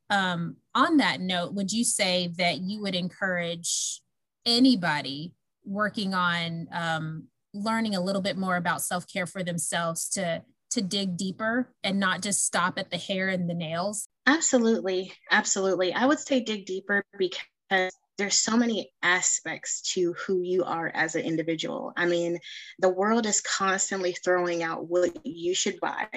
Um, 0.09 0.57
on 0.73 0.97
that 0.97 1.21
note, 1.21 1.53
would 1.53 1.71
you 1.71 1.83
say 1.83 2.31
that 2.37 2.59
you 2.61 2.81
would 2.81 2.95
encourage 2.95 4.01
anybody 4.45 5.33
working 5.65 6.15
on 6.15 6.67
um, 6.71 7.27
learning 7.53 7.95
a 7.95 8.01
little 8.01 8.21
bit 8.21 8.37
more 8.37 8.55
about 8.55 8.81
self 8.81 9.05
care 9.11 9.27
for 9.27 9.43
themselves 9.43 10.09
to 10.09 10.43
to 10.71 10.81
dig 10.81 11.17
deeper 11.17 11.73
and 11.83 11.99
not 11.99 12.21
just 12.21 12.45
stop 12.45 12.77
at 12.77 12.91
the 12.91 12.97
hair 12.97 13.29
and 13.29 13.49
the 13.49 13.55
nails? 13.55 14.07
Absolutely. 14.29 15.11
Absolutely. 15.31 15.91
I 15.91 16.05
would 16.05 16.19
say 16.19 16.39
dig 16.41 16.65
deeper 16.67 17.03
because 17.17 17.91
there's 18.19 18.35
so 18.35 18.55
many 18.55 18.91
aspects 19.01 19.81
to 19.93 20.13
who 20.13 20.41
you 20.43 20.63
are 20.63 20.91
as 20.93 21.15
an 21.15 21.23
individual. 21.23 21.93
I 21.97 22.05
mean, 22.05 22.37
the 22.77 22.89
world 22.89 23.25
is 23.25 23.41
constantly 23.41 24.13
throwing 24.13 24.61
out 24.61 24.87
what 24.87 25.25
you 25.25 25.55
should 25.55 25.79
buy, 25.79 26.07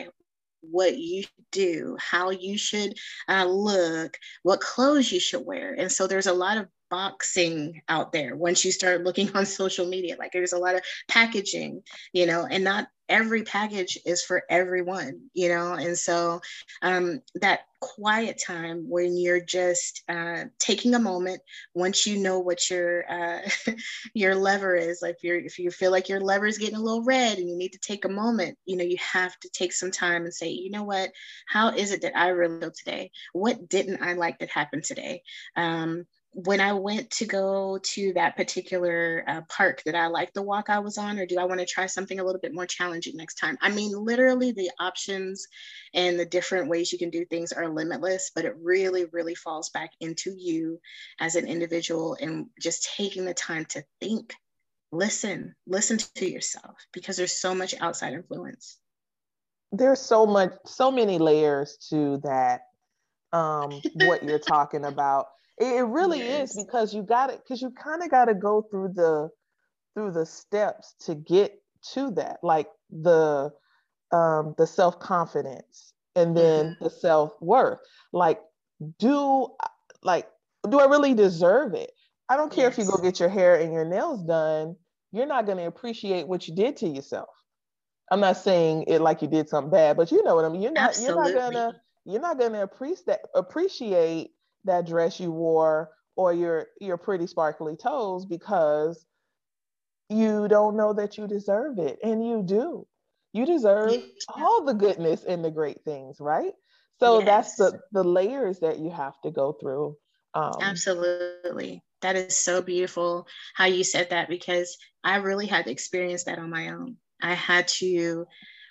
what 0.61 0.99
you 0.99 1.25
do, 1.53 1.97
how 1.99 2.31
you 2.31 2.59
should 2.59 2.95
uh, 3.31 3.47
look, 3.47 4.19
what 4.43 4.61
clothes 4.61 5.11
you 5.11 5.21
should 5.21 5.47
wear. 5.47 5.73
And 5.73 5.91
so 5.91 6.07
there's 6.07 6.27
a 6.27 6.35
lot 6.35 6.59
of 6.59 6.67
boxing 6.91 7.81
out 7.89 8.13
there 8.13 8.37
once 8.37 8.67
you 8.67 8.71
start 8.71 9.03
looking 9.03 9.31
on 9.35 9.47
social 9.47 9.87
media 9.87 10.15
like 10.19 10.31
there's 10.33 10.53
a 10.53 10.59
lot 10.59 10.75
of 10.75 10.83
packaging 11.09 11.81
you 12.13 12.27
know 12.27 12.47
and 12.51 12.63
not 12.65 12.87
every 13.13 13.45
package 13.45 13.99
is 14.07 14.25
for 14.25 14.43
everyone 14.51 15.21
you 15.35 15.49
know? 15.49 15.75
And 15.75 15.99
so 15.99 16.41
um, 16.83 17.23
that 17.41 17.61
quiet 17.81 18.41
time 18.45 18.85
when 18.89 19.17
you're 19.17 19.45
just 19.45 20.03
uh, 20.09 20.45
taking 20.59 20.95
a 20.95 21.01
moment 21.01 21.43
once 21.75 22.07
you 22.07 22.19
know 22.19 22.39
what 22.41 22.71
your 22.71 23.05
uh, 23.11 23.41
your 24.15 24.35
lever 24.37 24.77
is 24.77 25.01
like 25.03 25.17
if 25.17 25.25
you're 25.25 25.39
if 25.39 25.59
you 25.59 25.71
feel 25.71 25.91
like 25.91 26.09
your 26.09 26.21
lever 26.21 26.47
is 26.47 26.59
getting 26.59 26.77
a 26.77 26.83
little 26.83 27.05
red 27.05 27.39
and 27.39 27.49
you 27.49 27.57
need 27.57 27.73
to 27.73 27.79
take 27.81 28.05
a 28.05 28.09
moment 28.09 28.57
you 28.67 28.77
know 28.77 28.85
you 28.85 28.97
have 29.01 29.39
to 29.41 29.51
take 29.51 29.73
some 29.73 29.91
time 29.91 30.25
and 30.25 30.35
say 30.35 30.49
you 30.51 30.71
know 30.71 30.85
what? 30.85 31.11
How 31.47 31.71
is 31.71 31.93
it 31.93 32.03
that 32.03 32.17
i 32.17 32.29
really 32.29 32.61
feel 32.61 32.73
today? 32.73 33.11
What 33.33 33.69
didn't 33.69 34.03
i 34.03 34.15
like 34.15 34.39
that 34.41 34.51
happened 34.51 34.85
today? 34.85 35.23
Um, 35.57 36.07
when 36.35 36.61
I 36.61 36.73
went 36.73 37.11
to 37.11 37.27
go 37.27 37.79
to 37.83 38.13
that 38.15 38.37
particular 38.37 39.23
uh, 39.29 39.43
park 39.51 39.83
that 39.85 39.95
I 39.95 40.07
like 40.07 40.33
the 40.33 40.43
walk 40.43 40.71
I 40.71 40.79
was 40.79 40.97
on, 40.97 41.19
or 41.19 41.27
do 41.27 41.39
I 41.39 41.45
want 41.45 41.61
to 41.61 41.67
try 41.67 41.85
something 41.85 42.19
a 42.19 42.25
little 42.25 42.41
bit 42.41 42.55
more 42.55 42.67
challenging 42.67 43.17
next 43.17 43.35
time? 43.35 43.59
I 43.61 43.71
mean, 43.71 43.93
literally, 43.93 44.53
the 44.53 44.71
options 44.81 45.47
and 45.93 46.19
the 46.19 46.25
different 46.25 46.71
ways 46.71 46.91
you 46.91 46.99
can 46.99 47.11
do 47.11 47.27
things 47.27 47.53
are 47.53 47.69
limitless, 47.69 48.31
but 48.35 48.47
it 48.47 48.55
really, 48.63 49.05
really 49.13 49.35
falls 49.35 49.69
back 49.71 49.91
into 50.01 50.35
you 50.35 50.81
as 51.21 51.37
an 51.37 51.47
individual 51.47 52.17
and 52.19 52.47
just 52.59 52.91
taking 52.97 53.27
the 53.27 53.35
time 53.35 53.67
to 53.67 53.85
think, 54.01 54.33
listen, 54.91 55.55
listen 55.67 55.99
to 55.99 56.31
yourself 56.31 56.77
because 56.95 57.19
there's 57.19 57.39
so 57.39 57.55
much 57.55 57.75
outside 57.79 58.15
influence. 58.15 58.79
There's 59.71 60.01
so 60.01 60.25
much, 60.25 60.55
so 60.65 60.91
many 60.91 61.19
layers 61.19 61.77
to 61.91 62.21
that, 62.25 62.63
um, 63.35 63.83
what 63.95 64.23
you're 64.23 64.39
talking 64.39 64.85
about 64.85 65.27
it 65.59 65.85
really 65.87 66.19
yes. 66.19 66.51
is 66.51 66.65
because 66.65 66.95
you 66.95 67.03
got 67.03 67.31
it 67.31 67.41
because 67.43 67.61
you 67.61 67.71
kind 67.71 68.03
of 68.03 68.11
got 68.11 68.27
to 68.27 68.35
go 68.35 68.67
through 68.71 68.93
the 68.95 69.29
through 69.95 70.13
the 70.13 70.27
steps 70.27 70.95
to 71.07 71.15
get 71.15 71.61
to 71.93 72.11
that, 72.13 72.39
like 72.43 72.69
the 72.91 73.51
um, 74.13 74.55
the 74.59 74.67
self 74.67 74.99
confidence 74.99 75.93
and 76.15 76.37
then 76.37 76.67
mm-hmm. 76.67 76.85
the 76.85 76.91
self 76.91 77.33
worth. 77.41 77.79
Like, 78.13 78.41
do 78.99 79.49
like 80.03 80.27
do 80.69 80.81
I 80.81 80.87
really 80.87 81.15
deserve 81.15 81.75
it? 81.75 81.93
I 82.29 82.37
don't 82.37 82.53
care 82.53 82.69
yes. 82.69 82.79
if 82.79 82.85
you 82.85 82.91
go 82.91 83.03
get 83.03 83.21
your 83.21 83.29
hair 83.29 83.57
and 83.57 83.73
your 83.73 83.85
nails 83.85 84.23
done. 84.25 84.77
You're 85.15 85.27
not 85.27 85.45
going 85.45 85.59
to 85.59 85.67
appreciate 85.67 86.27
what 86.27 86.49
you 86.49 86.55
did 86.55 86.79
to 86.79 86.89
yourself. 86.89 87.29
I'm 88.11 88.21
not 88.21 88.39
saying 88.39 88.85
it 88.89 89.03
like 89.03 89.21
you 89.21 89.29
did 89.29 89.49
something 89.49 89.71
bad, 89.71 89.99
but 89.99 90.11
you 90.11 90.23
know 90.23 90.35
what 90.35 90.47
I 90.47 90.49
mean. 90.49 90.63
You're 90.63 90.73
not. 90.73 90.91
Absolutely. 90.91 91.33
You're 91.33 91.41
not 91.41 91.53
gonna. 91.53 91.81
You're 92.05 92.21
not 92.21 92.39
gonna 92.39 92.63
appreciate 92.63 93.19
appreciate 93.35 94.31
that 94.65 94.87
dress 94.87 95.19
you 95.21 95.31
wore 95.31 95.91
or 96.17 96.33
your 96.33 96.67
your 96.81 96.97
pretty 96.97 97.27
sparkly 97.27 97.77
toes 97.77 98.27
because 98.27 99.05
you 100.09 100.47
don't 100.49 100.77
know 100.77 100.93
that 100.93 101.17
you 101.17 101.27
deserve 101.27 101.79
it 101.79 101.99
and 102.03 102.27
you 102.27 102.43
do 102.43 102.87
you 103.33 103.47
deserve 103.47 103.93
yeah. 103.93 104.01
all 104.29 104.65
the 104.65 104.75
goodness 104.75 105.25
and 105.25 105.45
the 105.45 105.51
great 105.51 105.83
things 105.85 106.19
right 106.21 106.53
so 107.01 107.19
yes. 107.19 107.27
that's 107.27 107.57
the 107.57 107.81
the 107.93 108.05
layers 108.05 108.61
that 108.61 108.79
you 108.79 108.91
have 108.91 109.19
to 109.23 109.31
go 109.31 109.53
through 109.53 109.97
um, 110.35 110.53
absolutely 110.61 111.83
that 112.03 112.17
is 112.17 112.37
so 112.37 112.61
beautiful 112.61 113.27
how 113.55 113.65
you 113.65 113.85
said 113.85 114.11
that 114.11 114.29
because 114.29 114.77
i 115.03 115.17
really 115.17 115.47
had 115.47 115.65
to 115.65 115.71
experience 115.71 116.25
that 116.25 116.39
on 116.39 116.51
my 116.51 116.69
own 116.69 116.97
i 117.23 117.33
had 117.33 117.69
to 117.69 118.27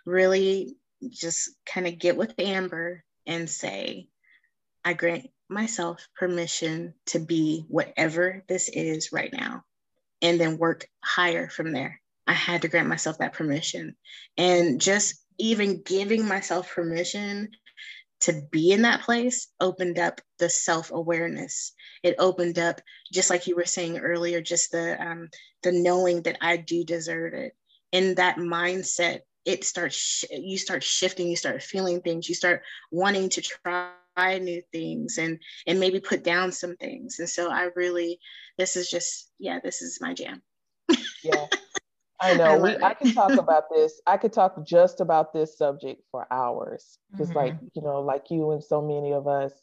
really 0.06 0.76
just 1.10 1.52
kind 1.66 1.88
of 1.88 1.98
get 1.98 2.18
with 2.18 2.34
amber 2.40 3.04
and 3.26 3.50
say 3.50 4.08
i 4.86 4.94
grant 4.94 5.28
myself 5.52 6.08
permission 6.16 6.94
to 7.08 7.20
be 7.20 7.66
whatever 7.68 8.44
this 8.48 8.70
is 8.70 9.12
right 9.12 9.32
now 9.34 9.64
and 10.22 10.40
then 10.40 10.58
work 10.58 10.88
higher 11.04 11.50
from 11.50 11.72
there. 11.72 12.00
I 12.28 12.34
had 12.34 12.62
to 12.62 12.68
grant 12.68 12.88
myself 12.88 13.18
that 13.18 13.34
permission. 13.34 13.96
And 14.38 14.80
just 14.80 15.16
even 15.38 15.82
giving 15.82 16.28
myself 16.28 16.74
permission 16.74 17.50
to 18.22 18.42
be 18.52 18.72
in 18.72 18.84
that 18.84 19.02
place 19.02 19.48
opened 19.60 20.00
up 20.00 20.22
the 20.38 20.50
self 20.50 20.92
awareness. 20.92 21.74
It 22.04 22.16
opened 22.20 22.60
up, 22.60 22.82
just 23.12 23.30
like 23.30 23.48
you 23.48 23.56
were 23.56 23.66
saying 23.66 23.98
earlier, 23.98 24.42
just 24.42 24.72
the 24.72 25.02
um, 25.02 25.30
the 25.64 25.72
knowing 25.72 26.22
that 26.24 26.38
I 26.42 26.58
do 26.58 26.84
deserve 26.84 27.34
it. 27.34 27.54
In 27.92 28.16
that 28.16 28.38
mindset, 28.38 29.22
it 29.44 29.64
starts. 29.64 30.24
You 30.32 30.58
start 30.58 30.84
shifting. 30.84 31.28
You 31.28 31.36
start 31.36 31.64
feeling 31.64 32.02
things. 32.02 32.30
You 32.30 32.36
start 32.36 32.62
wanting 32.92 33.30
to 33.30 33.42
try 33.42 33.90
try 34.16 34.38
new 34.38 34.62
things 34.72 35.18
and 35.18 35.40
and 35.68 35.80
maybe 35.80 36.00
put 36.00 36.24
down 36.24 36.52
some 36.52 36.76
things. 36.78 37.20
And 37.20 37.30
so 37.30 37.50
i 37.52 37.70
really 37.76 38.20
this 38.58 38.76
is 38.76 38.90
just 38.90 39.32
yeah 39.40 39.60
this 39.64 39.82
is 39.82 40.00
my 40.02 40.14
jam. 40.14 40.42
Yeah. 41.24 41.46
I 42.24 42.36
know. 42.36 42.44
I 42.44 42.58
we 42.58 42.78
i 42.84 42.94
can 42.94 43.14
talk 43.14 43.32
about 43.38 43.64
this. 43.74 44.02
I 44.06 44.18
could 44.18 44.34
talk 44.34 44.64
just 44.66 45.02
about 45.02 45.34
this 45.34 45.58
subject 45.58 46.04
for 46.12 46.28
hours. 46.32 47.00
Because 47.12 47.30
mm-hmm. 47.30 47.38
like 47.38 47.56
you 47.74 47.82
know 47.82 48.02
like 48.02 48.30
you 48.30 48.52
and 48.52 48.64
so 48.64 48.82
many 48.82 49.14
of 49.14 49.28
us 49.28 49.54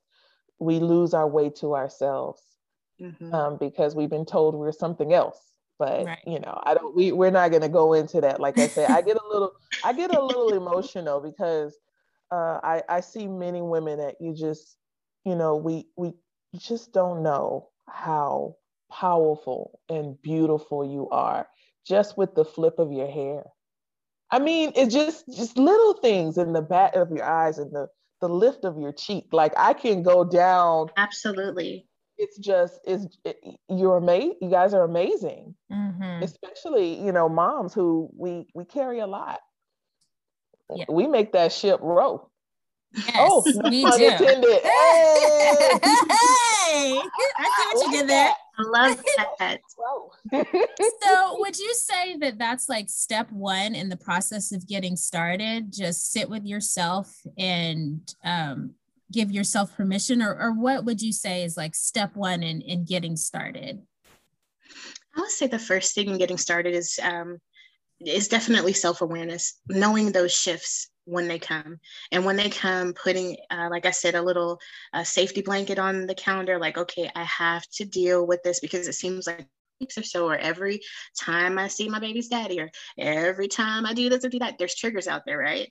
we 0.58 0.80
lose 0.80 1.14
our 1.14 1.28
way 1.28 1.50
to 1.50 1.76
ourselves 1.76 2.42
mm-hmm. 3.00 3.32
um, 3.32 3.58
because 3.58 3.94
we've 3.94 4.10
been 4.10 4.26
told 4.26 4.54
we're 4.54 4.72
something 4.72 5.12
else. 5.12 5.40
But 5.78 6.06
right. 6.06 6.18
you 6.26 6.40
know 6.40 6.60
i 6.64 6.74
don't 6.74 6.96
we, 6.96 7.12
we're 7.12 7.30
not 7.30 7.50
going 7.50 7.62
to 7.62 7.68
go 7.68 7.92
into 7.92 8.20
that. 8.22 8.40
Like 8.40 8.58
i 8.58 8.66
said 8.66 8.90
i 8.90 9.00
get 9.00 9.16
a 9.16 9.28
little 9.28 9.52
i 9.84 9.92
get 9.92 10.12
a 10.14 10.20
little 10.20 10.52
emotional 10.52 11.20
because 11.20 11.78
uh, 12.30 12.60
I, 12.62 12.82
I 12.88 13.00
see 13.00 13.26
many 13.26 13.62
women 13.62 13.98
that 13.98 14.16
you 14.20 14.34
just, 14.34 14.76
you 15.24 15.34
know, 15.34 15.56
we 15.56 15.86
we 15.96 16.12
just 16.56 16.92
don't 16.92 17.22
know 17.22 17.68
how 17.88 18.56
powerful 18.90 19.80
and 19.88 20.20
beautiful 20.22 20.84
you 20.84 21.08
are 21.10 21.46
just 21.86 22.16
with 22.16 22.34
the 22.34 22.44
flip 22.44 22.78
of 22.78 22.92
your 22.92 23.10
hair. 23.10 23.44
I 24.30 24.38
mean, 24.38 24.72
it's 24.76 24.92
just 24.92 25.26
just 25.34 25.56
little 25.56 25.94
things 25.94 26.36
in 26.36 26.52
the 26.52 26.62
back 26.62 26.94
of 26.94 27.10
your 27.10 27.24
eyes 27.24 27.58
and 27.58 27.72
the 27.72 27.88
the 28.20 28.28
lift 28.28 28.64
of 28.64 28.78
your 28.78 28.92
cheek. 28.92 29.26
Like 29.32 29.52
I 29.56 29.72
can 29.72 30.02
go 30.02 30.24
down. 30.24 30.88
Absolutely. 30.96 31.86
It's 32.18 32.36
just 32.36 32.80
is 32.84 33.06
it, 33.24 33.38
you're 33.68 33.96
amazing. 33.96 34.36
You 34.42 34.50
guys 34.50 34.74
are 34.74 34.82
amazing, 34.82 35.54
mm-hmm. 35.72 36.22
especially 36.22 37.02
you 37.02 37.12
know 37.12 37.28
moms 37.28 37.72
who 37.72 38.10
we 38.16 38.46
we 38.54 38.64
carry 38.64 38.98
a 38.98 39.06
lot 39.06 39.40
yeah. 40.74 40.84
we 40.88 41.06
make 41.06 41.32
that 41.32 41.52
ship 41.52 41.80
row. 41.82 42.28
Yes, 42.94 43.10
oh, 43.16 43.42
we 43.64 43.84
do. 43.84 43.88
Hey. 43.90 44.08
hey, 45.82 47.00
I 47.38 47.50
see 47.56 47.66
what 47.74 47.86
you 47.86 47.92
did 47.92 48.08
there. 48.08 48.32
I 48.58 48.62
love 48.62 49.02
that. 49.38 49.60
so, 51.02 51.36
would 51.38 51.58
you 51.58 51.74
say 51.74 52.16
that 52.16 52.38
that's 52.38 52.68
like 52.68 52.88
step 52.88 53.30
one 53.30 53.74
in 53.74 53.88
the 53.88 53.96
process 53.96 54.52
of 54.52 54.66
getting 54.66 54.96
started? 54.96 55.72
Just 55.72 56.12
sit 56.12 56.28
with 56.28 56.44
yourself 56.44 57.14
and 57.36 58.00
um, 58.24 58.74
give 59.12 59.30
yourself 59.30 59.76
permission, 59.76 60.22
or, 60.22 60.34
or 60.34 60.52
what 60.52 60.84
would 60.84 61.02
you 61.02 61.12
say 61.12 61.44
is 61.44 61.56
like 61.56 61.74
step 61.74 62.16
one 62.16 62.42
in, 62.42 62.62
in 62.62 62.84
getting 62.84 63.16
started? 63.16 63.82
I 65.16 65.20
would 65.20 65.30
say 65.30 65.46
the 65.46 65.58
first 65.58 65.94
thing 65.94 66.08
in 66.08 66.18
getting 66.18 66.38
started 66.38 66.74
is 66.74 66.98
um, 67.02 67.38
is 68.04 68.28
definitely 68.28 68.72
self-awareness 68.72 69.60
knowing 69.68 70.12
those 70.12 70.32
shifts 70.32 70.90
when 71.04 71.26
they 71.26 71.38
come. 71.38 71.78
And 72.12 72.24
when 72.24 72.36
they 72.36 72.50
come 72.50 72.92
putting 72.92 73.36
uh, 73.50 73.68
like 73.70 73.86
i 73.86 73.90
said 73.90 74.14
a 74.14 74.22
little 74.22 74.58
uh, 74.92 75.04
safety 75.04 75.42
blanket 75.42 75.78
on 75.78 76.06
the 76.06 76.14
calendar 76.14 76.58
like 76.58 76.76
okay 76.78 77.10
i 77.14 77.24
have 77.24 77.66
to 77.74 77.84
deal 77.84 78.26
with 78.26 78.42
this 78.42 78.60
because 78.60 78.88
it 78.88 78.94
seems 78.94 79.26
like 79.26 79.48
weeks 79.80 79.96
or 79.96 80.02
so 80.02 80.28
or 80.28 80.36
every 80.36 80.80
time 81.18 81.58
i 81.58 81.68
see 81.68 81.88
my 81.88 81.98
baby's 82.00 82.28
daddy 82.28 82.60
or 82.60 82.70
every 82.98 83.48
time 83.48 83.86
i 83.86 83.94
do 83.94 84.08
this 84.08 84.24
or 84.24 84.28
do 84.28 84.38
that 84.38 84.58
there's 84.58 84.74
triggers 84.74 85.06
out 85.06 85.22
there 85.24 85.38
right? 85.38 85.70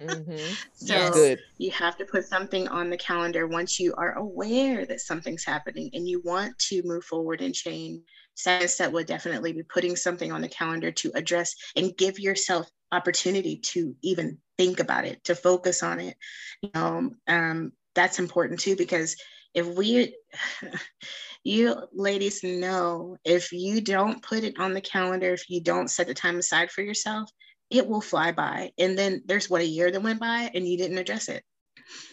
Mm-hmm. 0.00 0.54
so 0.74 1.36
you 1.58 1.70
have 1.70 1.96
to 1.98 2.04
put 2.04 2.24
something 2.24 2.68
on 2.68 2.90
the 2.90 2.96
calendar 2.96 3.46
once 3.46 3.78
you 3.78 3.94
are 3.96 4.12
aware 4.18 4.84
that 4.86 5.00
something's 5.00 5.44
happening 5.44 5.90
and 5.92 6.08
you 6.08 6.20
want 6.24 6.58
to 6.58 6.82
move 6.84 7.04
forward 7.04 7.40
and 7.40 7.54
change 7.54 8.02
second 8.34 8.70
that 8.78 8.92
would 8.92 9.06
definitely 9.06 9.52
be 9.52 9.62
putting 9.62 9.96
something 9.96 10.32
on 10.32 10.40
the 10.40 10.48
calendar 10.48 10.90
to 10.90 11.10
address 11.14 11.54
and 11.76 11.96
give 11.96 12.18
yourself 12.18 12.68
opportunity 12.90 13.56
to 13.56 13.94
even 14.02 14.38
think 14.58 14.80
about 14.80 15.04
it 15.04 15.22
to 15.24 15.34
focus 15.34 15.82
on 15.82 16.00
it 16.00 16.16
you 16.62 16.70
know 16.74 17.10
um, 17.28 17.72
that's 17.94 18.18
important 18.18 18.60
too 18.60 18.76
because 18.76 19.16
if 19.54 19.66
we 19.66 20.14
you 21.44 21.74
ladies 21.92 22.42
know 22.44 23.16
if 23.24 23.52
you 23.52 23.80
don't 23.80 24.22
put 24.22 24.44
it 24.44 24.58
on 24.58 24.74
the 24.74 24.80
calendar 24.80 25.32
if 25.32 25.48
you 25.48 25.60
don't 25.60 25.90
set 25.90 26.06
the 26.06 26.14
time 26.14 26.38
aside 26.38 26.70
for 26.70 26.82
yourself 26.82 27.28
it 27.70 27.86
will 27.86 28.02
fly 28.02 28.30
by 28.32 28.70
and 28.78 28.98
then 28.98 29.22
there's 29.26 29.48
what 29.48 29.62
a 29.62 29.66
year 29.66 29.90
that 29.90 30.02
went 30.02 30.20
by 30.20 30.50
and 30.54 30.68
you 30.68 30.76
didn't 30.76 30.98
address 30.98 31.28
it 31.28 31.42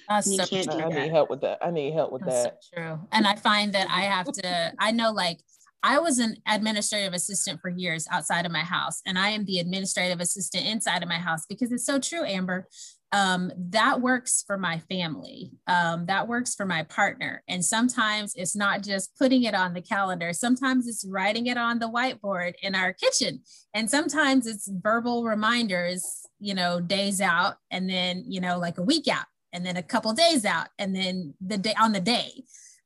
that's 0.08 0.28
you 0.28 0.38
so 0.38 0.46
can't 0.46 0.72
true. 0.72 0.82
I 0.82 0.90
need 0.90 1.12
help 1.12 1.30
with 1.30 1.42
that. 1.42 1.60
I 1.62 1.72
need 1.72 1.94
help 1.94 2.12
with 2.12 2.24
That's 2.24 2.44
that. 2.44 2.58
So 2.62 2.82
true. 2.82 3.00
And 3.12 3.28
I 3.28 3.36
find 3.36 3.74
that 3.74 3.88
I 3.90 4.02
have 4.02 4.26
to, 4.26 4.74
I 4.80 4.92
know 4.92 5.12
like 5.12 5.40
I 5.82 6.00
was 6.00 6.20
an 6.20 6.36
administrative 6.48 7.14
assistant 7.14 7.62
for 7.62 7.70
years 7.70 8.08
outside 8.12 8.46
of 8.46 8.52
my 8.52 8.60
house, 8.60 9.02
and 9.06 9.18
I 9.18 9.30
am 9.30 9.46
the 9.46 9.60
administrative 9.60 10.20
assistant 10.20 10.66
inside 10.66 11.04
of 11.04 11.10
my 11.10 11.18
house 11.18 11.46
because 11.48 11.72
it's 11.72 11.86
so 11.86 12.00
true, 12.00 12.26
Amber. 12.26 12.68
Um, 13.12 13.52
that 13.58 14.02
works 14.02 14.44
for 14.46 14.56
my 14.56 14.80
family. 14.80 15.52
Um, 15.66 16.06
that 16.06 16.28
works 16.28 16.54
for 16.54 16.66
my 16.66 16.84
partner. 16.84 17.44
And 17.48 17.66
sometimes 17.66 18.34
it's 18.36 18.56
not 18.56 18.84
just 18.84 19.18
putting 19.18 19.44
it 19.44 19.56
on 19.56 19.74
the 19.74 19.82
calendar, 19.82 20.32
sometimes 20.34 20.88
it's 20.88 21.06
writing 21.10 21.48
it 21.48 21.58
on 21.58 21.80
the 21.80 21.90
whiteboard 21.90 22.54
in 22.62 22.76
our 22.76 22.94
kitchen. 22.94 23.42
And 23.74 23.90
sometimes 23.90 24.46
it's 24.46 24.70
verbal 24.72 25.24
reminders, 25.24 26.06
you 26.40 26.54
know, 26.54 26.80
days 26.80 27.20
out, 27.22 27.56
and 27.72 27.90
then, 27.90 28.26
you 28.28 28.42
know, 28.42 28.60
like 28.60 28.78
a 28.78 28.84
week 28.84 29.08
out, 29.08 29.26
and 29.54 29.66
then 29.66 29.78
a 29.78 29.84
couple 29.84 30.14
days 30.14 30.46
out, 30.46 30.68
and 30.78 30.96
then 30.96 31.34
the 31.42 31.58
day 31.58 31.74
on 31.80 31.94
the 31.94 32.00
day 32.02 32.44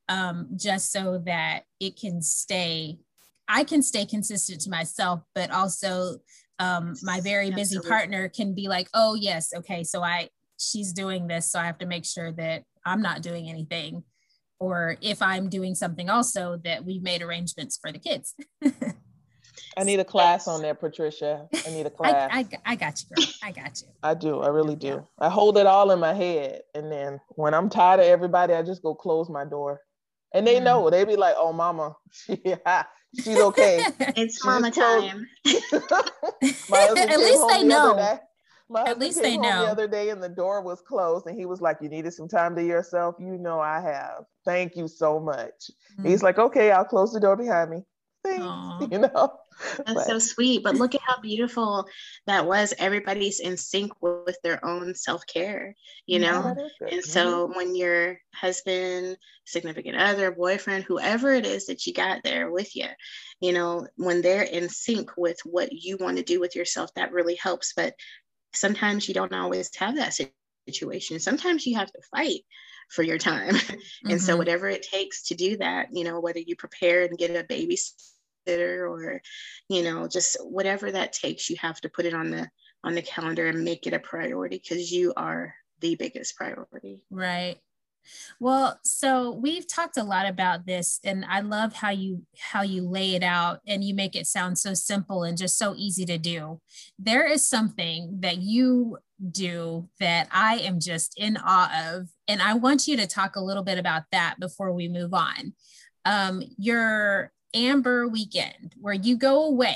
um, 0.10 0.50
just 0.56 0.92
so 0.92 1.22
that 1.26 1.64
it 1.80 2.00
can 2.00 2.22
stay, 2.22 2.98
I 3.48 3.64
can 3.64 3.82
stay 3.82 4.06
consistent 4.06 4.62
to 4.62 4.70
myself, 4.70 5.22
but 5.36 5.52
also 5.52 6.18
um, 6.60 6.96
my 7.02 7.22
very 7.22 7.50
busy 7.50 7.78
Absolutely. 7.78 7.90
partner 7.90 8.30
can 8.30 8.54
be 8.54 8.68
like, 8.68 8.88
oh, 8.94 9.16
yes, 9.16 9.54
okay, 9.56 9.84
so 9.84 10.04
I, 10.04 10.30
she's 10.58 10.94
doing 10.94 11.28
this, 11.28 11.52
so 11.52 11.60
I 11.60 11.66
have 11.66 11.80
to 11.80 11.86
make 11.86 12.06
sure 12.06 12.32
that 12.34 12.64
I'm 12.86 13.02
not 13.02 13.22
doing 13.22 13.50
anything. 13.50 14.04
Or 14.60 14.98
if 15.02 15.22
I'm 15.22 15.50
doing 15.50 15.76
something 15.76 16.10
also, 16.10 16.58
that 16.64 16.86
we've 16.86 17.02
made 17.02 17.22
arrangements 17.22 17.78
for 17.82 17.92
the 17.92 18.00
kids. 18.00 18.34
I 19.76 19.84
need 19.84 20.00
a 20.00 20.06
class 20.06 20.48
on 20.48 20.62
that, 20.62 20.80
Patricia. 20.80 21.48
I 21.66 21.70
need 21.72 21.86
a 21.86 21.90
class. 21.90 22.30
I, 22.34 22.40
I, 22.40 22.48
I, 22.66 22.76
got 22.76 23.02
you, 23.02 23.16
girl. 23.16 23.26
I 23.44 23.52
got 23.52 23.82
you. 23.82 23.88
I 24.02 24.14
do. 24.14 24.42
I 24.42 24.48
really 24.48 24.76
do. 24.76 25.06
I 25.20 25.30
hold 25.30 25.58
it 25.58 25.66
all 25.66 25.92
in 25.92 26.00
my 26.00 26.14
head. 26.14 26.62
And 26.74 26.92
then 26.92 27.20
when 27.30 27.54
I'm 27.54 27.70
tired 27.70 28.00
of 28.00 28.06
everybody, 28.06 28.54
I 28.54 28.62
just 28.62 28.84
go 28.84 28.96
close 28.96 29.30
my 29.30 29.44
door. 29.44 29.82
And 30.34 30.48
they 30.48 30.56
mm. 30.56 30.64
know. 30.64 30.90
They 30.90 31.06
be 31.06 31.16
like, 31.16 31.36
oh, 31.38 31.54
mama, 31.54 31.96
she, 32.12 32.42
she's 33.16 33.40
okay. 33.40 33.86
it's 34.16 34.44
mama 34.44 34.72
time. 34.72 35.28
At 35.46 37.20
least 37.20 37.48
they 37.50 37.64
know. 37.64 38.20
My 38.70 38.84
At 38.84 38.98
least 38.98 39.22
they 39.22 39.38
know. 39.38 39.66
The 39.66 39.72
other 39.72 39.88
day, 39.88 40.10
and 40.10 40.24
the 40.24 40.30
door 40.30 40.62
was 40.62 40.82
closed, 40.82 41.28
and 41.28 41.38
he 41.38 41.46
was 41.46 41.62
like, 41.62 41.78
"You 41.82 41.90
needed 41.90 42.14
some 42.14 42.30
time 42.30 42.56
to 42.56 42.64
yourself. 42.64 43.16
You 43.20 43.38
know, 43.38 43.60
I 43.60 43.82
have. 43.82 44.24
Thank 44.46 44.76
you 44.76 44.88
so 44.88 45.20
much." 45.20 45.70
Mm. 46.00 46.08
He's 46.08 46.24
like, 46.24 46.40
"Okay, 46.40 46.72
I'll 46.72 46.86
close 46.86 47.12
the 47.12 47.20
door 47.20 47.36
behind 47.36 47.70
me." 47.70 47.84
Thanks. 48.24 48.44
You 48.92 49.00
know. 49.00 49.34
That's 49.78 49.94
but. 49.94 50.08
so 50.08 50.20
sweet. 50.20 50.64
But 50.64 50.76
look 50.76 50.96
at 50.96 51.02
how 51.02 51.20
beautiful 51.22 51.88
that 52.26 52.46
was. 52.46 52.74
Everybody's 52.78 53.40
in 53.40 53.56
sync 53.58 53.92
with 54.02 54.38
their 54.44 54.64
own 54.66 54.96
self 54.96 55.26
care, 55.28 55.76
you 56.06 56.20
know? 56.20 56.56
Yeah, 56.82 56.88
and 56.92 57.04
so 57.04 57.48
mm-hmm. 57.48 57.58
when 57.58 57.76
your 57.76 58.18
husband, 58.34 59.18
significant 59.46 59.96
other, 59.96 60.32
boyfriend, 60.32 60.84
whoever 60.84 61.34
it 61.34 61.46
is 61.46 61.68
that 61.68 61.86
you 61.86 61.94
got 61.94 62.24
there 62.24 62.52
with 62.52 62.76
you, 62.76 62.88
you 63.40 63.54
know, 63.54 63.88
when 63.96 64.22
they're 64.22 64.44
in 64.44 64.70
sync 64.70 65.12
with 65.18 65.40
what 65.46 65.72
you 65.72 65.98
want 66.00 66.18
to 66.18 66.24
do 66.24 66.40
with 66.40 66.56
yourself, 66.56 66.94
that 66.96 67.14
really 67.14 67.36
helps. 67.36 67.74
But 67.76 67.94
sometimes 68.54 69.08
you 69.08 69.14
don't 69.14 69.34
always 69.34 69.74
have 69.78 69.96
that 69.96 70.18
situation. 70.68 71.20
Sometimes 71.20 71.66
you 71.66 71.78
have 71.78 71.92
to 71.92 72.02
fight 72.16 72.42
for 72.90 73.04
your 73.04 73.18
time. 73.18 73.56
Mm-hmm. 73.56 74.10
and 74.12 74.22
so 74.22 74.32
mm-hmm. 74.32 74.40
whatever 74.40 74.70
it 74.70 74.84
takes 74.84 75.24
to 75.24 75.36
do 75.36 75.58
that, 75.58 75.88
you 75.92 76.04
know, 76.04 76.20
whether 76.20 76.40
you 76.40 76.56
prepare 76.56 77.04
and 77.04 77.18
get 77.18 77.32
a 77.32 77.44
or 78.48 79.22
you 79.70 79.84
know 79.84 80.08
just 80.08 80.38
whatever 80.42 80.92
that 80.92 81.14
takes 81.14 81.50
you 81.50 81.56
have 81.60 81.80
to 81.82 81.90
put 81.90 82.06
it 82.06 82.14
on 82.14 82.30
the 82.30 82.48
on 82.84 82.96
the 82.96 83.02
calendar 83.02 83.48
and 83.48 83.64
make 83.64 83.88
it 83.88 83.94
a 83.94 84.00
priority 84.00 84.62
because 84.62 84.92
you 84.92 85.14
are 85.16 85.54
the 85.80 85.96
biggest 85.96 86.36
priority. 86.36 87.02
Right. 87.10 87.58
Well 88.40 88.80
so 88.84 89.32
we've 89.32 89.66
talked 89.66 89.96
a 89.96 90.04
lot 90.04 90.26
about 90.26 90.66
this 90.66 91.00
and 91.06 91.24
i 91.30 91.40
love 91.40 91.72
how 91.72 91.92
you 91.92 92.24
how 92.38 92.62
you 92.62 92.86
lay 92.86 93.16
it 93.16 93.24
out 93.24 93.62
and 93.66 93.82
you 93.82 93.94
make 93.94 94.14
it 94.14 94.28
sound 94.28 94.58
so 94.58 94.74
simple 94.74 95.24
and 95.24 95.38
just 95.38 95.58
so 95.58 95.74
easy 95.78 96.06
to 96.06 96.18
do. 96.18 96.60
There 97.00 97.26
is 97.26 97.48
something 97.48 98.18
that 98.20 98.40
you 98.40 98.98
do 99.32 99.88
that 100.02 100.28
i 100.32 100.56
am 100.56 100.82
just 100.82 101.14
in 101.18 101.38
awe 101.38 101.94
of 101.94 102.10
and 102.28 102.42
i 102.42 102.54
want 102.54 102.90
you 102.90 102.98
to 102.98 103.08
talk 103.08 103.38
a 103.38 103.42
little 103.42 103.64
bit 103.64 103.78
about 103.78 104.04
that 104.12 104.36
before 104.38 104.74
we 104.74 104.90
move 104.90 105.14
on. 105.14 105.54
Um, 106.04 106.44
your 106.58 107.32
Amber 107.54 108.08
weekend 108.08 108.76
where 108.80 108.94
you 108.94 109.18
go 109.18 109.46
away 109.46 109.76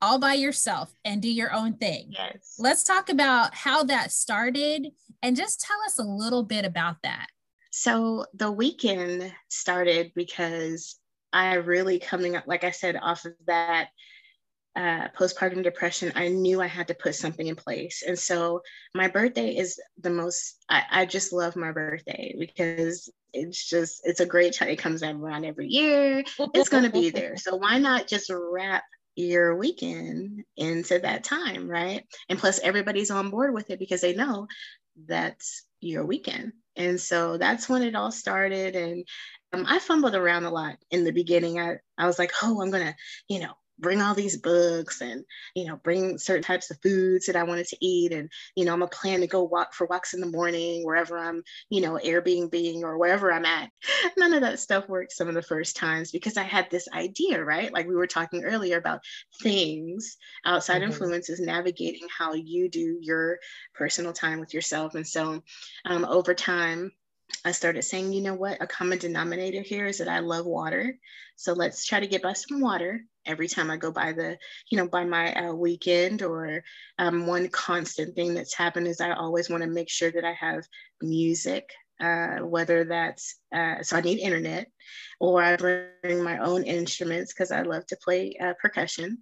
all 0.00 0.18
by 0.18 0.34
yourself 0.34 0.94
and 1.04 1.20
do 1.20 1.30
your 1.30 1.52
own 1.52 1.74
thing. 1.74 2.08
Yes. 2.10 2.56
Let's 2.58 2.84
talk 2.84 3.08
about 3.08 3.54
how 3.54 3.84
that 3.84 4.12
started 4.12 4.88
and 5.22 5.36
just 5.36 5.60
tell 5.60 5.78
us 5.84 5.98
a 5.98 6.04
little 6.04 6.42
bit 6.42 6.64
about 6.64 6.96
that. 7.02 7.26
So 7.72 8.26
the 8.34 8.50
weekend 8.50 9.32
started 9.48 10.12
because 10.14 10.96
I 11.32 11.54
really 11.54 11.98
coming 11.98 12.36
up, 12.36 12.44
like 12.46 12.64
I 12.64 12.70
said, 12.70 12.96
off 13.00 13.24
of 13.24 13.34
that 13.46 13.88
uh, 14.76 15.08
postpartum 15.18 15.62
depression, 15.62 16.12
I 16.14 16.28
knew 16.28 16.60
I 16.60 16.66
had 16.66 16.88
to 16.88 16.94
put 16.94 17.14
something 17.14 17.46
in 17.46 17.56
place. 17.56 18.02
And 18.06 18.18
so 18.18 18.62
my 18.94 19.08
birthday 19.08 19.56
is 19.56 19.80
the 20.00 20.10
most, 20.10 20.56
I, 20.68 20.82
I 20.90 21.06
just 21.06 21.32
love 21.32 21.56
my 21.56 21.72
birthday 21.72 22.34
because 22.38 23.10
it's 23.32 23.68
just, 23.68 24.02
it's 24.04 24.20
a 24.20 24.26
great 24.26 24.54
time. 24.54 24.68
It 24.68 24.76
comes 24.76 25.02
around 25.02 25.44
every 25.44 25.68
year. 25.68 26.24
It's 26.54 26.68
going 26.68 26.84
to 26.84 26.90
be 26.90 27.10
there. 27.10 27.36
So 27.36 27.56
why 27.56 27.78
not 27.78 28.06
just 28.06 28.30
wrap 28.30 28.84
your 29.16 29.56
weekend 29.56 30.44
into 30.56 31.00
that 31.00 31.24
time, 31.24 31.68
right? 31.68 32.04
And 32.28 32.38
plus, 32.38 32.60
everybody's 32.60 33.10
on 33.10 33.30
board 33.30 33.52
with 33.52 33.70
it 33.70 33.78
because 33.78 34.00
they 34.00 34.14
know 34.14 34.46
that's 35.06 35.64
your 35.80 36.06
weekend. 36.06 36.52
And 36.76 37.00
so 37.00 37.36
that's 37.36 37.68
when 37.68 37.82
it 37.82 37.96
all 37.96 38.12
started. 38.12 38.76
And 38.76 39.06
um, 39.52 39.66
I 39.68 39.80
fumbled 39.80 40.14
around 40.14 40.44
a 40.44 40.50
lot 40.50 40.76
in 40.90 41.04
the 41.04 41.12
beginning. 41.12 41.58
I, 41.58 41.78
I 41.98 42.06
was 42.06 42.18
like, 42.18 42.32
oh, 42.42 42.62
I'm 42.62 42.70
going 42.70 42.86
to, 42.86 42.94
you 43.28 43.40
know, 43.40 43.54
bring 43.80 44.00
all 44.00 44.14
these 44.14 44.36
books 44.36 45.00
and 45.00 45.24
you 45.54 45.66
know 45.66 45.76
bring 45.76 46.18
certain 46.18 46.42
types 46.42 46.70
of 46.70 46.78
foods 46.82 47.26
that 47.26 47.36
i 47.36 47.42
wanted 47.42 47.66
to 47.66 47.76
eat. 47.80 48.12
And 48.12 48.30
you 48.56 48.64
know 48.64 48.72
i'm 48.72 48.82
a 48.82 48.88
plan 48.88 49.20
to 49.20 49.26
go 49.26 49.42
walk 49.42 49.74
for 49.74 49.86
walks 49.86 50.14
in 50.14 50.20
the 50.20 50.26
morning 50.26 50.84
wherever 50.84 51.18
i'm 51.18 51.42
you 51.68 51.80
know 51.80 51.98
airbnb 52.04 52.82
or 52.82 52.98
wherever 52.98 53.32
i'm 53.32 53.44
at. 53.44 53.70
None 54.16 54.34
of 54.34 54.42
that 54.42 54.60
stuff 54.60 54.88
worked 54.88 55.12
some 55.12 55.28
of 55.28 55.34
the 55.34 55.42
first 55.42 55.76
times 55.76 56.10
because 56.10 56.36
i 56.36 56.42
had 56.42 56.68
this 56.70 56.88
idea 56.94 57.40
right? 57.44 57.72
Like 57.72 57.88
we 57.88 57.96
were 57.96 58.06
talking 58.06 58.44
earlier 58.44 58.78
about 58.78 59.00
things 59.42 60.16
outside 60.44 60.82
mm-hmm. 60.82 60.92
influences 60.92 61.40
navigating 61.40 62.06
how 62.16 62.34
you 62.34 62.68
do 62.68 62.98
your 63.00 63.38
personal 63.74 64.12
time 64.12 64.40
with 64.40 64.54
yourself. 64.54 64.94
And 64.94 65.06
so 65.06 65.42
um, 65.84 66.04
over 66.04 66.34
time 66.34 66.92
I 67.44 67.52
started 67.52 67.82
saying, 67.82 68.12
you 68.12 68.20
know 68.20 68.34
what, 68.34 68.60
a 68.60 68.66
common 68.66 68.98
denominator 68.98 69.62
here 69.62 69.86
is 69.86 69.98
that 69.98 70.08
I 70.08 70.20
love 70.20 70.46
water. 70.46 70.96
So 71.36 71.52
let's 71.52 71.86
try 71.86 72.00
to 72.00 72.06
get 72.06 72.22
by 72.22 72.34
some 72.34 72.60
water 72.60 73.02
every 73.24 73.48
time 73.48 73.70
I 73.70 73.76
go 73.76 73.90
by 73.90 74.12
the, 74.12 74.36
you 74.70 74.78
know, 74.78 74.88
by 74.88 75.04
my 75.04 75.32
uh, 75.34 75.52
weekend. 75.52 76.22
Or 76.22 76.62
um, 76.98 77.26
one 77.26 77.48
constant 77.48 78.14
thing 78.14 78.34
that's 78.34 78.54
happened 78.54 78.88
is 78.88 79.00
I 79.00 79.12
always 79.12 79.48
want 79.48 79.62
to 79.62 79.68
make 79.68 79.88
sure 79.88 80.10
that 80.10 80.24
I 80.24 80.32
have 80.32 80.64
music, 81.00 81.70
uh, 82.00 82.38
whether 82.38 82.84
that's, 82.84 83.36
uh, 83.54 83.82
so 83.82 83.96
I 83.96 84.00
need 84.02 84.18
internet, 84.18 84.68
or 85.18 85.42
I 85.42 85.56
bring 85.56 86.22
my 86.22 86.38
own 86.38 86.64
instruments 86.64 87.32
because 87.32 87.52
I 87.52 87.62
love 87.62 87.86
to 87.86 87.96
play 87.96 88.36
uh, 88.42 88.54
percussion. 88.60 89.18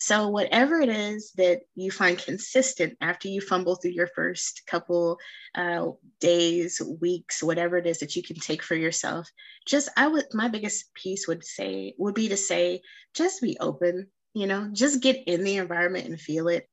So, 0.00 0.28
whatever 0.28 0.80
it 0.80 0.88
is 0.88 1.32
that 1.36 1.62
you 1.74 1.90
find 1.90 2.16
consistent 2.16 2.96
after 3.00 3.28
you 3.28 3.40
fumble 3.40 3.74
through 3.76 3.92
your 3.92 4.06
first 4.06 4.62
couple 4.66 5.18
uh, 5.54 5.86
days, 6.20 6.80
weeks, 7.00 7.42
whatever 7.42 7.76
it 7.76 7.86
is 7.86 7.98
that 7.98 8.14
you 8.14 8.22
can 8.22 8.36
take 8.36 8.62
for 8.62 8.76
yourself, 8.76 9.28
just 9.66 9.88
I 9.96 10.06
would, 10.06 10.24
my 10.32 10.48
biggest 10.48 10.94
piece 10.94 11.26
would 11.26 11.44
say, 11.44 11.94
would 11.98 12.14
be 12.14 12.28
to 12.28 12.36
say, 12.36 12.82
just 13.14 13.42
be 13.42 13.56
open, 13.58 14.08
you 14.34 14.46
know, 14.46 14.70
just 14.72 15.02
get 15.02 15.24
in 15.26 15.42
the 15.42 15.56
environment 15.56 16.06
and 16.06 16.20
feel 16.20 16.46
it. 16.48 16.68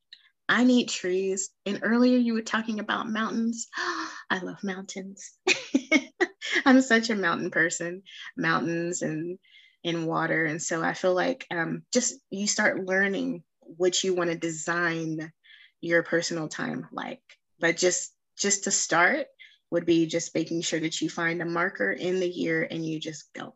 I 0.47 0.63
need 0.63 0.89
trees. 0.89 1.49
And 1.65 1.79
earlier 1.81 2.17
you 2.17 2.33
were 2.33 2.41
talking 2.41 2.79
about 2.79 3.09
mountains. 3.09 3.67
I 4.29 4.39
love 4.43 4.63
mountains. 4.63 5.31
I'm 6.65 6.81
such 6.81 7.09
a 7.09 7.15
mountain 7.15 7.49
person, 7.49 8.03
mountains 8.37 9.01
and 9.01 9.39
in 9.85 10.07
water. 10.07 10.45
And 10.45 10.61
so 10.61 10.83
I 10.83 10.95
feel 10.95 11.13
like 11.13 11.45
um, 11.51 11.83
just 11.93 12.15
you 12.31 12.47
start 12.47 12.85
learning 12.85 13.43
what 13.61 14.03
you 14.03 14.15
want 14.15 14.31
to 14.31 14.35
design 14.35 15.31
your 15.79 16.01
personal 16.01 16.47
time 16.47 16.87
like. 16.91 17.21
But 17.59 17.77
just 17.77 18.11
just 18.35 18.63
to 18.65 18.71
start 18.71 19.27
would 19.69 19.85
be 19.85 20.07
just 20.07 20.33
making 20.33 20.61
sure 20.61 20.79
that 20.79 20.99
you 21.01 21.09
find 21.09 21.41
a 21.41 21.45
marker 21.45 21.91
in 21.91 22.19
the 22.19 22.27
year 22.27 22.67
and 22.69 22.83
you 22.83 22.99
just 22.99 23.31
go. 23.33 23.53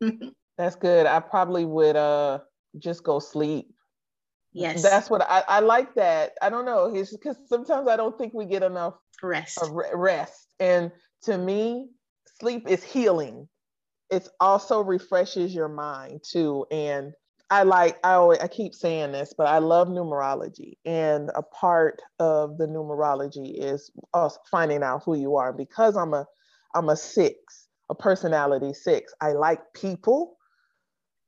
That's 0.58 0.74
good. 0.74 1.06
I 1.06 1.20
probably 1.20 1.64
would 1.64 1.94
uh 1.94 2.40
just 2.78 3.04
go 3.04 3.20
sleep. 3.20 3.72
Yes. 4.52 4.82
That's 4.82 5.08
what 5.08 5.22
I, 5.22 5.44
I 5.46 5.60
like 5.60 5.94
that. 5.94 6.32
I 6.42 6.50
don't 6.50 6.64
know. 6.64 6.92
It's 6.92 7.12
because 7.12 7.36
sometimes 7.46 7.86
I 7.86 7.96
don't 7.96 8.18
think 8.18 8.34
we 8.34 8.46
get 8.46 8.64
enough 8.64 8.94
rest. 9.22 9.60
Rest. 9.94 10.54
And 10.58 10.90
to 11.22 11.38
me, 11.38 11.90
sleep 12.40 12.66
is 12.66 12.82
healing 12.82 13.48
it 14.10 14.28
also 14.40 14.82
refreshes 14.82 15.54
your 15.54 15.68
mind 15.68 16.22
too. 16.24 16.66
And 16.70 17.12
I 17.50 17.64
like, 17.64 17.98
I 18.04 18.14
always, 18.14 18.40
I 18.40 18.48
keep 18.48 18.74
saying 18.74 19.12
this, 19.12 19.34
but 19.36 19.46
I 19.48 19.58
love 19.58 19.88
numerology. 19.88 20.74
And 20.84 21.30
a 21.34 21.42
part 21.42 22.02
of 22.18 22.58
the 22.58 22.66
numerology 22.66 23.54
is 23.58 23.90
us 24.14 24.38
finding 24.50 24.82
out 24.82 25.02
who 25.04 25.16
you 25.16 25.36
are. 25.36 25.52
Because 25.52 25.96
I'm 25.96 26.14
a, 26.14 26.26
I'm 26.74 26.88
a 26.90 26.96
six, 26.96 27.68
a 27.90 27.94
personality 27.94 28.74
six. 28.74 29.14
I 29.20 29.32
like 29.32 29.60
people. 29.74 30.36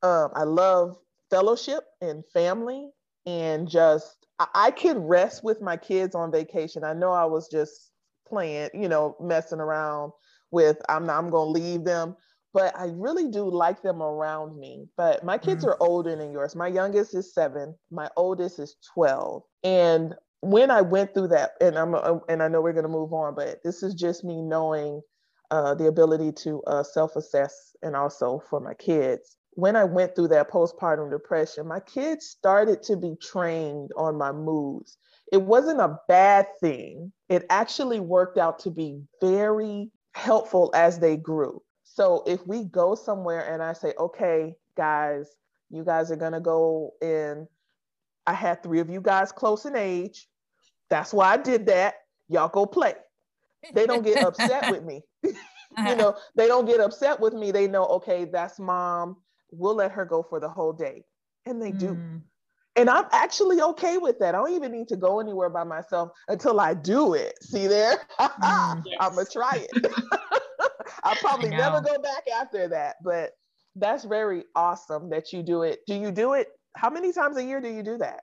um, 0.03 0.29
I 0.35 0.43
love 0.43 0.97
fellowship 1.29 1.83
and 2.01 2.23
family 2.33 2.89
and 3.25 3.69
just 3.69 4.25
I 4.55 4.71
can 4.71 4.99
rest 4.99 5.43
with 5.43 5.61
my 5.61 5.77
kids 5.77 6.15
on 6.15 6.31
vacation. 6.31 6.83
I 6.83 6.93
know 6.93 7.11
I 7.11 7.25
was 7.25 7.47
just 7.49 7.91
playing, 8.27 8.69
you 8.73 8.89
know, 8.89 9.15
messing 9.19 9.59
around 9.59 10.13
with 10.51 10.81
I'm 10.89 11.05
not, 11.05 11.19
I'm 11.19 11.29
to 11.31 11.39
leave 11.41 11.83
them, 11.83 12.15
but 12.53 12.77
I 12.77 12.87
really 12.93 13.29
do 13.29 13.49
like 13.49 13.81
them 13.81 14.01
around 14.01 14.57
me. 14.59 14.87
But 14.97 15.23
my 15.23 15.37
kids 15.37 15.63
mm-hmm. 15.63 15.71
are 15.71 15.77
older 15.79 16.15
than 16.15 16.31
yours. 16.31 16.55
My 16.55 16.67
youngest 16.67 17.15
is 17.15 17.33
7, 17.33 17.75
my 17.91 18.09
oldest 18.17 18.59
is 18.59 18.75
12. 18.93 19.43
And 19.63 20.15
when 20.41 20.71
I 20.71 20.81
went 20.81 21.13
through 21.13 21.29
that 21.29 21.51
and 21.61 21.77
I'm 21.77 21.93
uh, 21.93 22.19
and 22.27 22.41
I 22.41 22.47
know 22.47 22.61
we're 22.61 22.73
going 22.73 22.83
to 22.83 22.89
move 22.89 23.13
on, 23.13 23.35
but 23.35 23.61
this 23.63 23.83
is 23.83 23.93
just 23.93 24.23
me 24.23 24.41
knowing 24.41 25.01
uh, 25.51 25.75
the 25.75 25.87
ability 25.87 26.31
to 26.31 26.61
uh, 26.65 26.83
self-assess 26.83 27.75
and 27.83 27.95
also 27.95 28.41
for 28.49 28.59
my 28.59 28.73
kids 28.73 29.37
when 29.53 29.75
I 29.75 29.83
went 29.83 30.15
through 30.15 30.29
that 30.29 30.49
postpartum 30.49 31.11
depression, 31.11 31.67
my 31.67 31.79
kids 31.81 32.25
started 32.25 32.83
to 32.83 32.95
be 32.95 33.15
trained 33.21 33.91
on 33.97 34.17
my 34.17 34.31
moods. 34.31 34.97
It 35.31 35.41
wasn't 35.41 35.81
a 35.81 35.99
bad 36.07 36.47
thing. 36.59 37.11
It 37.29 37.45
actually 37.49 37.99
worked 37.99 38.37
out 38.37 38.59
to 38.59 38.71
be 38.71 39.01
very 39.21 39.91
helpful 40.13 40.71
as 40.73 40.99
they 40.99 41.17
grew. 41.17 41.61
So 42.01 42.23
if 42.25 42.47
we 42.47 42.63
go 42.63 42.95
somewhere 42.95 43.53
and 43.53 43.61
I 43.61 43.73
say, 43.73 43.93
okay, 43.99 44.55
guys, 44.75 45.29
you 45.69 45.85
guys 45.85 46.11
are 46.11 46.15
going 46.15 46.31
to 46.31 46.39
go 46.39 46.93
in, 46.99 47.47
I 48.25 48.33
had 48.33 48.63
three 48.63 48.79
of 48.79 48.89
you 48.89 49.01
guys 49.01 49.31
close 49.31 49.67
in 49.67 49.75
age. 49.75 50.27
That's 50.89 51.13
why 51.13 51.31
I 51.31 51.37
did 51.37 51.67
that. 51.67 51.93
Y'all 52.27 52.49
go 52.49 52.65
play. 52.65 52.95
They 53.75 53.85
don't 53.85 54.03
get 54.03 54.23
upset 54.23 54.71
with 54.71 54.83
me. 54.83 55.03
you 55.23 55.95
know, 55.95 56.15
they 56.35 56.47
don't 56.47 56.65
get 56.65 56.79
upset 56.79 57.19
with 57.19 57.35
me. 57.35 57.51
They 57.51 57.67
know, 57.67 57.85
okay, 57.85 58.25
that's 58.25 58.57
mom 58.57 59.17
we'll 59.51 59.75
let 59.75 59.91
her 59.91 60.05
go 60.05 60.23
for 60.23 60.39
the 60.39 60.49
whole 60.49 60.73
day. 60.73 61.03
And 61.45 61.61
they 61.61 61.71
mm. 61.71 61.79
do. 61.79 62.21
And 62.77 62.89
I'm 62.89 63.05
actually 63.11 63.61
okay 63.61 63.97
with 63.97 64.17
that. 64.19 64.33
I 64.33 64.37
don't 64.39 64.53
even 64.53 64.71
need 64.71 64.87
to 64.87 64.95
go 64.95 65.19
anywhere 65.19 65.49
by 65.49 65.65
myself 65.65 66.11
until 66.29 66.59
I 66.59 66.73
do 66.73 67.13
it. 67.13 67.37
See 67.43 67.67
there? 67.67 67.97
Mm. 68.19 68.83
I'm 68.99 69.13
going 69.13 69.25
to 69.25 69.31
try 69.31 69.67
it. 69.69 69.93
I'll 71.03 71.15
probably 71.15 71.49
never 71.49 71.81
go 71.81 71.97
back 71.99 72.23
after 72.33 72.67
that. 72.69 72.97
But 73.03 73.31
that's 73.75 74.03
very 74.03 74.43
awesome 74.55 75.09
that 75.09 75.33
you 75.33 75.43
do 75.43 75.63
it. 75.63 75.79
Do 75.87 75.95
you 75.95 76.11
do 76.11 76.33
it? 76.33 76.47
How 76.75 76.89
many 76.89 77.11
times 77.13 77.37
a 77.37 77.43
year 77.43 77.61
do 77.61 77.69
you 77.69 77.83
do 77.83 77.97
that? 77.97 78.21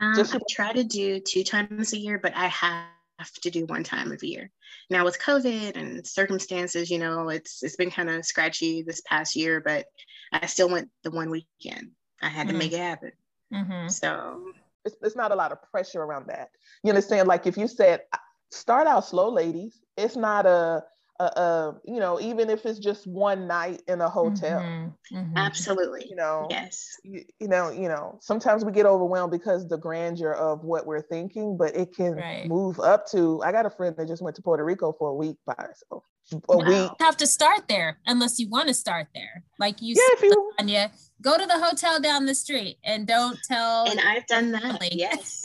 Um, 0.00 0.14
Just 0.14 0.34
I 0.34 0.38
try 0.50 0.72
to 0.72 0.84
do 0.84 1.20
two 1.20 1.42
times 1.42 1.92
a 1.92 1.98
year, 1.98 2.18
but 2.18 2.32
I 2.36 2.46
have 2.46 3.32
to 3.42 3.50
do 3.50 3.66
one 3.66 3.82
time 3.82 4.12
of 4.12 4.22
year. 4.22 4.50
Now 4.90 5.04
with 5.04 5.18
COVID 5.18 5.76
and 5.76 6.06
circumstances, 6.06 6.90
you 6.90 6.98
know, 6.98 7.28
it's 7.28 7.62
it's 7.62 7.76
been 7.76 7.90
kind 7.90 8.08
of 8.08 8.24
scratchy 8.24 8.82
this 8.82 9.00
past 9.02 9.34
year, 9.34 9.60
but 9.60 9.86
I 10.32 10.46
still 10.46 10.68
went 10.68 10.88
the 11.02 11.10
one 11.10 11.30
weekend. 11.30 11.90
I 12.22 12.28
had 12.28 12.46
mm-hmm. 12.46 12.52
to 12.52 12.58
make 12.58 12.72
it 12.72 12.78
happen. 12.78 13.12
Mm-hmm. 13.52 13.88
So 13.88 14.52
it's, 14.84 14.96
it's 15.02 15.16
not 15.16 15.32
a 15.32 15.34
lot 15.34 15.52
of 15.52 15.62
pressure 15.70 16.02
around 16.02 16.26
that. 16.28 16.50
You 16.84 16.90
understand? 16.90 17.28
Like 17.28 17.46
if 17.46 17.56
you 17.56 17.66
said, 17.66 18.02
start 18.50 18.86
out 18.86 19.06
slow, 19.06 19.30
ladies. 19.30 19.80
It's 19.96 20.16
not 20.16 20.46
a, 20.46 20.84
a, 21.20 21.24
a 21.24 21.80
you 21.84 22.00
know, 22.00 22.20
even 22.20 22.50
if 22.50 22.64
it's 22.64 22.78
just 22.78 23.06
one 23.06 23.46
night 23.46 23.82
in 23.88 24.00
a 24.00 24.08
hotel. 24.08 24.60
Mm-hmm. 24.60 25.16
mm-hmm. 25.16 25.36
Absolutely. 25.36 26.06
You 26.08 26.16
know, 26.16 26.46
yes. 26.50 26.88
You, 27.04 27.24
you, 27.40 27.48
know, 27.48 27.70
you 27.70 27.88
know, 27.88 28.18
sometimes 28.20 28.64
we 28.64 28.72
get 28.72 28.86
overwhelmed 28.86 29.32
because 29.32 29.68
the 29.68 29.78
grandeur 29.78 30.32
of 30.32 30.64
what 30.64 30.86
we're 30.86 31.02
thinking, 31.02 31.56
but 31.56 31.76
it 31.76 31.94
can 31.94 32.14
right. 32.14 32.46
move 32.46 32.80
up 32.80 33.06
to. 33.10 33.42
I 33.42 33.52
got 33.52 33.66
a 33.66 33.70
friend 33.70 33.96
that 33.96 34.08
just 34.08 34.22
went 34.22 34.36
to 34.36 34.42
Puerto 34.42 34.64
Rico 34.64 34.92
for 34.92 35.08
a 35.08 35.14
week 35.14 35.36
by 35.46 35.54
herself 35.56 36.04
a 36.48 36.58
week. 36.58 36.90
Have 37.00 37.16
to 37.18 37.26
start 37.26 37.68
there 37.68 37.98
unless 38.06 38.38
you 38.38 38.48
want 38.48 38.68
to 38.68 38.74
start 38.74 39.08
there. 39.14 39.44
Like 39.58 39.80
you 39.80 39.94
yeah, 39.96 40.20
said, 40.20 40.26
you... 40.26 40.52
Anya, 40.58 40.90
go 41.22 41.38
to 41.38 41.46
the 41.46 41.58
hotel 41.58 42.00
down 42.00 42.26
the 42.26 42.34
street 42.34 42.78
and 42.84 43.06
don't 43.06 43.38
tell. 43.46 43.90
And 43.90 44.00
I've 44.00 44.26
done 44.26 44.52
that. 44.52 44.94
Yes. 44.94 45.42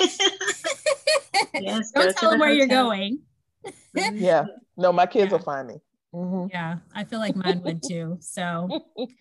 yes. 1.54 1.90
Don't 1.92 2.16
tell 2.16 2.30
them 2.30 2.40
where 2.40 2.48
hotel. 2.48 2.54
you're 2.54 2.66
going. 2.66 3.20
Yeah. 3.94 4.44
No, 4.76 4.92
my 4.92 5.06
kids 5.06 5.30
yeah. 5.30 5.36
will 5.36 5.44
find 5.44 5.68
me. 5.68 5.74
Mm-hmm. 6.14 6.48
Yeah, 6.50 6.76
I 6.94 7.04
feel 7.04 7.20
like 7.20 7.34
mine 7.36 7.62
would 7.62 7.82
too. 7.82 8.18
So, 8.20 8.68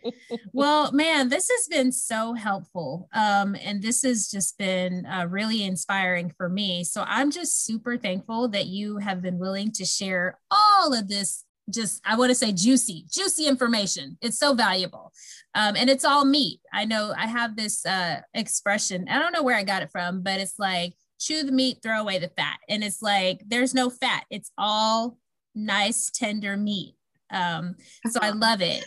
well, 0.53 0.91
man, 0.91 1.29
this 1.29 1.49
has 1.49 1.67
been 1.69 1.91
so 1.91 2.33
helpful. 2.33 3.07
Um, 3.13 3.55
and 3.63 3.81
this 3.81 4.01
has 4.01 4.29
just 4.29 4.57
been 4.57 5.05
uh, 5.05 5.25
really 5.29 5.63
inspiring 5.63 6.33
for 6.35 6.49
me. 6.49 6.83
So, 6.83 7.05
I'm 7.07 7.31
just 7.31 7.65
super 7.65 7.95
thankful 7.97 8.49
that 8.49 8.65
you 8.65 8.97
have 8.97 9.21
been 9.21 9.39
willing 9.39 9.71
to 9.73 9.85
share 9.85 10.37
all 10.49 10.93
of 10.93 11.07
this. 11.07 11.45
Just, 11.69 12.01
I 12.03 12.17
want 12.17 12.31
to 12.31 12.35
say 12.35 12.51
juicy, 12.51 13.05
juicy 13.09 13.47
information. 13.47 14.17
It's 14.21 14.37
so 14.37 14.53
valuable. 14.53 15.13
Um, 15.55 15.77
and 15.77 15.89
it's 15.89 16.03
all 16.03 16.25
meat. 16.25 16.59
I 16.73 16.83
know 16.83 17.13
I 17.15 17.27
have 17.27 17.55
this 17.55 17.85
uh, 17.85 18.21
expression, 18.33 19.07
I 19.09 19.19
don't 19.19 19.31
know 19.31 19.43
where 19.43 19.55
I 19.55 19.63
got 19.63 19.81
it 19.81 19.91
from, 19.91 20.23
but 20.23 20.41
it's 20.41 20.59
like, 20.59 20.95
chew 21.21 21.43
the 21.43 21.51
meat, 21.51 21.77
throw 21.83 22.01
away 22.01 22.19
the 22.19 22.29
fat. 22.29 22.57
And 22.67 22.83
it's 22.83 23.01
like, 23.01 23.41
there's 23.45 23.73
no 23.73 23.89
fat, 23.89 24.25
it's 24.29 24.51
all 24.57 25.17
nice, 25.55 26.09
tender 26.09 26.57
meat. 26.57 26.95
Um, 27.29 27.75
so 28.09 28.19
I 28.21 28.31
love 28.31 28.61
it. 28.61 28.83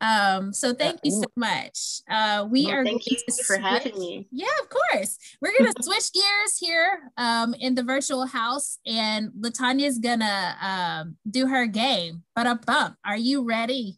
Um, 0.00 0.52
so 0.52 0.74
thank 0.74 1.00
you 1.04 1.10
so 1.10 1.24
much. 1.36 2.02
Uh, 2.10 2.46
we 2.50 2.66
well, 2.66 2.74
are 2.74 2.84
thank 2.84 3.06
you 3.06 3.16
for 3.46 3.56
having 3.56 3.98
me. 3.98 4.28
Yeah, 4.30 4.46
of 4.62 4.68
course. 4.68 5.18
We're 5.40 5.56
gonna 5.58 5.72
switch 5.80 6.12
gears 6.12 6.58
here 6.60 7.10
um, 7.16 7.54
in 7.54 7.74
the 7.74 7.82
virtual 7.82 8.26
house, 8.26 8.78
and 8.86 9.30
Latanya's 9.40 9.98
gonna 9.98 10.56
um, 10.60 11.16
do 11.30 11.46
her 11.46 11.66
game. 11.66 12.24
But 12.34 12.46
a 12.46 12.56
bump. 12.56 12.96
Are 13.06 13.16
you 13.16 13.44
ready? 13.44 13.96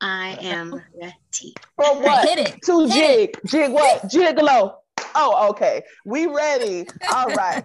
I 0.00 0.38
am 0.40 0.80
ready. 0.98 1.54
For 1.76 2.00
what? 2.00 2.28
Hit 2.28 2.38
it. 2.38 2.62
To 2.66 2.86
Hit 2.86 2.92
jig. 2.92 3.30
It. 3.30 3.46
Jig 3.46 3.72
what? 3.72 4.02
Gigolo. 4.04 4.76
Oh, 5.14 5.48
okay. 5.50 5.82
We 6.04 6.26
ready. 6.26 6.86
All 7.12 7.34
right. 7.34 7.64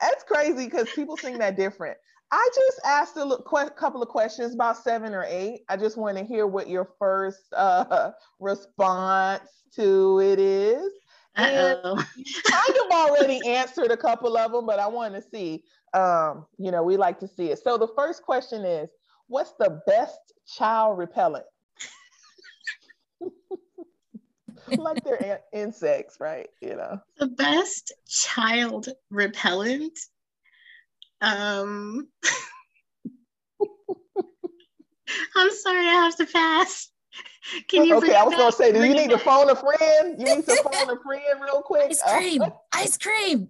That's 0.00 0.24
crazy 0.24 0.64
because 0.64 0.88
people 0.94 1.16
sing 1.16 1.38
that 1.38 1.56
different. 1.56 1.96
I 2.30 2.48
just 2.54 2.80
asked 2.84 3.16
a 3.16 3.38
qu- 3.46 3.70
couple 3.70 4.02
of 4.02 4.08
questions, 4.08 4.54
about 4.54 4.76
seven 4.82 5.14
or 5.14 5.24
eight. 5.28 5.60
I 5.68 5.76
just 5.76 5.96
want 5.96 6.18
to 6.18 6.24
hear 6.24 6.46
what 6.46 6.68
your 6.68 6.90
first 6.98 7.52
uh, 7.56 8.10
response 8.40 9.48
to 9.76 10.20
it 10.20 10.38
is. 10.38 10.92
And 11.36 11.78
you 12.16 12.24
kind 12.50 12.76
of 12.84 12.90
already 12.92 13.44
answered 13.46 13.90
a 13.90 13.96
couple 13.96 14.36
of 14.36 14.52
them, 14.52 14.66
but 14.66 14.78
I 14.78 14.88
want 14.88 15.14
to 15.14 15.22
see. 15.22 15.62
Um, 15.92 16.46
you 16.58 16.72
know, 16.72 16.82
we 16.82 16.96
like 16.96 17.20
to 17.20 17.28
see 17.28 17.50
it. 17.50 17.60
So 17.62 17.78
the 17.78 17.88
first 17.96 18.22
question 18.22 18.64
is, 18.64 18.90
what's 19.28 19.52
the 19.58 19.80
best 19.86 20.18
child 20.46 20.98
repellent? 20.98 21.44
like 24.78 25.02
they're 25.04 25.40
insects, 25.52 26.16
right? 26.20 26.48
You 26.60 26.76
know. 26.76 27.00
The 27.18 27.28
best 27.28 27.92
child 28.06 28.88
repellent 29.10 29.98
um, 31.24 32.08
I'm 35.36 35.50
sorry, 35.50 35.86
I 35.86 35.92
have 36.04 36.16
to 36.16 36.26
pass. 36.26 36.90
Can 37.68 37.84
you? 37.84 37.96
Okay, 37.96 38.14
I 38.14 38.24
was 38.24 38.34
gonna 38.34 38.52
say, 38.52 38.72
do 38.72 38.84
you 38.84 38.94
need 38.94 39.10
to 39.10 39.18
phone 39.18 39.48
a 39.48 39.56
friend? 39.56 40.16
You 40.18 40.36
need 40.36 40.44
to 40.46 40.56
phone 40.56 40.90
a 40.90 41.00
friend 41.02 41.40
real 41.40 41.62
quick. 41.62 41.90
Ice 41.90 42.02
cream, 42.02 42.42
uh, 42.42 42.50
ice 42.72 42.98
cream. 42.98 43.48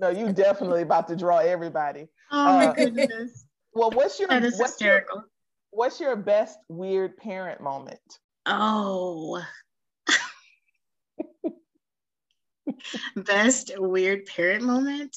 no, 0.00 0.08
you 0.08 0.32
definitely 0.32 0.82
about 0.82 1.08
to 1.08 1.16
draw 1.16 1.38
everybody. 1.38 2.08
Oh 2.30 2.44
my 2.56 2.66
uh, 2.68 2.72
goodness. 2.72 3.46
Well, 3.74 3.90
what's 3.90 4.18
your 4.18 4.28
that 4.28 4.44
is 4.44 4.58
what's 4.58 4.72
hysterical. 4.72 5.18
Your, 5.18 5.24
what's 5.70 6.00
your 6.00 6.16
best 6.16 6.58
weird 6.68 7.16
parent 7.16 7.60
moment? 7.60 8.00
Oh, 8.50 9.44
best 13.16 13.72
weird 13.76 14.24
parent 14.24 14.64
moment? 14.64 15.14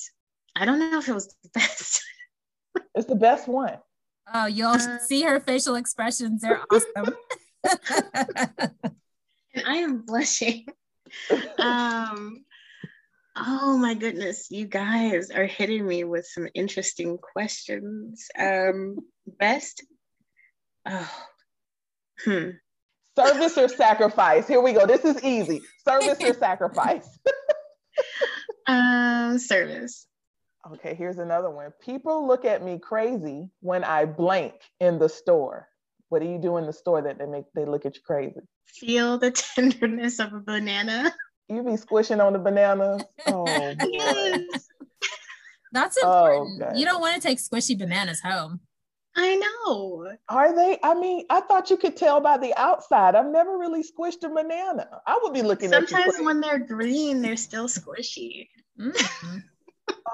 I 0.54 0.66
don't 0.66 0.80
know 0.80 0.98
if 0.98 1.08
it 1.08 1.14
was 1.14 1.28
the 1.28 1.50
best. 1.54 2.04
it's 2.94 3.08
the 3.08 3.16
best 3.16 3.48
one. 3.48 3.78
Oh, 4.34 4.48
you'll 4.48 4.72
uh, 4.72 4.98
see 5.00 5.22
her 5.24 5.40
facial 5.40 5.76
expressions. 5.76 6.42
They're 6.42 6.62
awesome. 6.72 7.16
and 9.54 9.66
I 9.66 9.76
am 9.78 10.02
blushing. 10.06 10.66
Um, 11.58 12.44
oh 13.38 13.78
my 13.78 13.94
goodness, 13.94 14.52
you 14.52 14.66
guys 14.66 15.32
are 15.32 15.46
hitting 15.46 15.88
me 15.88 16.04
with 16.04 16.26
some 16.26 16.50
interesting 16.54 17.18
questions. 17.18 18.28
Um, 18.38 18.98
best? 19.26 19.86
Oh, 20.86 21.12
hmm. 22.26 22.50
Service 23.18 23.58
or 23.58 23.68
sacrifice? 23.68 24.48
Here 24.48 24.62
we 24.62 24.74
go. 24.74 24.86
This 24.86 25.04
is 25.04 25.24
easy. 25.24 25.62
Service 25.86 26.18
or 26.22 26.34
sacrifice? 26.34 27.20
uh, 28.68 29.38
service. 29.38 30.08
Okay, 30.74 30.94
here's 30.94 31.18
another 31.18 31.50
one. 31.50 31.72
People 31.82 32.28
look 32.28 32.46
at 32.46 32.64
me 32.64 32.80
crazy 32.80 33.50
when 33.62 33.84
I 33.84 34.06
blank 34.06 34.54
in 34.80 35.00
the 35.00 35.10
store. 35.10 35.68
What 36.10 36.22
do 36.22 36.28
you 36.28 36.38
do 36.38 36.58
in 36.58 36.66
the 36.66 36.74
store 36.74 37.02
that 37.02 37.18
they 37.18 37.26
make 37.26 37.46
they 37.56 37.66
look 37.66 37.86
at 37.86 37.96
you 37.96 38.02
crazy? 38.06 38.42
Feel 38.66 39.18
the 39.18 39.32
tenderness 39.56 40.20
of 40.20 40.34
a 40.34 40.40
banana. 40.40 41.14
You 41.50 41.64
be 41.64 41.78
squishing 41.78 42.22
on 42.22 42.34
the 42.34 42.40
banana. 42.40 43.00
Oh, 43.28 43.46
yes. 43.92 44.70
That's 45.74 45.98
important. 45.98 46.62
Oh, 46.62 46.66
okay. 46.68 46.80
You 46.80 46.86
don't 46.86 47.02
want 47.02 47.16
to 47.16 47.22
take 47.22 47.40
squishy 47.40 47.78
bananas 47.78 48.22
home. 48.22 48.62
I 49.16 49.36
know. 49.36 50.14
Are 50.30 50.56
they? 50.56 50.80
I 50.84 50.94
mean, 50.94 51.26
I 51.30 51.42
thought 51.42 51.70
you 51.70 51.78
could 51.78 51.98
tell 51.98 52.22
by 52.22 52.38
the 52.38 52.58
outside. 52.58 53.16
I've 53.16 53.28
never 53.28 53.58
really 53.58 53.84
squished 53.84 54.24
a 54.24 54.30
banana. 54.30 54.88
I 55.06 55.20
would 55.22 55.34
be 55.34 55.42
looking 55.42 55.70
Sometimes 55.70 55.92
at 55.92 56.04
Sometimes 56.04 56.26
when 56.26 56.42
they're 56.42 56.60
green, 56.60 57.22
they're 57.22 57.36
still 57.36 57.68
squishy. 57.68 58.48
Mm-hmm. 58.80 59.38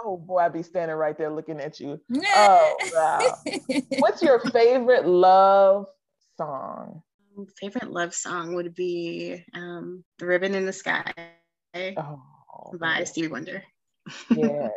oh 0.03 0.17
boy, 0.17 0.39
I'd 0.39 0.53
be 0.53 0.63
standing 0.63 0.97
right 0.97 1.17
there 1.17 1.29
looking 1.29 1.59
at 1.59 1.79
you. 1.79 2.01
oh 2.35 2.77
wow. 2.93 3.37
What's 3.99 4.21
your 4.21 4.39
favorite 4.39 5.07
love 5.07 5.87
song? 6.37 7.03
Favorite 7.59 7.91
love 7.91 8.15
song 8.15 8.55
would 8.55 8.73
be 8.73 9.43
um, 9.53 10.03
"The 10.17 10.25
Ribbon 10.25 10.55
in 10.55 10.65
the 10.65 10.73
Sky" 10.73 11.13
oh, 11.75 12.21
by 12.79 13.03
Stevie 13.03 13.27
Wonder. 13.27 13.63
yes. 14.35 14.71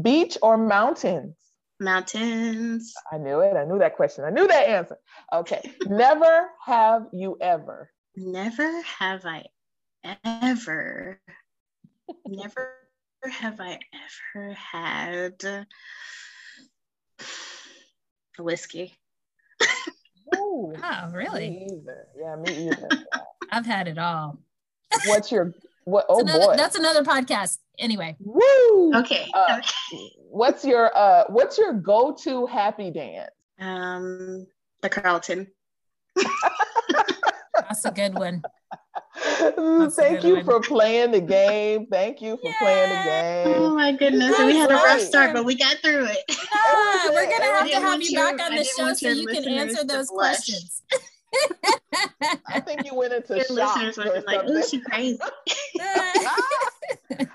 Beach 0.00 0.36
or 0.42 0.58
mountains? 0.58 1.36
Mountains. 1.80 2.92
I 3.10 3.18
knew 3.18 3.40
it. 3.40 3.56
I 3.56 3.64
knew 3.64 3.78
that 3.78 3.96
question. 3.96 4.24
I 4.24 4.30
knew 4.30 4.46
that 4.46 4.68
answer. 4.68 4.98
Okay. 5.32 5.72
Never 5.86 6.48
have 6.64 7.06
you 7.12 7.36
ever. 7.40 7.90
Never 8.16 8.82
have 8.82 9.24
I 9.24 9.46
ever. 10.04 11.20
never 12.26 12.70
have 13.30 13.60
I 13.60 13.78
ever 14.34 14.52
had 14.52 15.66
whiskey. 18.38 18.94
Ooh, 20.36 20.72
oh, 20.82 21.10
really? 21.12 21.50
Me 21.50 21.66
either. 21.72 22.06
Yeah, 22.18 22.36
me 22.36 22.68
either. 22.68 22.88
I've 23.52 23.66
had 23.66 23.88
it 23.88 23.98
all. 23.98 24.38
What's 25.06 25.32
your 25.32 25.52
what? 25.90 26.06
Oh 26.08 26.20
another, 26.20 26.46
boy, 26.46 26.56
that's 26.56 26.76
another 26.76 27.02
podcast. 27.02 27.58
Anyway. 27.78 28.16
Woo. 28.20 28.92
Okay. 28.94 29.26
Uh, 29.34 29.58
okay. 29.58 30.12
What's 30.30 30.64
your 30.64 30.96
uh? 30.96 31.24
What's 31.28 31.58
your 31.58 31.72
go-to 31.74 32.46
happy 32.46 32.90
dance? 32.90 33.30
Um, 33.58 34.46
the 34.82 34.88
Carlton. 34.88 35.48
that's 37.54 37.84
a 37.84 37.90
good 37.90 38.14
one. 38.14 38.42
Thank 39.16 40.24
you 40.24 40.36
one. 40.36 40.44
for 40.44 40.60
playing 40.60 41.10
the 41.12 41.20
game. 41.20 41.86
Thank 41.86 42.22
you 42.22 42.36
for 42.36 42.48
yeah. 42.48 42.58
playing 42.58 42.88
the 42.90 43.04
game. 43.04 43.62
Oh 43.62 43.74
my 43.74 43.92
goodness. 43.92 44.38
we 44.38 44.56
had 44.56 44.70
a 44.70 44.74
rough 44.74 45.00
start, 45.00 45.34
but 45.34 45.44
we 45.44 45.56
got 45.56 45.76
through 45.78 46.06
it. 46.06 46.18
Yeah, 46.28 47.10
we're 47.10 47.30
gonna 47.30 47.44
have 47.44 47.70
to 47.70 47.80
have 47.80 48.02
you 48.02 48.16
back 48.16 48.40
on 48.40 48.54
the 48.54 48.64
show 48.64 48.92
so 48.94 49.08
you 49.10 49.26
can 49.26 49.46
answer 49.48 49.84
those 49.84 50.08
questions. 50.08 50.82
I 52.48 52.60
think 52.60 52.84
you 52.84 52.94
went 52.94 53.12
into 53.12 53.36
Your 53.36 53.44
shock. 53.44 53.76
Listeners 53.76 53.96
were 53.96 54.22
like, 54.26 54.40
"Oh, 54.46 54.62
she 54.62 54.80
crazy." 54.80 55.18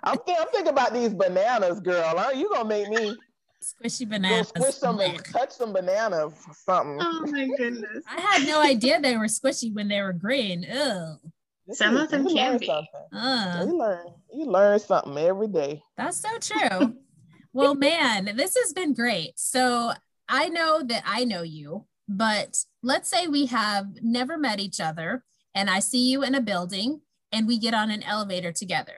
I'm, 0.03 0.17
th- 0.25 0.37
I'm 0.39 0.47
thinking 0.51 0.67
about 0.67 0.93
these 0.93 1.13
bananas, 1.13 1.79
girl. 1.79 2.13
Huh? 2.17 2.31
You 2.31 2.49
gonna 2.49 2.67
make 2.67 2.89
me 2.89 3.15
squishy 3.61 4.07
bananas. 4.07 4.51
Go 4.51 4.61
squish 4.61 4.75
some 4.75 4.99
and 4.99 5.23
touch 5.25 5.51
some 5.51 5.73
bananas 5.73 6.33
or 6.47 6.53
something. 6.53 6.99
Oh 7.01 7.25
my 7.27 7.47
goodness. 7.57 8.03
I 8.09 8.19
had 8.21 8.47
no 8.47 8.61
idea 8.61 8.99
they 8.99 9.17
were 9.17 9.25
squishy 9.25 9.73
when 9.73 9.87
they 9.87 10.01
were 10.01 10.13
green. 10.13 10.63
Ew. 10.63 11.17
Some 11.73 11.97
of 11.97 12.09
them 12.09 12.27
can 12.27 12.59
be. 12.59 12.69
Uh, 13.11 13.65
you 13.65 13.77
learn 13.77 14.07
you 14.31 14.45
learn 14.45 14.79
something 14.79 15.17
every 15.17 15.47
day. 15.47 15.81
That's 15.97 16.17
so 16.17 16.37
true. 16.39 16.95
well, 17.53 17.73
man, 17.75 18.31
this 18.35 18.55
has 18.55 18.73
been 18.73 18.93
great. 18.93 19.31
So 19.35 19.93
I 20.29 20.49
know 20.49 20.83
that 20.83 21.03
I 21.05 21.23
know 21.23 21.41
you, 21.41 21.85
but 22.07 22.57
let's 22.83 23.09
say 23.09 23.27
we 23.27 23.47
have 23.47 23.87
never 24.01 24.37
met 24.37 24.59
each 24.59 24.79
other 24.79 25.23
and 25.53 25.69
I 25.69 25.79
see 25.79 26.09
you 26.09 26.23
in 26.23 26.35
a 26.35 26.41
building 26.41 27.01
and 27.31 27.47
we 27.47 27.57
get 27.57 27.73
on 27.73 27.89
an 27.89 28.03
elevator 28.03 28.51
together. 28.51 28.97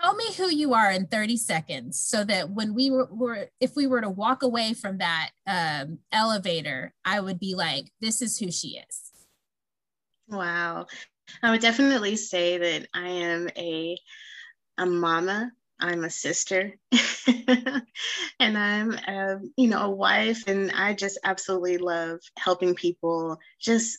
Tell 0.00 0.14
me 0.14 0.32
who 0.34 0.48
you 0.48 0.72
are 0.72 0.90
in 0.90 1.06
30 1.06 1.36
seconds 1.36 2.00
so 2.00 2.24
that 2.24 2.50
when 2.50 2.74
we 2.74 2.90
were, 2.90 3.08
were 3.10 3.48
if 3.60 3.76
we 3.76 3.86
were 3.86 4.00
to 4.00 4.08
walk 4.08 4.42
away 4.42 4.72
from 4.72 4.98
that 4.98 5.30
um, 5.46 5.98
elevator, 6.10 6.94
I 7.04 7.20
would 7.20 7.38
be 7.38 7.54
like, 7.54 7.92
this 8.00 8.22
is 8.22 8.38
who 8.38 8.50
she 8.50 8.78
is. 8.88 9.12
Wow. 10.28 10.86
I 11.42 11.50
would 11.50 11.60
definitely 11.60 12.16
say 12.16 12.58
that 12.58 12.88
I 12.94 13.08
am 13.08 13.48
a 13.56 13.96
a 14.78 14.86
mama. 14.86 15.52
I'm 15.82 16.04
a 16.04 16.10
sister, 16.10 16.78
and 17.28 18.58
I'm 18.58 18.92
a, 18.92 19.40
you 19.56 19.68
know 19.68 19.82
a 19.82 19.90
wife, 19.90 20.44
and 20.46 20.70
I 20.72 20.94
just 20.94 21.18
absolutely 21.24 21.78
love 21.78 22.20
helping 22.38 22.74
people 22.74 23.38
just 23.60 23.98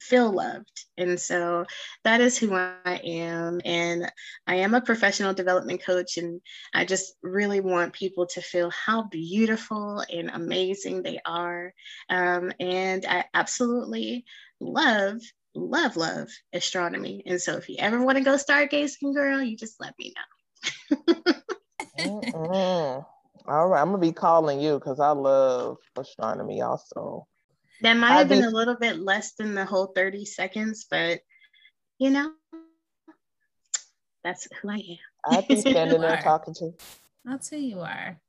feel 0.00 0.32
loved. 0.32 0.84
And 0.98 1.18
so 1.18 1.64
that 2.04 2.20
is 2.20 2.36
who 2.36 2.54
I 2.54 3.00
am. 3.04 3.60
And 3.64 4.10
I 4.46 4.56
am 4.56 4.74
a 4.74 4.80
professional 4.80 5.32
development 5.32 5.82
coach. 5.84 6.16
And 6.16 6.40
I 6.74 6.84
just 6.84 7.14
really 7.22 7.60
want 7.60 7.92
people 7.92 8.26
to 8.26 8.42
feel 8.42 8.70
how 8.70 9.04
beautiful 9.04 10.04
and 10.12 10.30
amazing 10.30 11.02
they 11.02 11.20
are. 11.24 11.72
Um, 12.10 12.52
and 12.58 13.06
I 13.06 13.24
absolutely 13.32 14.24
love 14.60 15.20
love, 15.54 15.96
love 15.96 16.28
astronomy. 16.52 17.22
And 17.26 17.40
so 17.40 17.56
if 17.56 17.68
you 17.68 17.76
ever 17.78 18.02
want 18.02 18.18
to 18.18 18.24
go 18.24 18.36
stargazing, 18.36 19.14
girl, 19.14 19.42
you 19.42 19.56
just 19.56 19.80
let 19.80 19.94
me 19.98 20.12
know. 20.16 20.41
All 23.46 23.68
right, 23.68 23.80
I'm 23.80 23.88
gonna 23.88 23.98
be 23.98 24.12
calling 24.12 24.60
you 24.60 24.78
because 24.78 25.00
I 25.00 25.10
love 25.10 25.78
astronomy 25.96 26.62
also. 26.62 27.26
That 27.82 27.94
might 27.94 28.12
have 28.12 28.28
been 28.28 28.40
be... 28.40 28.46
a 28.46 28.50
little 28.50 28.76
bit 28.76 29.00
less 29.00 29.32
than 29.32 29.54
the 29.54 29.64
whole 29.64 29.86
30 29.86 30.24
seconds, 30.24 30.86
but 30.88 31.20
you 31.98 32.10
know, 32.10 32.32
that's 34.22 34.46
who 34.60 34.70
I 34.70 34.76
am. 34.76 34.98
I'd 35.26 35.48
be 35.48 35.56
standing 35.60 36.00
there 36.00 36.20
talking 36.22 36.54
to 36.54 36.64
you. 36.66 36.74
That's 37.24 37.48
who 37.50 37.56
you 37.56 37.80
are. 37.80 38.20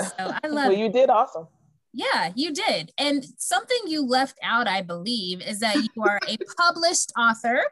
So 0.00 0.08
I 0.18 0.46
love 0.48 0.68
Well, 0.68 0.72
you 0.72 0.90
did 0.90 1.10
awesome. 1.10 1.48
Yeah, 1.92 2.32
you 2.34 2.52
did. 2.52 2.92
And 2.98 3.24
something 3.38 3.78
you 3.86 4.06
left 4.06 4.38
out, 4.42 4.68
I 4.68 4.82
believe, 4.82 5.40
is 5.40 5.60
that 5.60 5.76
you 5.76 6.02
are 6.02 6.20
a 6.28 6.36
published 6.58 7.12
author. 7.18 7.62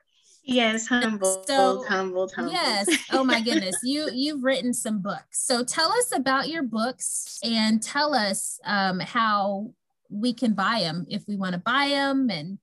Yes, 0.46 0.86
humbled, 0.86 1.46
so, 1.46 1.84
humbled, 1.88 2.32
humbled. 2.32 2.54
Yes. 2.54 2.88
Oh 3.10 3.24
my 3.24 3.40
goodness. 3.40 3.80
You 3.82 4.10
you've 4.12 4.44
written 4.44 4.74
some 4.74 5.00
books. 5.00 5.46
So 5.46 5.64
tell 5.64 5.90
us 5.92 6.14
about 6.14 6.48
your 6.48 6.62
books 6.62 7.38
and 7.42 7.82
tell 7.82 8.14
us 8.14 8.60
um, 8.64 9.00
how 9.00 9.72
we 10.10 10.34
can 10.34 10.52
buy 10.52 10.80
them 10.80 11.06
if 11.08 11.22
we 11.26 11.36
want 11.36 11.54
to 11.54 11.58
buy 11.58 11.88
them 11.88 12.28
and 12.30 12.58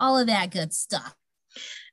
all 0.00 0.18
of 0.18 0.26
that 0.28 0.50
good 0.50 0.72
stuff. 0.72 1.14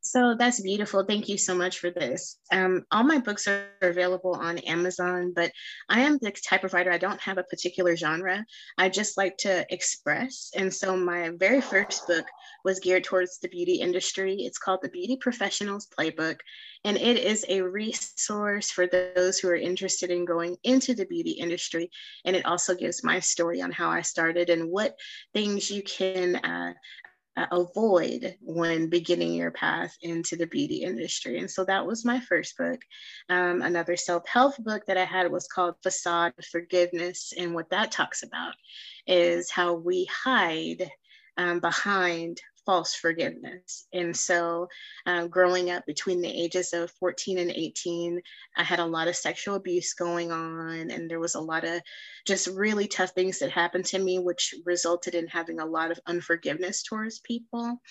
So 0.05 0.35
that's 0.37 0.59
beautiful. 0.59 1.05
Thank 1.05 1.29
you 1.29 1.37
so 1.37 1.55
much 1.55 1.79
for 1.79 1.89
this. 1.89 2.37
Um, 2.51 2.85
all 2.91 3.05
my 3.05 3.19
books 3.19 3.47
are 3.47 3.67
available 3.81 4.35
on 4.35 4.57
Amazon, 4.59 5.31
but 5.33 5.49
I 5.87 6.01
am 6.01 6.17
the 6.17 6.31
type 6.31 6.65
of 6.65 6.73
writer, 6.73 6.91
I 6.91 6.97
don't 6.97 7.21
have 7.21 7.37
a 7.37 7.43
particular 7.43 7.95
genre. 7.95 8.45
I 8.77 8.89
just 8.89 9.15
like 9.15 9.37
to 9.39 9.65
express. 9.73 10.51
And 10.57 10.71
so 10.73 10.97
my 10.97 11.29
very 11.37 11.61
first 11.61 12.05
book 12.05 12.25
was 12.65 12.81
geared 12.81 13.05
towards 13.05 13.39
the 13.39 13.47
beauty 13.47 13.75
industry. 13.75 14.35
It's 14.41 14.57
called 14.57 14.81
The 14.83 14.89
Beauty 14.89 15.15
Professionals 15.15 15.87
Playbook, 15.87 16.39
and 16.83 16.97
it 16.97 17.17
is 17.17 17.45
a 17.47 17.61
resource 17.61 18.71
for 18.71 18.87
those 18.87 19.39
who 19.39 19.47
are 19.47 19.55
interested 19.55 20.11
in 20.11 20.25
going 20.25 20.57
into 20.63 20.93
the 20.93 21.05
beauty 21.05 21.31
industry. 21.31 21.89
And 22.25 22.35
it 22.35 22.45
also 22.45 22.75
gives 22.75 23.05
my 23.05 23.21
story 23.21 23.61
on 23.61 23.71
how 23.71 23.89
I 23.89 24.01
started 24.01 24.49
and 24.49 24.69
what 24.69 24.97
things 25.33 25.71
you 25.71 25.81
can 25.81 26.35
uh, 26.35 26.73
avoid 27.51 28.35
when 28.41 28.89
beginning 28.89 29.33
your 29.33 29.51
path 29.51 29.97
into 30.01 30.35
the 30.35 30.47
beauty 30.47 30.83
industry. 30.83 31.39
And 31.39 31.49
so 31.49 31.65
that 31.65 31.85
was 31.85 32.05
my 32.05 32.19
first 32.19 32.57
book. 32.57 32.79
Um, 33.29 33.61
another 33.61 33.95
self 33.95 34.27
help 34.27 34.55
book 34.59 34.83
that 34.87 34.97
I 34.97 35.05
had 35.05 35.31
was 35.31 35.47
called 35.47 35.75
Facade 35.81 36.33
of 36.37 36.45
Forgiveness. 36.45 37.33
And 37.37 37.53
what 37.53 37.69
that 37.71 37.91
talks 37.91 38.23
about 38.23 38.53
is 39.07 39.49
how 39.49 39.73
we 39.73 40.05
hide 40.05 40.89
um, 41.37 41.59
behind 41.59 42.39
false 42.65 42.95
forgiveness. 42.95 43.87
And 43.93 44.15
so, 44.15 44.67
uh, 45.05 45.27
growing 45.27 45.69
up 45.69 45.85
between 45.85 46.21
the 46.21 46.29
ages 46.29 46.73
of 46.73 46.91
14 46.91 47.37
and 47.37 47.51
18, 47.51 48.21
I 48.55 48.63
had 48.63 48.79
a 48.79 48.85
lot 48.85 49.07
of 49.07 49.15
sexual 49.15 49.55
abuse 49.55 49.93
going 49.93 50.31
on, 50.31 50.91
and 50.91 51.09
there 51.09 51.19
was 51.19 51.35
a 51.35 51.41
lot 51.41 51.63
of 51.63 51.81
just 52.25 52.47
really 52.47 52.87
tough 52.87 53.11
things 53.11 53.39
that 53.39 53.51
happened 53.51 53.85
to 53.85 53.99
me, 53.99 54.19
which 54.19 54.55
resulted 54.65 55.15
in 55.15 55.27
having 55.27 55.59
a 55.59 55.65
lot 55.65 55.91
of 55.91 55.99
unforgiveness 56.07 56.83
towards 56.83 57.19
people. 57.19 57.81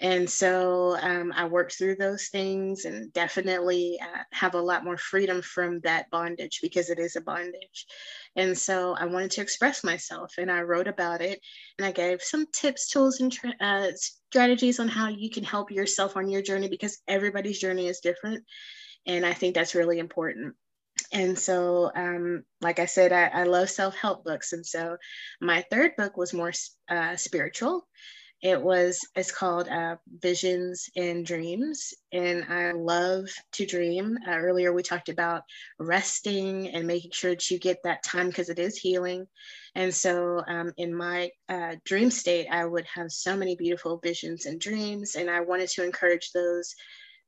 And 0.00 0.28
so 0.28 0.98
um, 1.00 1.32
I 1.34 1.46
worked 1.46 1.72
through 1.72 1.96
those 1.96 2.28
things 2.28 2.84
and 2.84 3.10
definitely 3.14 3.98
uh, 4.02 4.22
have 4.32 4.54
a 4.54 4.60
lot 4.60 4.84
more 4.84 4.98
freedom 4.98 5.40
from 5.40 5.80
that 5.80 6.10
bondage 6.10 6.60
because 6.60 6.90
it 6.90 6.98
is 6.98 7.16
a 7.16 7.22
bondage. 7.22 7.86
And 8.36 8.56
so 8.56 8.94
I 8.94 9.06
wanted 9.06 9.30
to 9.32 9.40
express 9.40 9.82
myself 9.82 10.34
and 10.36 10.50
I 10.50 10.60
wrote 10.60 10.86
about 10.86 11.22
it 11.22 11.40
and 11.78 11.86
I 11.86 11.92
gave 11.92 12.22
some 12.22 12.46
tips, 12.52 12.90
tools, 12.90 13.20
and 13.20 13.32
tra- 13.32 13.54
uh, 13.58 13.88
strategies 13.96 14.80
on 14.80 14.88
how 14.88 15.08
you 15.08 15.30
can 15.30 15.44
help 15.44 15.70
yourself 15.70 16.16
on 16.16 16.28
your 16.28 16.42
journey 16.42 16.68
because 16.68 16.98
everybody's 17.08 17.58
journey 17.58 17.86
is 17.86 18.00
different. 18.00 18.44
And 19.06 19.24
I 19.24 19.32
think 19.32 19.54
that's 19.54 19.74
really 19.74 19.98
important. 19.98 20.54
And 21.12 21.38
so, 21.38 21.90
um, 21.94 22.44
like 22.60 22.80
I 22.80 22.86
said, 22.86 23.12
I, 23.12 23.28
I 23.28 23.44
love 23.44 23.70
self 23.70 23.94
help 23.94 24.24
books. 24.24 24.52
And 24.52 24.64
so 24.64 24.98
my 25.40 25.64
third 25.70 25.92
book 25.96 26.18
was 26.18 26.34
more 26.34 26.52
uh, 26.90 27.16
spiritual 27.16 27.86
It 28.42 28.60
was, 28.60 29.00
it's 29.16 29.32
called 29.32 29.68
uh, 29.68 29.96
Visions 30.20 30.88
and 30.94 31.24
Dreams. 31.24 31.94
And 32.12 32.44
I 32.48 32.72
love 32.72 33.24
to 33.52 33.66
dream. 33.66 34.18
Uh, 34.28 34.36
earlier, 34.36 34.72
we 34.72 34.82
talked 34.82 35.08
about 35.08 35.42
resting 35.78 36.68
and 36.68 36.86
making 36.86 37.12
sure 37.12 37.30
that 37.30 37.50
you 37.50 37.58
get 37.58 37.78
that 37.84 38.02
time 38.04 38.28
because 38.28 38.50
it 38.50 38.58
is 38.58 38.76
healing. 38.76 39.26
And 39.74 39.92
so, 39.92 40.42
um, 40.48 40.72
in 40.76 40.94
my 40.94 41.30
uh, 41.48 41.76
dream 41.84 42.10
state, 42.10 42.46
I 42.50 42.66
would 42.66 42.86
have 42.94 43.10
so 43.10 43.36
many 43.36 43.56
beautiful 43.56 43.98
visions 43.98 44.46
and 44.46 44.60
dreams. 44.60 45.14
And 45.14 45.30
I 45.30 45.40
wanted 45.40 45.70
to 45.70 45.84
encourage 45.84 46.30
those 46.32 46.74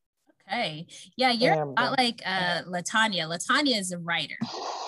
Okay. 0.47 0.87
Yeah, 1.17 1.33
you're 1.33 1.55
Amber. 1.55 1.95
like 1.99 2.23
uh 2.27 2.63
Latanya. 2.63 3.27
Latanya 3.29 3.79
is 3.79 3.93
a 3.93 3.99
writer. 3.99 4.37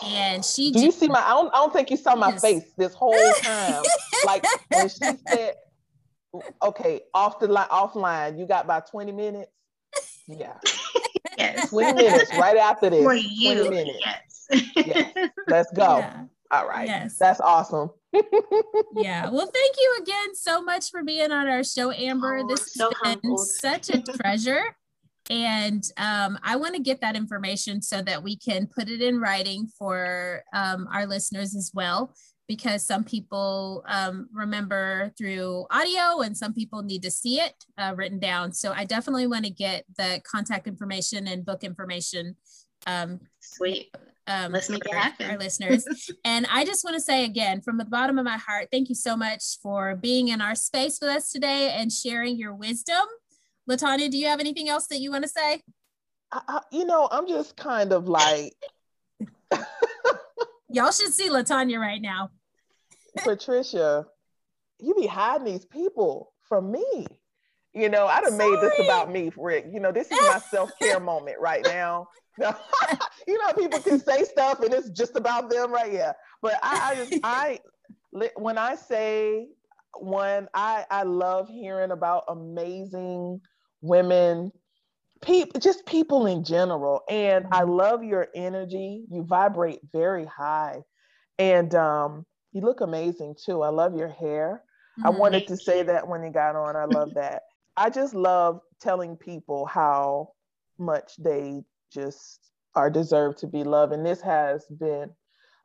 And 0.05 0.45
she 0.45 0.71
Do 0.71 0.81
you 0.81 0.93
see 0.93 1.09
my 1.09 1.21
I 1.21 1.31
don't 1.31 1.49
I 1.55 1.59
don't 1.59 1.73
think 1.73 1.91
you 1.91 1.97
saw 1.97 2.15
my 2.15 2.31
yes. 2.31 2.41
face 2.43 2.73
this 2.77 2.95
whole 2.95 3.33
time. 3.43 3.83
like 4.27 4.45
when 4.71 4.89
she 4.89 4.99
said 5.29 5.55
okay, 6.63 7.01
off 7.15 7.39
the 7.39 7.49
line 7.49 7.69
offline, 7.69 8.39
you 8.39 8.47
got 8.47 8.65
about 8.65 8.91
20 8.91 9.13
minutes. 9.13 9.51
Yeah. 10.27 10.55
Yes. 11.39 11.71
20 11.71 12.03
minutes 12.03 12.31
right 12.37 12.57
after 12.57 12.91
this. 12.91 13.03
For 13.03 13.15
you. 13.15 13.55
20 13.55 13.71
minutes. 13.71 14.47
Yes. 14.51 14.63
yes. 14.77 15.31
Let's 15.49 15.71
go. 15.73 15.99
Yeah. 15.99 16.25
All 16.51 16.69
right. 16.69 16.87
Yes. 16.87 17.17
That's 17.19 17.41
awesome. 17.41 17.91
yeah. 18.95 19.29
Well, 19.31 19.51
thank 19.53 19.77
you 19.77 19.99
again 20.03 20.35
so 20.35 20.63
much 20.63 20.91
for 20.91 21.03
being 21.03 21.33
on 21.33 21.49
our 21.49 21.65
show, 21.65 21.91
Amber. 21.93 22.39
Oh, 22.39 22.49
this 22.49 22.73
so 22.73 22.91
has 23.03 23.17
been 23.17 23.37
such 23.37 23.91
a 23.91 24.01
treasure. 24.01 24.77
And 25.31 25.85
um, 25.97 26.39
I 26.43 26.57
want 26.57 26.75
to 26.75 26.83
get 26.83 27.01
that 27.01 27.17
information 27.17 27.83
so 27.83 28.03
that 28.03 28.23
we 28.23 28.37
can 28.37 28.67
put 28.67 28.89
it 28.89 29.03
in 29.03 29.21
writing 29.21 29.67
for 29.79 30.43
um, 30.53 30.89
our 30.93 31.07
listeners 31.07 31.57
as 31.57 31.73
well, 31.75 32.15
because 32.49 32.87
some 32.87 33.03
people 33.03 33.85
um, 33.89 34.29
remember 34.33 35.13
through 35.19 35.67
audio 35.71 36.21
and 36.21 36.37
some 36.37 36.55
people 36.55 36.83
need 36.83 37.03
to 37.03 37.11
see 37.11 37.41
it 37.41 37.55
uh, 37.79 37.95
written 37.97 38.19
down. 38.19 38.53
So 38.53 38.73
I 38.73 38.85
definitely 38.85 39.27
want 39.27 39.45
to 39.45 39.51
get 39.51 39.85
the 39.99 40.21
contact 40.31 40.67
information 40.69 41.27
and 41.27 41.45
book 41.45 41.65
information. 41.65 42.37
Um, 42.87 43.21
Sweet 43.41 43.91
um, 44.29 44.53
let's 44.53 44.69
make 44.69 44.85
it 44.85 44.95
happen. 44.95 45.31
Our 45.31 45.39
listeners. 45.39 45.87
and 46.25 46.47
I 46.51 46.65
just 46.65 46.85
want 46.85 46.95
to 46.95 47.01
say 47.01 47.25
again, 47.25 47.61
from 47.61 47.79
the 47.79 47.85
bottom 47.85 48.19
of 48.19 48.25
my 48.25 48.37
heart, 48.37 48.69
thank 48.73 48.89
you 48.89 48.95
so 48.95 49.17
much 49.17 49.59
for 49.63 49.95
being 49.95 50.29
in 50.29 50.41
our 50.41 50.55
space 50.55 50.99
with 51.01 51.11
us 51.11 51.31
today 51.31 51.71
and 51.71 51.93
sharing 51.93 52.37
your 52.37 52.55
wisdom. 52.55 53.05
Latanya, 53.69 54.11
do 54.11 54.17
you 54.17 54.27
have 54.27 54.41
anything 54.41 54.69
else 54.69 54.87
that 54.89 55.01
you 55.01 55.11
want 55.11 55.25
to 55.25 55.29
say? 55.29 55.63
I, 56.33 56.41
I, 56.49 56.61
you 56.73 56.85
know, 56.85 57.09
I'm 57.11 57.27
just 57.27 57.57
kind 57.57 57.93
of 57.93 58.09
like. 58.09 58.55
Y'all 60.69 60.91
should 60.91 61.13
see 61.13 61.29
Latanya 61.29 61.79
right 61.79 62.01
now. 62.01 62.31
Patricia, 63.19 64.07
you 64.79 64.95
be 64.95 65.07
hiding 65.07 65.47
these 65.47 65.65
people 65.65 66.33
from 66.49 66.71
me. 66.71 67.07
You 67.73 67.89
know, 67.89 68.07
I'd 68.07 68.25
have 68.25 68.35
made 68.35 68.59
this 68.61 68.79
about 68.81 69.11
me, 69.11 69.31
Rick. 69.37 69.67
You 69.71 69.81
know, 69.81 69.93
this 69.93 70.11
is 70.11 70.19
my 70.23 70.39
self 70.51 70.71
care 70.81 71.01
moment 71.01 71.39
right 71.41 71.63
now. 71.65 72.09
you 72.39 73.39
know, 73.39 73.53
people 73.55 73.81
can 73.81 73.99
say 74.01 74.25
stuff 74.25 74.61
and 74.61 74.73
it's 74.73 74.91
just 74.91 75.17
about 75.17 75.51
them, 75.51 75.73
right? 75.73 75.93
Yeah. 75.93 76.13
But 76.43 76.55
I, 76.63 76.91
I 76.91 76.95
just, 76.95 77.21
I, 77.23 77.61
when 78.37 78.57
I 78.59 78.77
say 78.77 79.49
one, 79.99 80.49
I, 80.55 80.85
I 80.91 81.03
love 81.03 81.49
hearing 81.49 81.91
about 81.91 82.25
amazing 82.29 83.41
women, 83.81 84.53
people, 85.23 85.61
just 85.61 85.87
people 85.87 86.27
in 86.27 86.45
general. 86.45 87.03
And 87.09 87.47
I 87.53 87.63
love 87.63 88.03
your 88.03 88.29
energy. 88.35 89.05
You 89.11 89.25
vibrate 89.25 89.81
very 89.93 90.27
high, 90.27 90.83
and 91.39 91.75
um, 91.75 92.27
you 92.53 92.61
look 92.61 92.81
amazing 92.81 93.37
too. 93.45 93.63
I 93.63 93.69
love 93.69 93.97
your 93.97 94.09
hair. 94.09 94.63
Mm-hmm. 94.99 95.07
I 95.07 95.11
wanted 95.11 95.47
to 95.49 95.57
say 95.57 95.83
that 95.83 96.09
when 96.09 96.23
you 96.23 96.31
got 96.31 96.57
on. 96.57 96.77
I 96.77 96.85
love 96.85 97.15
that. 97.15 97.43
I 97.77 97.91
just 97.91 98.15
love 98.15 98.61
telling 98.81 99.17
people 99.17 99.67
how 99.67 100.31
much 100.79 101.17
they 101.19 101.63
just 101.93 102.41
are 102.75 102.91
deserved 102.91 103.39
to 103.39 103.47
be 103.47 103.65
loved. 103.65 103.93
And 103.93 104.05
this 104.05 104.21
has 104.21 104.65
been 104.67 105.11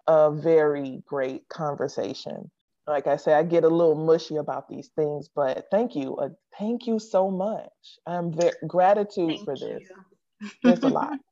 a 0.08 0.32
very 0.32 1.04
great 1.06 1.48
conversation. 1.50 2.50
Like 2.88 3.08
I 3.08 3.16
say, 3.16 3.34
I 3.34 3.44
get 3.44 3.64
a 3.64 3.70
little 3.70 3.96
mushy 3.96 4.38
about 4.38 4.68
these 4.68 4.90
things, 4.96 5.30
but 5.34 5.68
thank 5.72 5.96
you. 5.96 6.16
Uh, 6.16 6.30
thank 6.58 6.88
you 6.88 7.00
so 7.00 7.30
much. 7.30 7.72
I'm 8.08 8.34
very 8.34 8.54
gratitude 8.68 9.30
thank 9.30 9.46
for 9.46 9.56
this. 9.56 9.84
There's 10.64 10.84
a 10.84 10.90
lot. 10.90 11.18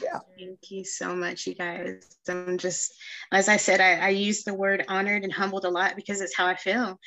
Yeah. 0.00 0.20
Thank 0.38 0.70
you 0.70 0.84
so 0.84 1.14
much, 1.14 1.46
you 1.46 1.54
guys. 1.54 2.04
I'm 2.28 2.56
just, 2.56 2.94
as 3.32 3.48
I 3.48 3.56
said, 3.56 3.80
I, 3.80 3.94
I 3.94 4.08
use 4.10 4.44
the 4.44 4.54
word 4.54 4.84
honored 4.88 5.24
and 5.24 5.32
humbled 5.32 5.64
a 5.64 5.70
lot 5.70 5.96
because 5.96 6.20
it's 6.20 6.36
how 6.36 6.46
I 6.46 6.54
feel. 6.54 6.98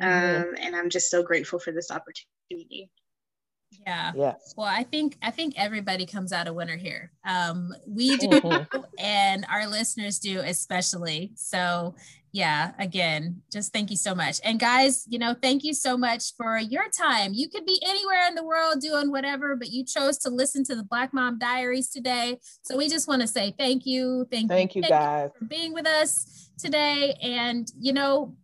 Mm-hmm. 0.00 0.42
Um, 0.42 0.54
and 0.58 0.74
I'm 0.74 0.88
just 0.88 1.10
so 1.10 1.22
grateful 1.22 1.58
for 1.58 1.72
this 1.72 1.90
opportunity. 1.90 2.90
Yeah. 3.86 4.12
Yeah. 4.14 4.34
Well, 4.56 4.66
I 4.66 4.82
think 4.82 5.16
I 5.22 5.30
think 5.30 5.54
everybody 5.56 6.06
comes 6.06 6.32
out 6.32 6.48
a 6.48 6.52
winner 6.52 6.76
here. 6.76 7.12
Um, 7.26 7.74
we 7.86 8.16
do, 8.16 8.28
mm-hmm. 8.28 8.80
and 8.98 9.46
our 9.50 9.66
listeners 9.66 10.18
do 10.18 10.40
especially. 10.40 11.32
So, 11.34 11.94
yeah. 12.32 12.72
Again, 12.78 13.42
just 13.52 13.72
thank 13.72 13.90
you 13.90 13.96
so 13.96 14.14
much. 14.14 14.40
And 14.44 14.58
guys, 14.58 15.04
you 15.08 15.18
know, 15.18 15.34
thank 15.40 15.64
you 15.64 15.74
so 15.74 15.98
much 15.98 16.34
for 16.36 16.58
your 16.58 16.88
time. 16.88 17.32
You 17.34 17.48
could 17.48 17.66
be 17.66 17.80
anywhere 17.84 18.26
in 18.26 18.34
the 18.34 18.44
world 18.44 18.80
doing 18.80 19.10
whatever, 19.10 19.54
but 19.56 19.70
you 19.70 19.84
chose 19.84 20.18
to 20.18 20.30
listen 20.30 20.64
to 20.64 20.74
the 20.74 20.84
Black 20.84 21.12
Mom 21.12 21.38
Diaries 21.38 21.90
today. 21.90 22.38
So 22.62 22.76
we 22.76 22.88
just 22.88 23.06
want 23.06 23.20
to 23.20 23.28
say 23.28 23.54
thank 23.58 23.84
you, 23.84 24.26
thank, 24.30 24.48
thank 24.48 24.74
you, 24.74 24.82
you 24.82 24.88
guys, 24.88 25.30
for 25.38 25.44
being 25.44 25.74
with 25.74 25.86
us 25.86 26.50
today. 26.58 27.14
And 27.20 27.70
you 27.78 27.92
know, 27.92 28.34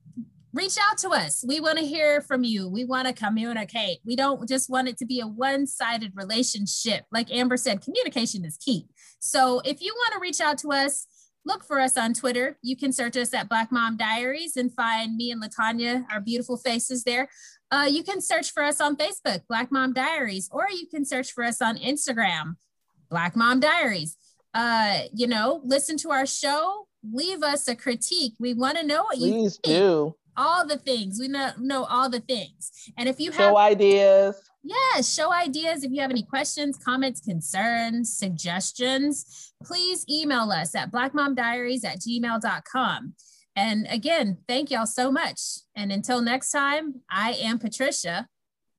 reach 0.59 0.77
out 0.91 0.99
to 0.99 1.11
us. 1.11 1.45
We 1.47 1.61
want 1.61 1.79
to 1.79 1.87
hear 1.87 2.21
from 2.21 2.43
you. 2.43 2.69
We 2.69 2.85
want 2.85 3.07
to 3.07 3.15
communicate. 3.15 3.99
We 4.05 4.17
don't 4.17 4.47
just 4.49 4.69
want 4.69 4.89
it 4.89 4.99
to 4.99 5.07
be 5.07 5.21
a 5.21 5.27
one 5.27 5.69
sided 5.69 6.13
relationship. 6.17 7.05
Like 7.13 7.33
Amber 7.33 7.57
said, 7.57 7.81
communication 7.81 8.45
is 8.45 8.57
key. 8.57 8.87
So 9.21 9.61
if 9.65 9.81
you 9.81 9.95
want 9.95 10.15
to 10.15 10.21
reach 10.21 10.41
out 10.41 10.59
to 10.59 10.73
us, 10.73 11.07
look 11.45 11.65
for 11.65 11.79
us 11.79 11.97
on 11.97 12.13
Twitter. 12.13 12.59
You 12.61 12.77
can 12.77 12.93
search 12.93 13.17
us 13.17 13.33
at 13.33 13.49
Black 13.49 13.71
Mom 13.71 13.97
Diaries 13.97 14.57
and 14.57 14.75
find 14.75 15.17
me 15.17 15.31
and 15.31 15.41
Latanya, 15.41 16.05
our 16.11 16.21
beautiful 16.21 16.57
faces 16.57 17.05
there. 17.05 17.29
Uh, 17.71 17.87
you 17.89 18.03
can 18.03 18.21
search 18.21 18.53
for 18.53 18.65
us 18.65 18.81
on 18.81 18.97
Facebook, 18.97 19.43
Black 19.49 19.71
Mom 19.71 19.93
Diaries, 19.93 20.49
or 20.51 20.67
you 20.71 20.87
can 20.89 21.05
search 21.05 21.33
for 21.33 21.45
us 21.45 21.63
on 21.63 21.77
Instagram, 21.79 22.57
Black 23.11 23.37
Mom 23.37 23.61
Diaries. 23.61 24.17
Uh, 24.55 25.03
you 25.15 25.29
know, 25.29 25.61
listen 25.65 25.97
to 25.99 26.11
our 26.11 26.27
show, 26.27 26.89
leave 27.05 27.45
us 27.45 27.69
a 27.69 27.77
critique. 27.77 28.35
We 28.41 28.55
want 28.55 28.77
to 28.79 28.85
know 28.85 29.05
what 29.05 29.19
Please 29.19 29.25
you 29.25 29.41
Please 29.41 29.59
do 29.63 30.15
all 30.39 30.67
the 30.67 30.79
things. 30.79 31.19
We 31.21 31.29
know, 31.29 31.51
know 31.59 31.85
all 31.85 32.09
the 32.09 32.21
things. 32.21 32.71
And 32.97 33.09
if 33.09 33.21
you 33.21 33.33
have 33.33 33.51
show 33.51 33.59
ideas, 33.59 34.41
yes, 34.63 35.13
show 35.13 35.33
ideas. 35.33 35.85
If 35.85 35.93
you 35.93 36.01
have 36.01 36.11
any 36.11 36.23
questions, 36.23 36.79
comments, 36.79 37.21
concerns, 37.21 38.17
suggestions, 38.17 39.53
please 39.63 40.07
email 40.09 40.51
us 40.51 40.75
at 40.75 40.91
blackmomdiaries 40.91 41.85
at 41.85 41.99
gmail.com. 41.99 43.15
And 43.57 43.87
again, 43.91 44.39
thank 44.47 44.71
y'all 44.71 44.87
so 44.87 45.11
much. 45.11 45.41
And 45.75 45.91
until 45.91 46.23
next 46.23 46.53
time, 46.53 47.03
I 47.11 47.33
am 47.33 47.59
Patricia. 47.59 48.29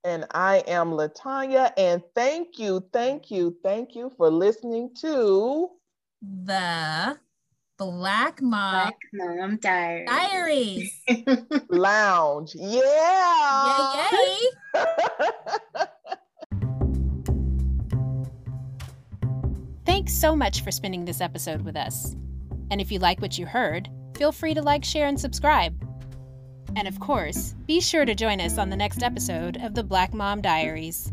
And 0.06 0.26
I 0.32 0.64
am 0.68 0.92
Latanya. 0.92 1.74
And 1.78 2.02
thank 2.16 2.58
you, 2.58 2.88
thank 2.94 3.30
you, 3.30 3.58
thank 3.62 3.94
you 3.94 4.10
for 4.16 4.30
listening 4.30 4.92
to 5.02 5.70
the 6.22 7.18
Black 7.80 8.42
Mom, 8.42 8.92
Black 8.92 8.98
Mom 9.14 9.56
Diaries. 9.56 10.10
Diaries. 10.10 11.02
Lounge. 11.70 12.52
Yeah. 12.54 14.10
Yay, 14.12 14.38
yay. 14.76 14.86
Thanks 19.86 20.14
so 20.14 20.36
much 20.36 20.62
for 20.62 20.72
spending 20.72 21.06
this 21.06 21.22
episode 21.22 21.62
with 21.62 21.78
us. 21.78 22.18
And 22.70 22.82
if 22.82 22.92
you 22.92 23.00
like 23.00 23.22
what 23.22 23.38
you 23.38 23.46
heard, 23.46 23.90
feel 24.18 24.34
free 24.34 24.54
to 24.54 24.62
like, 24.62 24.84
share, 24.84 25.08
and 25.08 25.18
subscribe. 25.18 25.82
And 26.76 26.86
of 26.86 27.00
course, 27.00 27.56
be 27.66 27.80
sure 27.80 28.04
to 28.04 28.14
join 28.14 28.42
us 28.42 28.58
on 28.58 28.70
the 28.70 28.76
next 28.76 29.02
episode 29.04 29.56
of 29.56 29.74
the 29.74 29.84
Black 29.84 30.14
Mom 30.14 30.42
Diaries. 30.42 31.10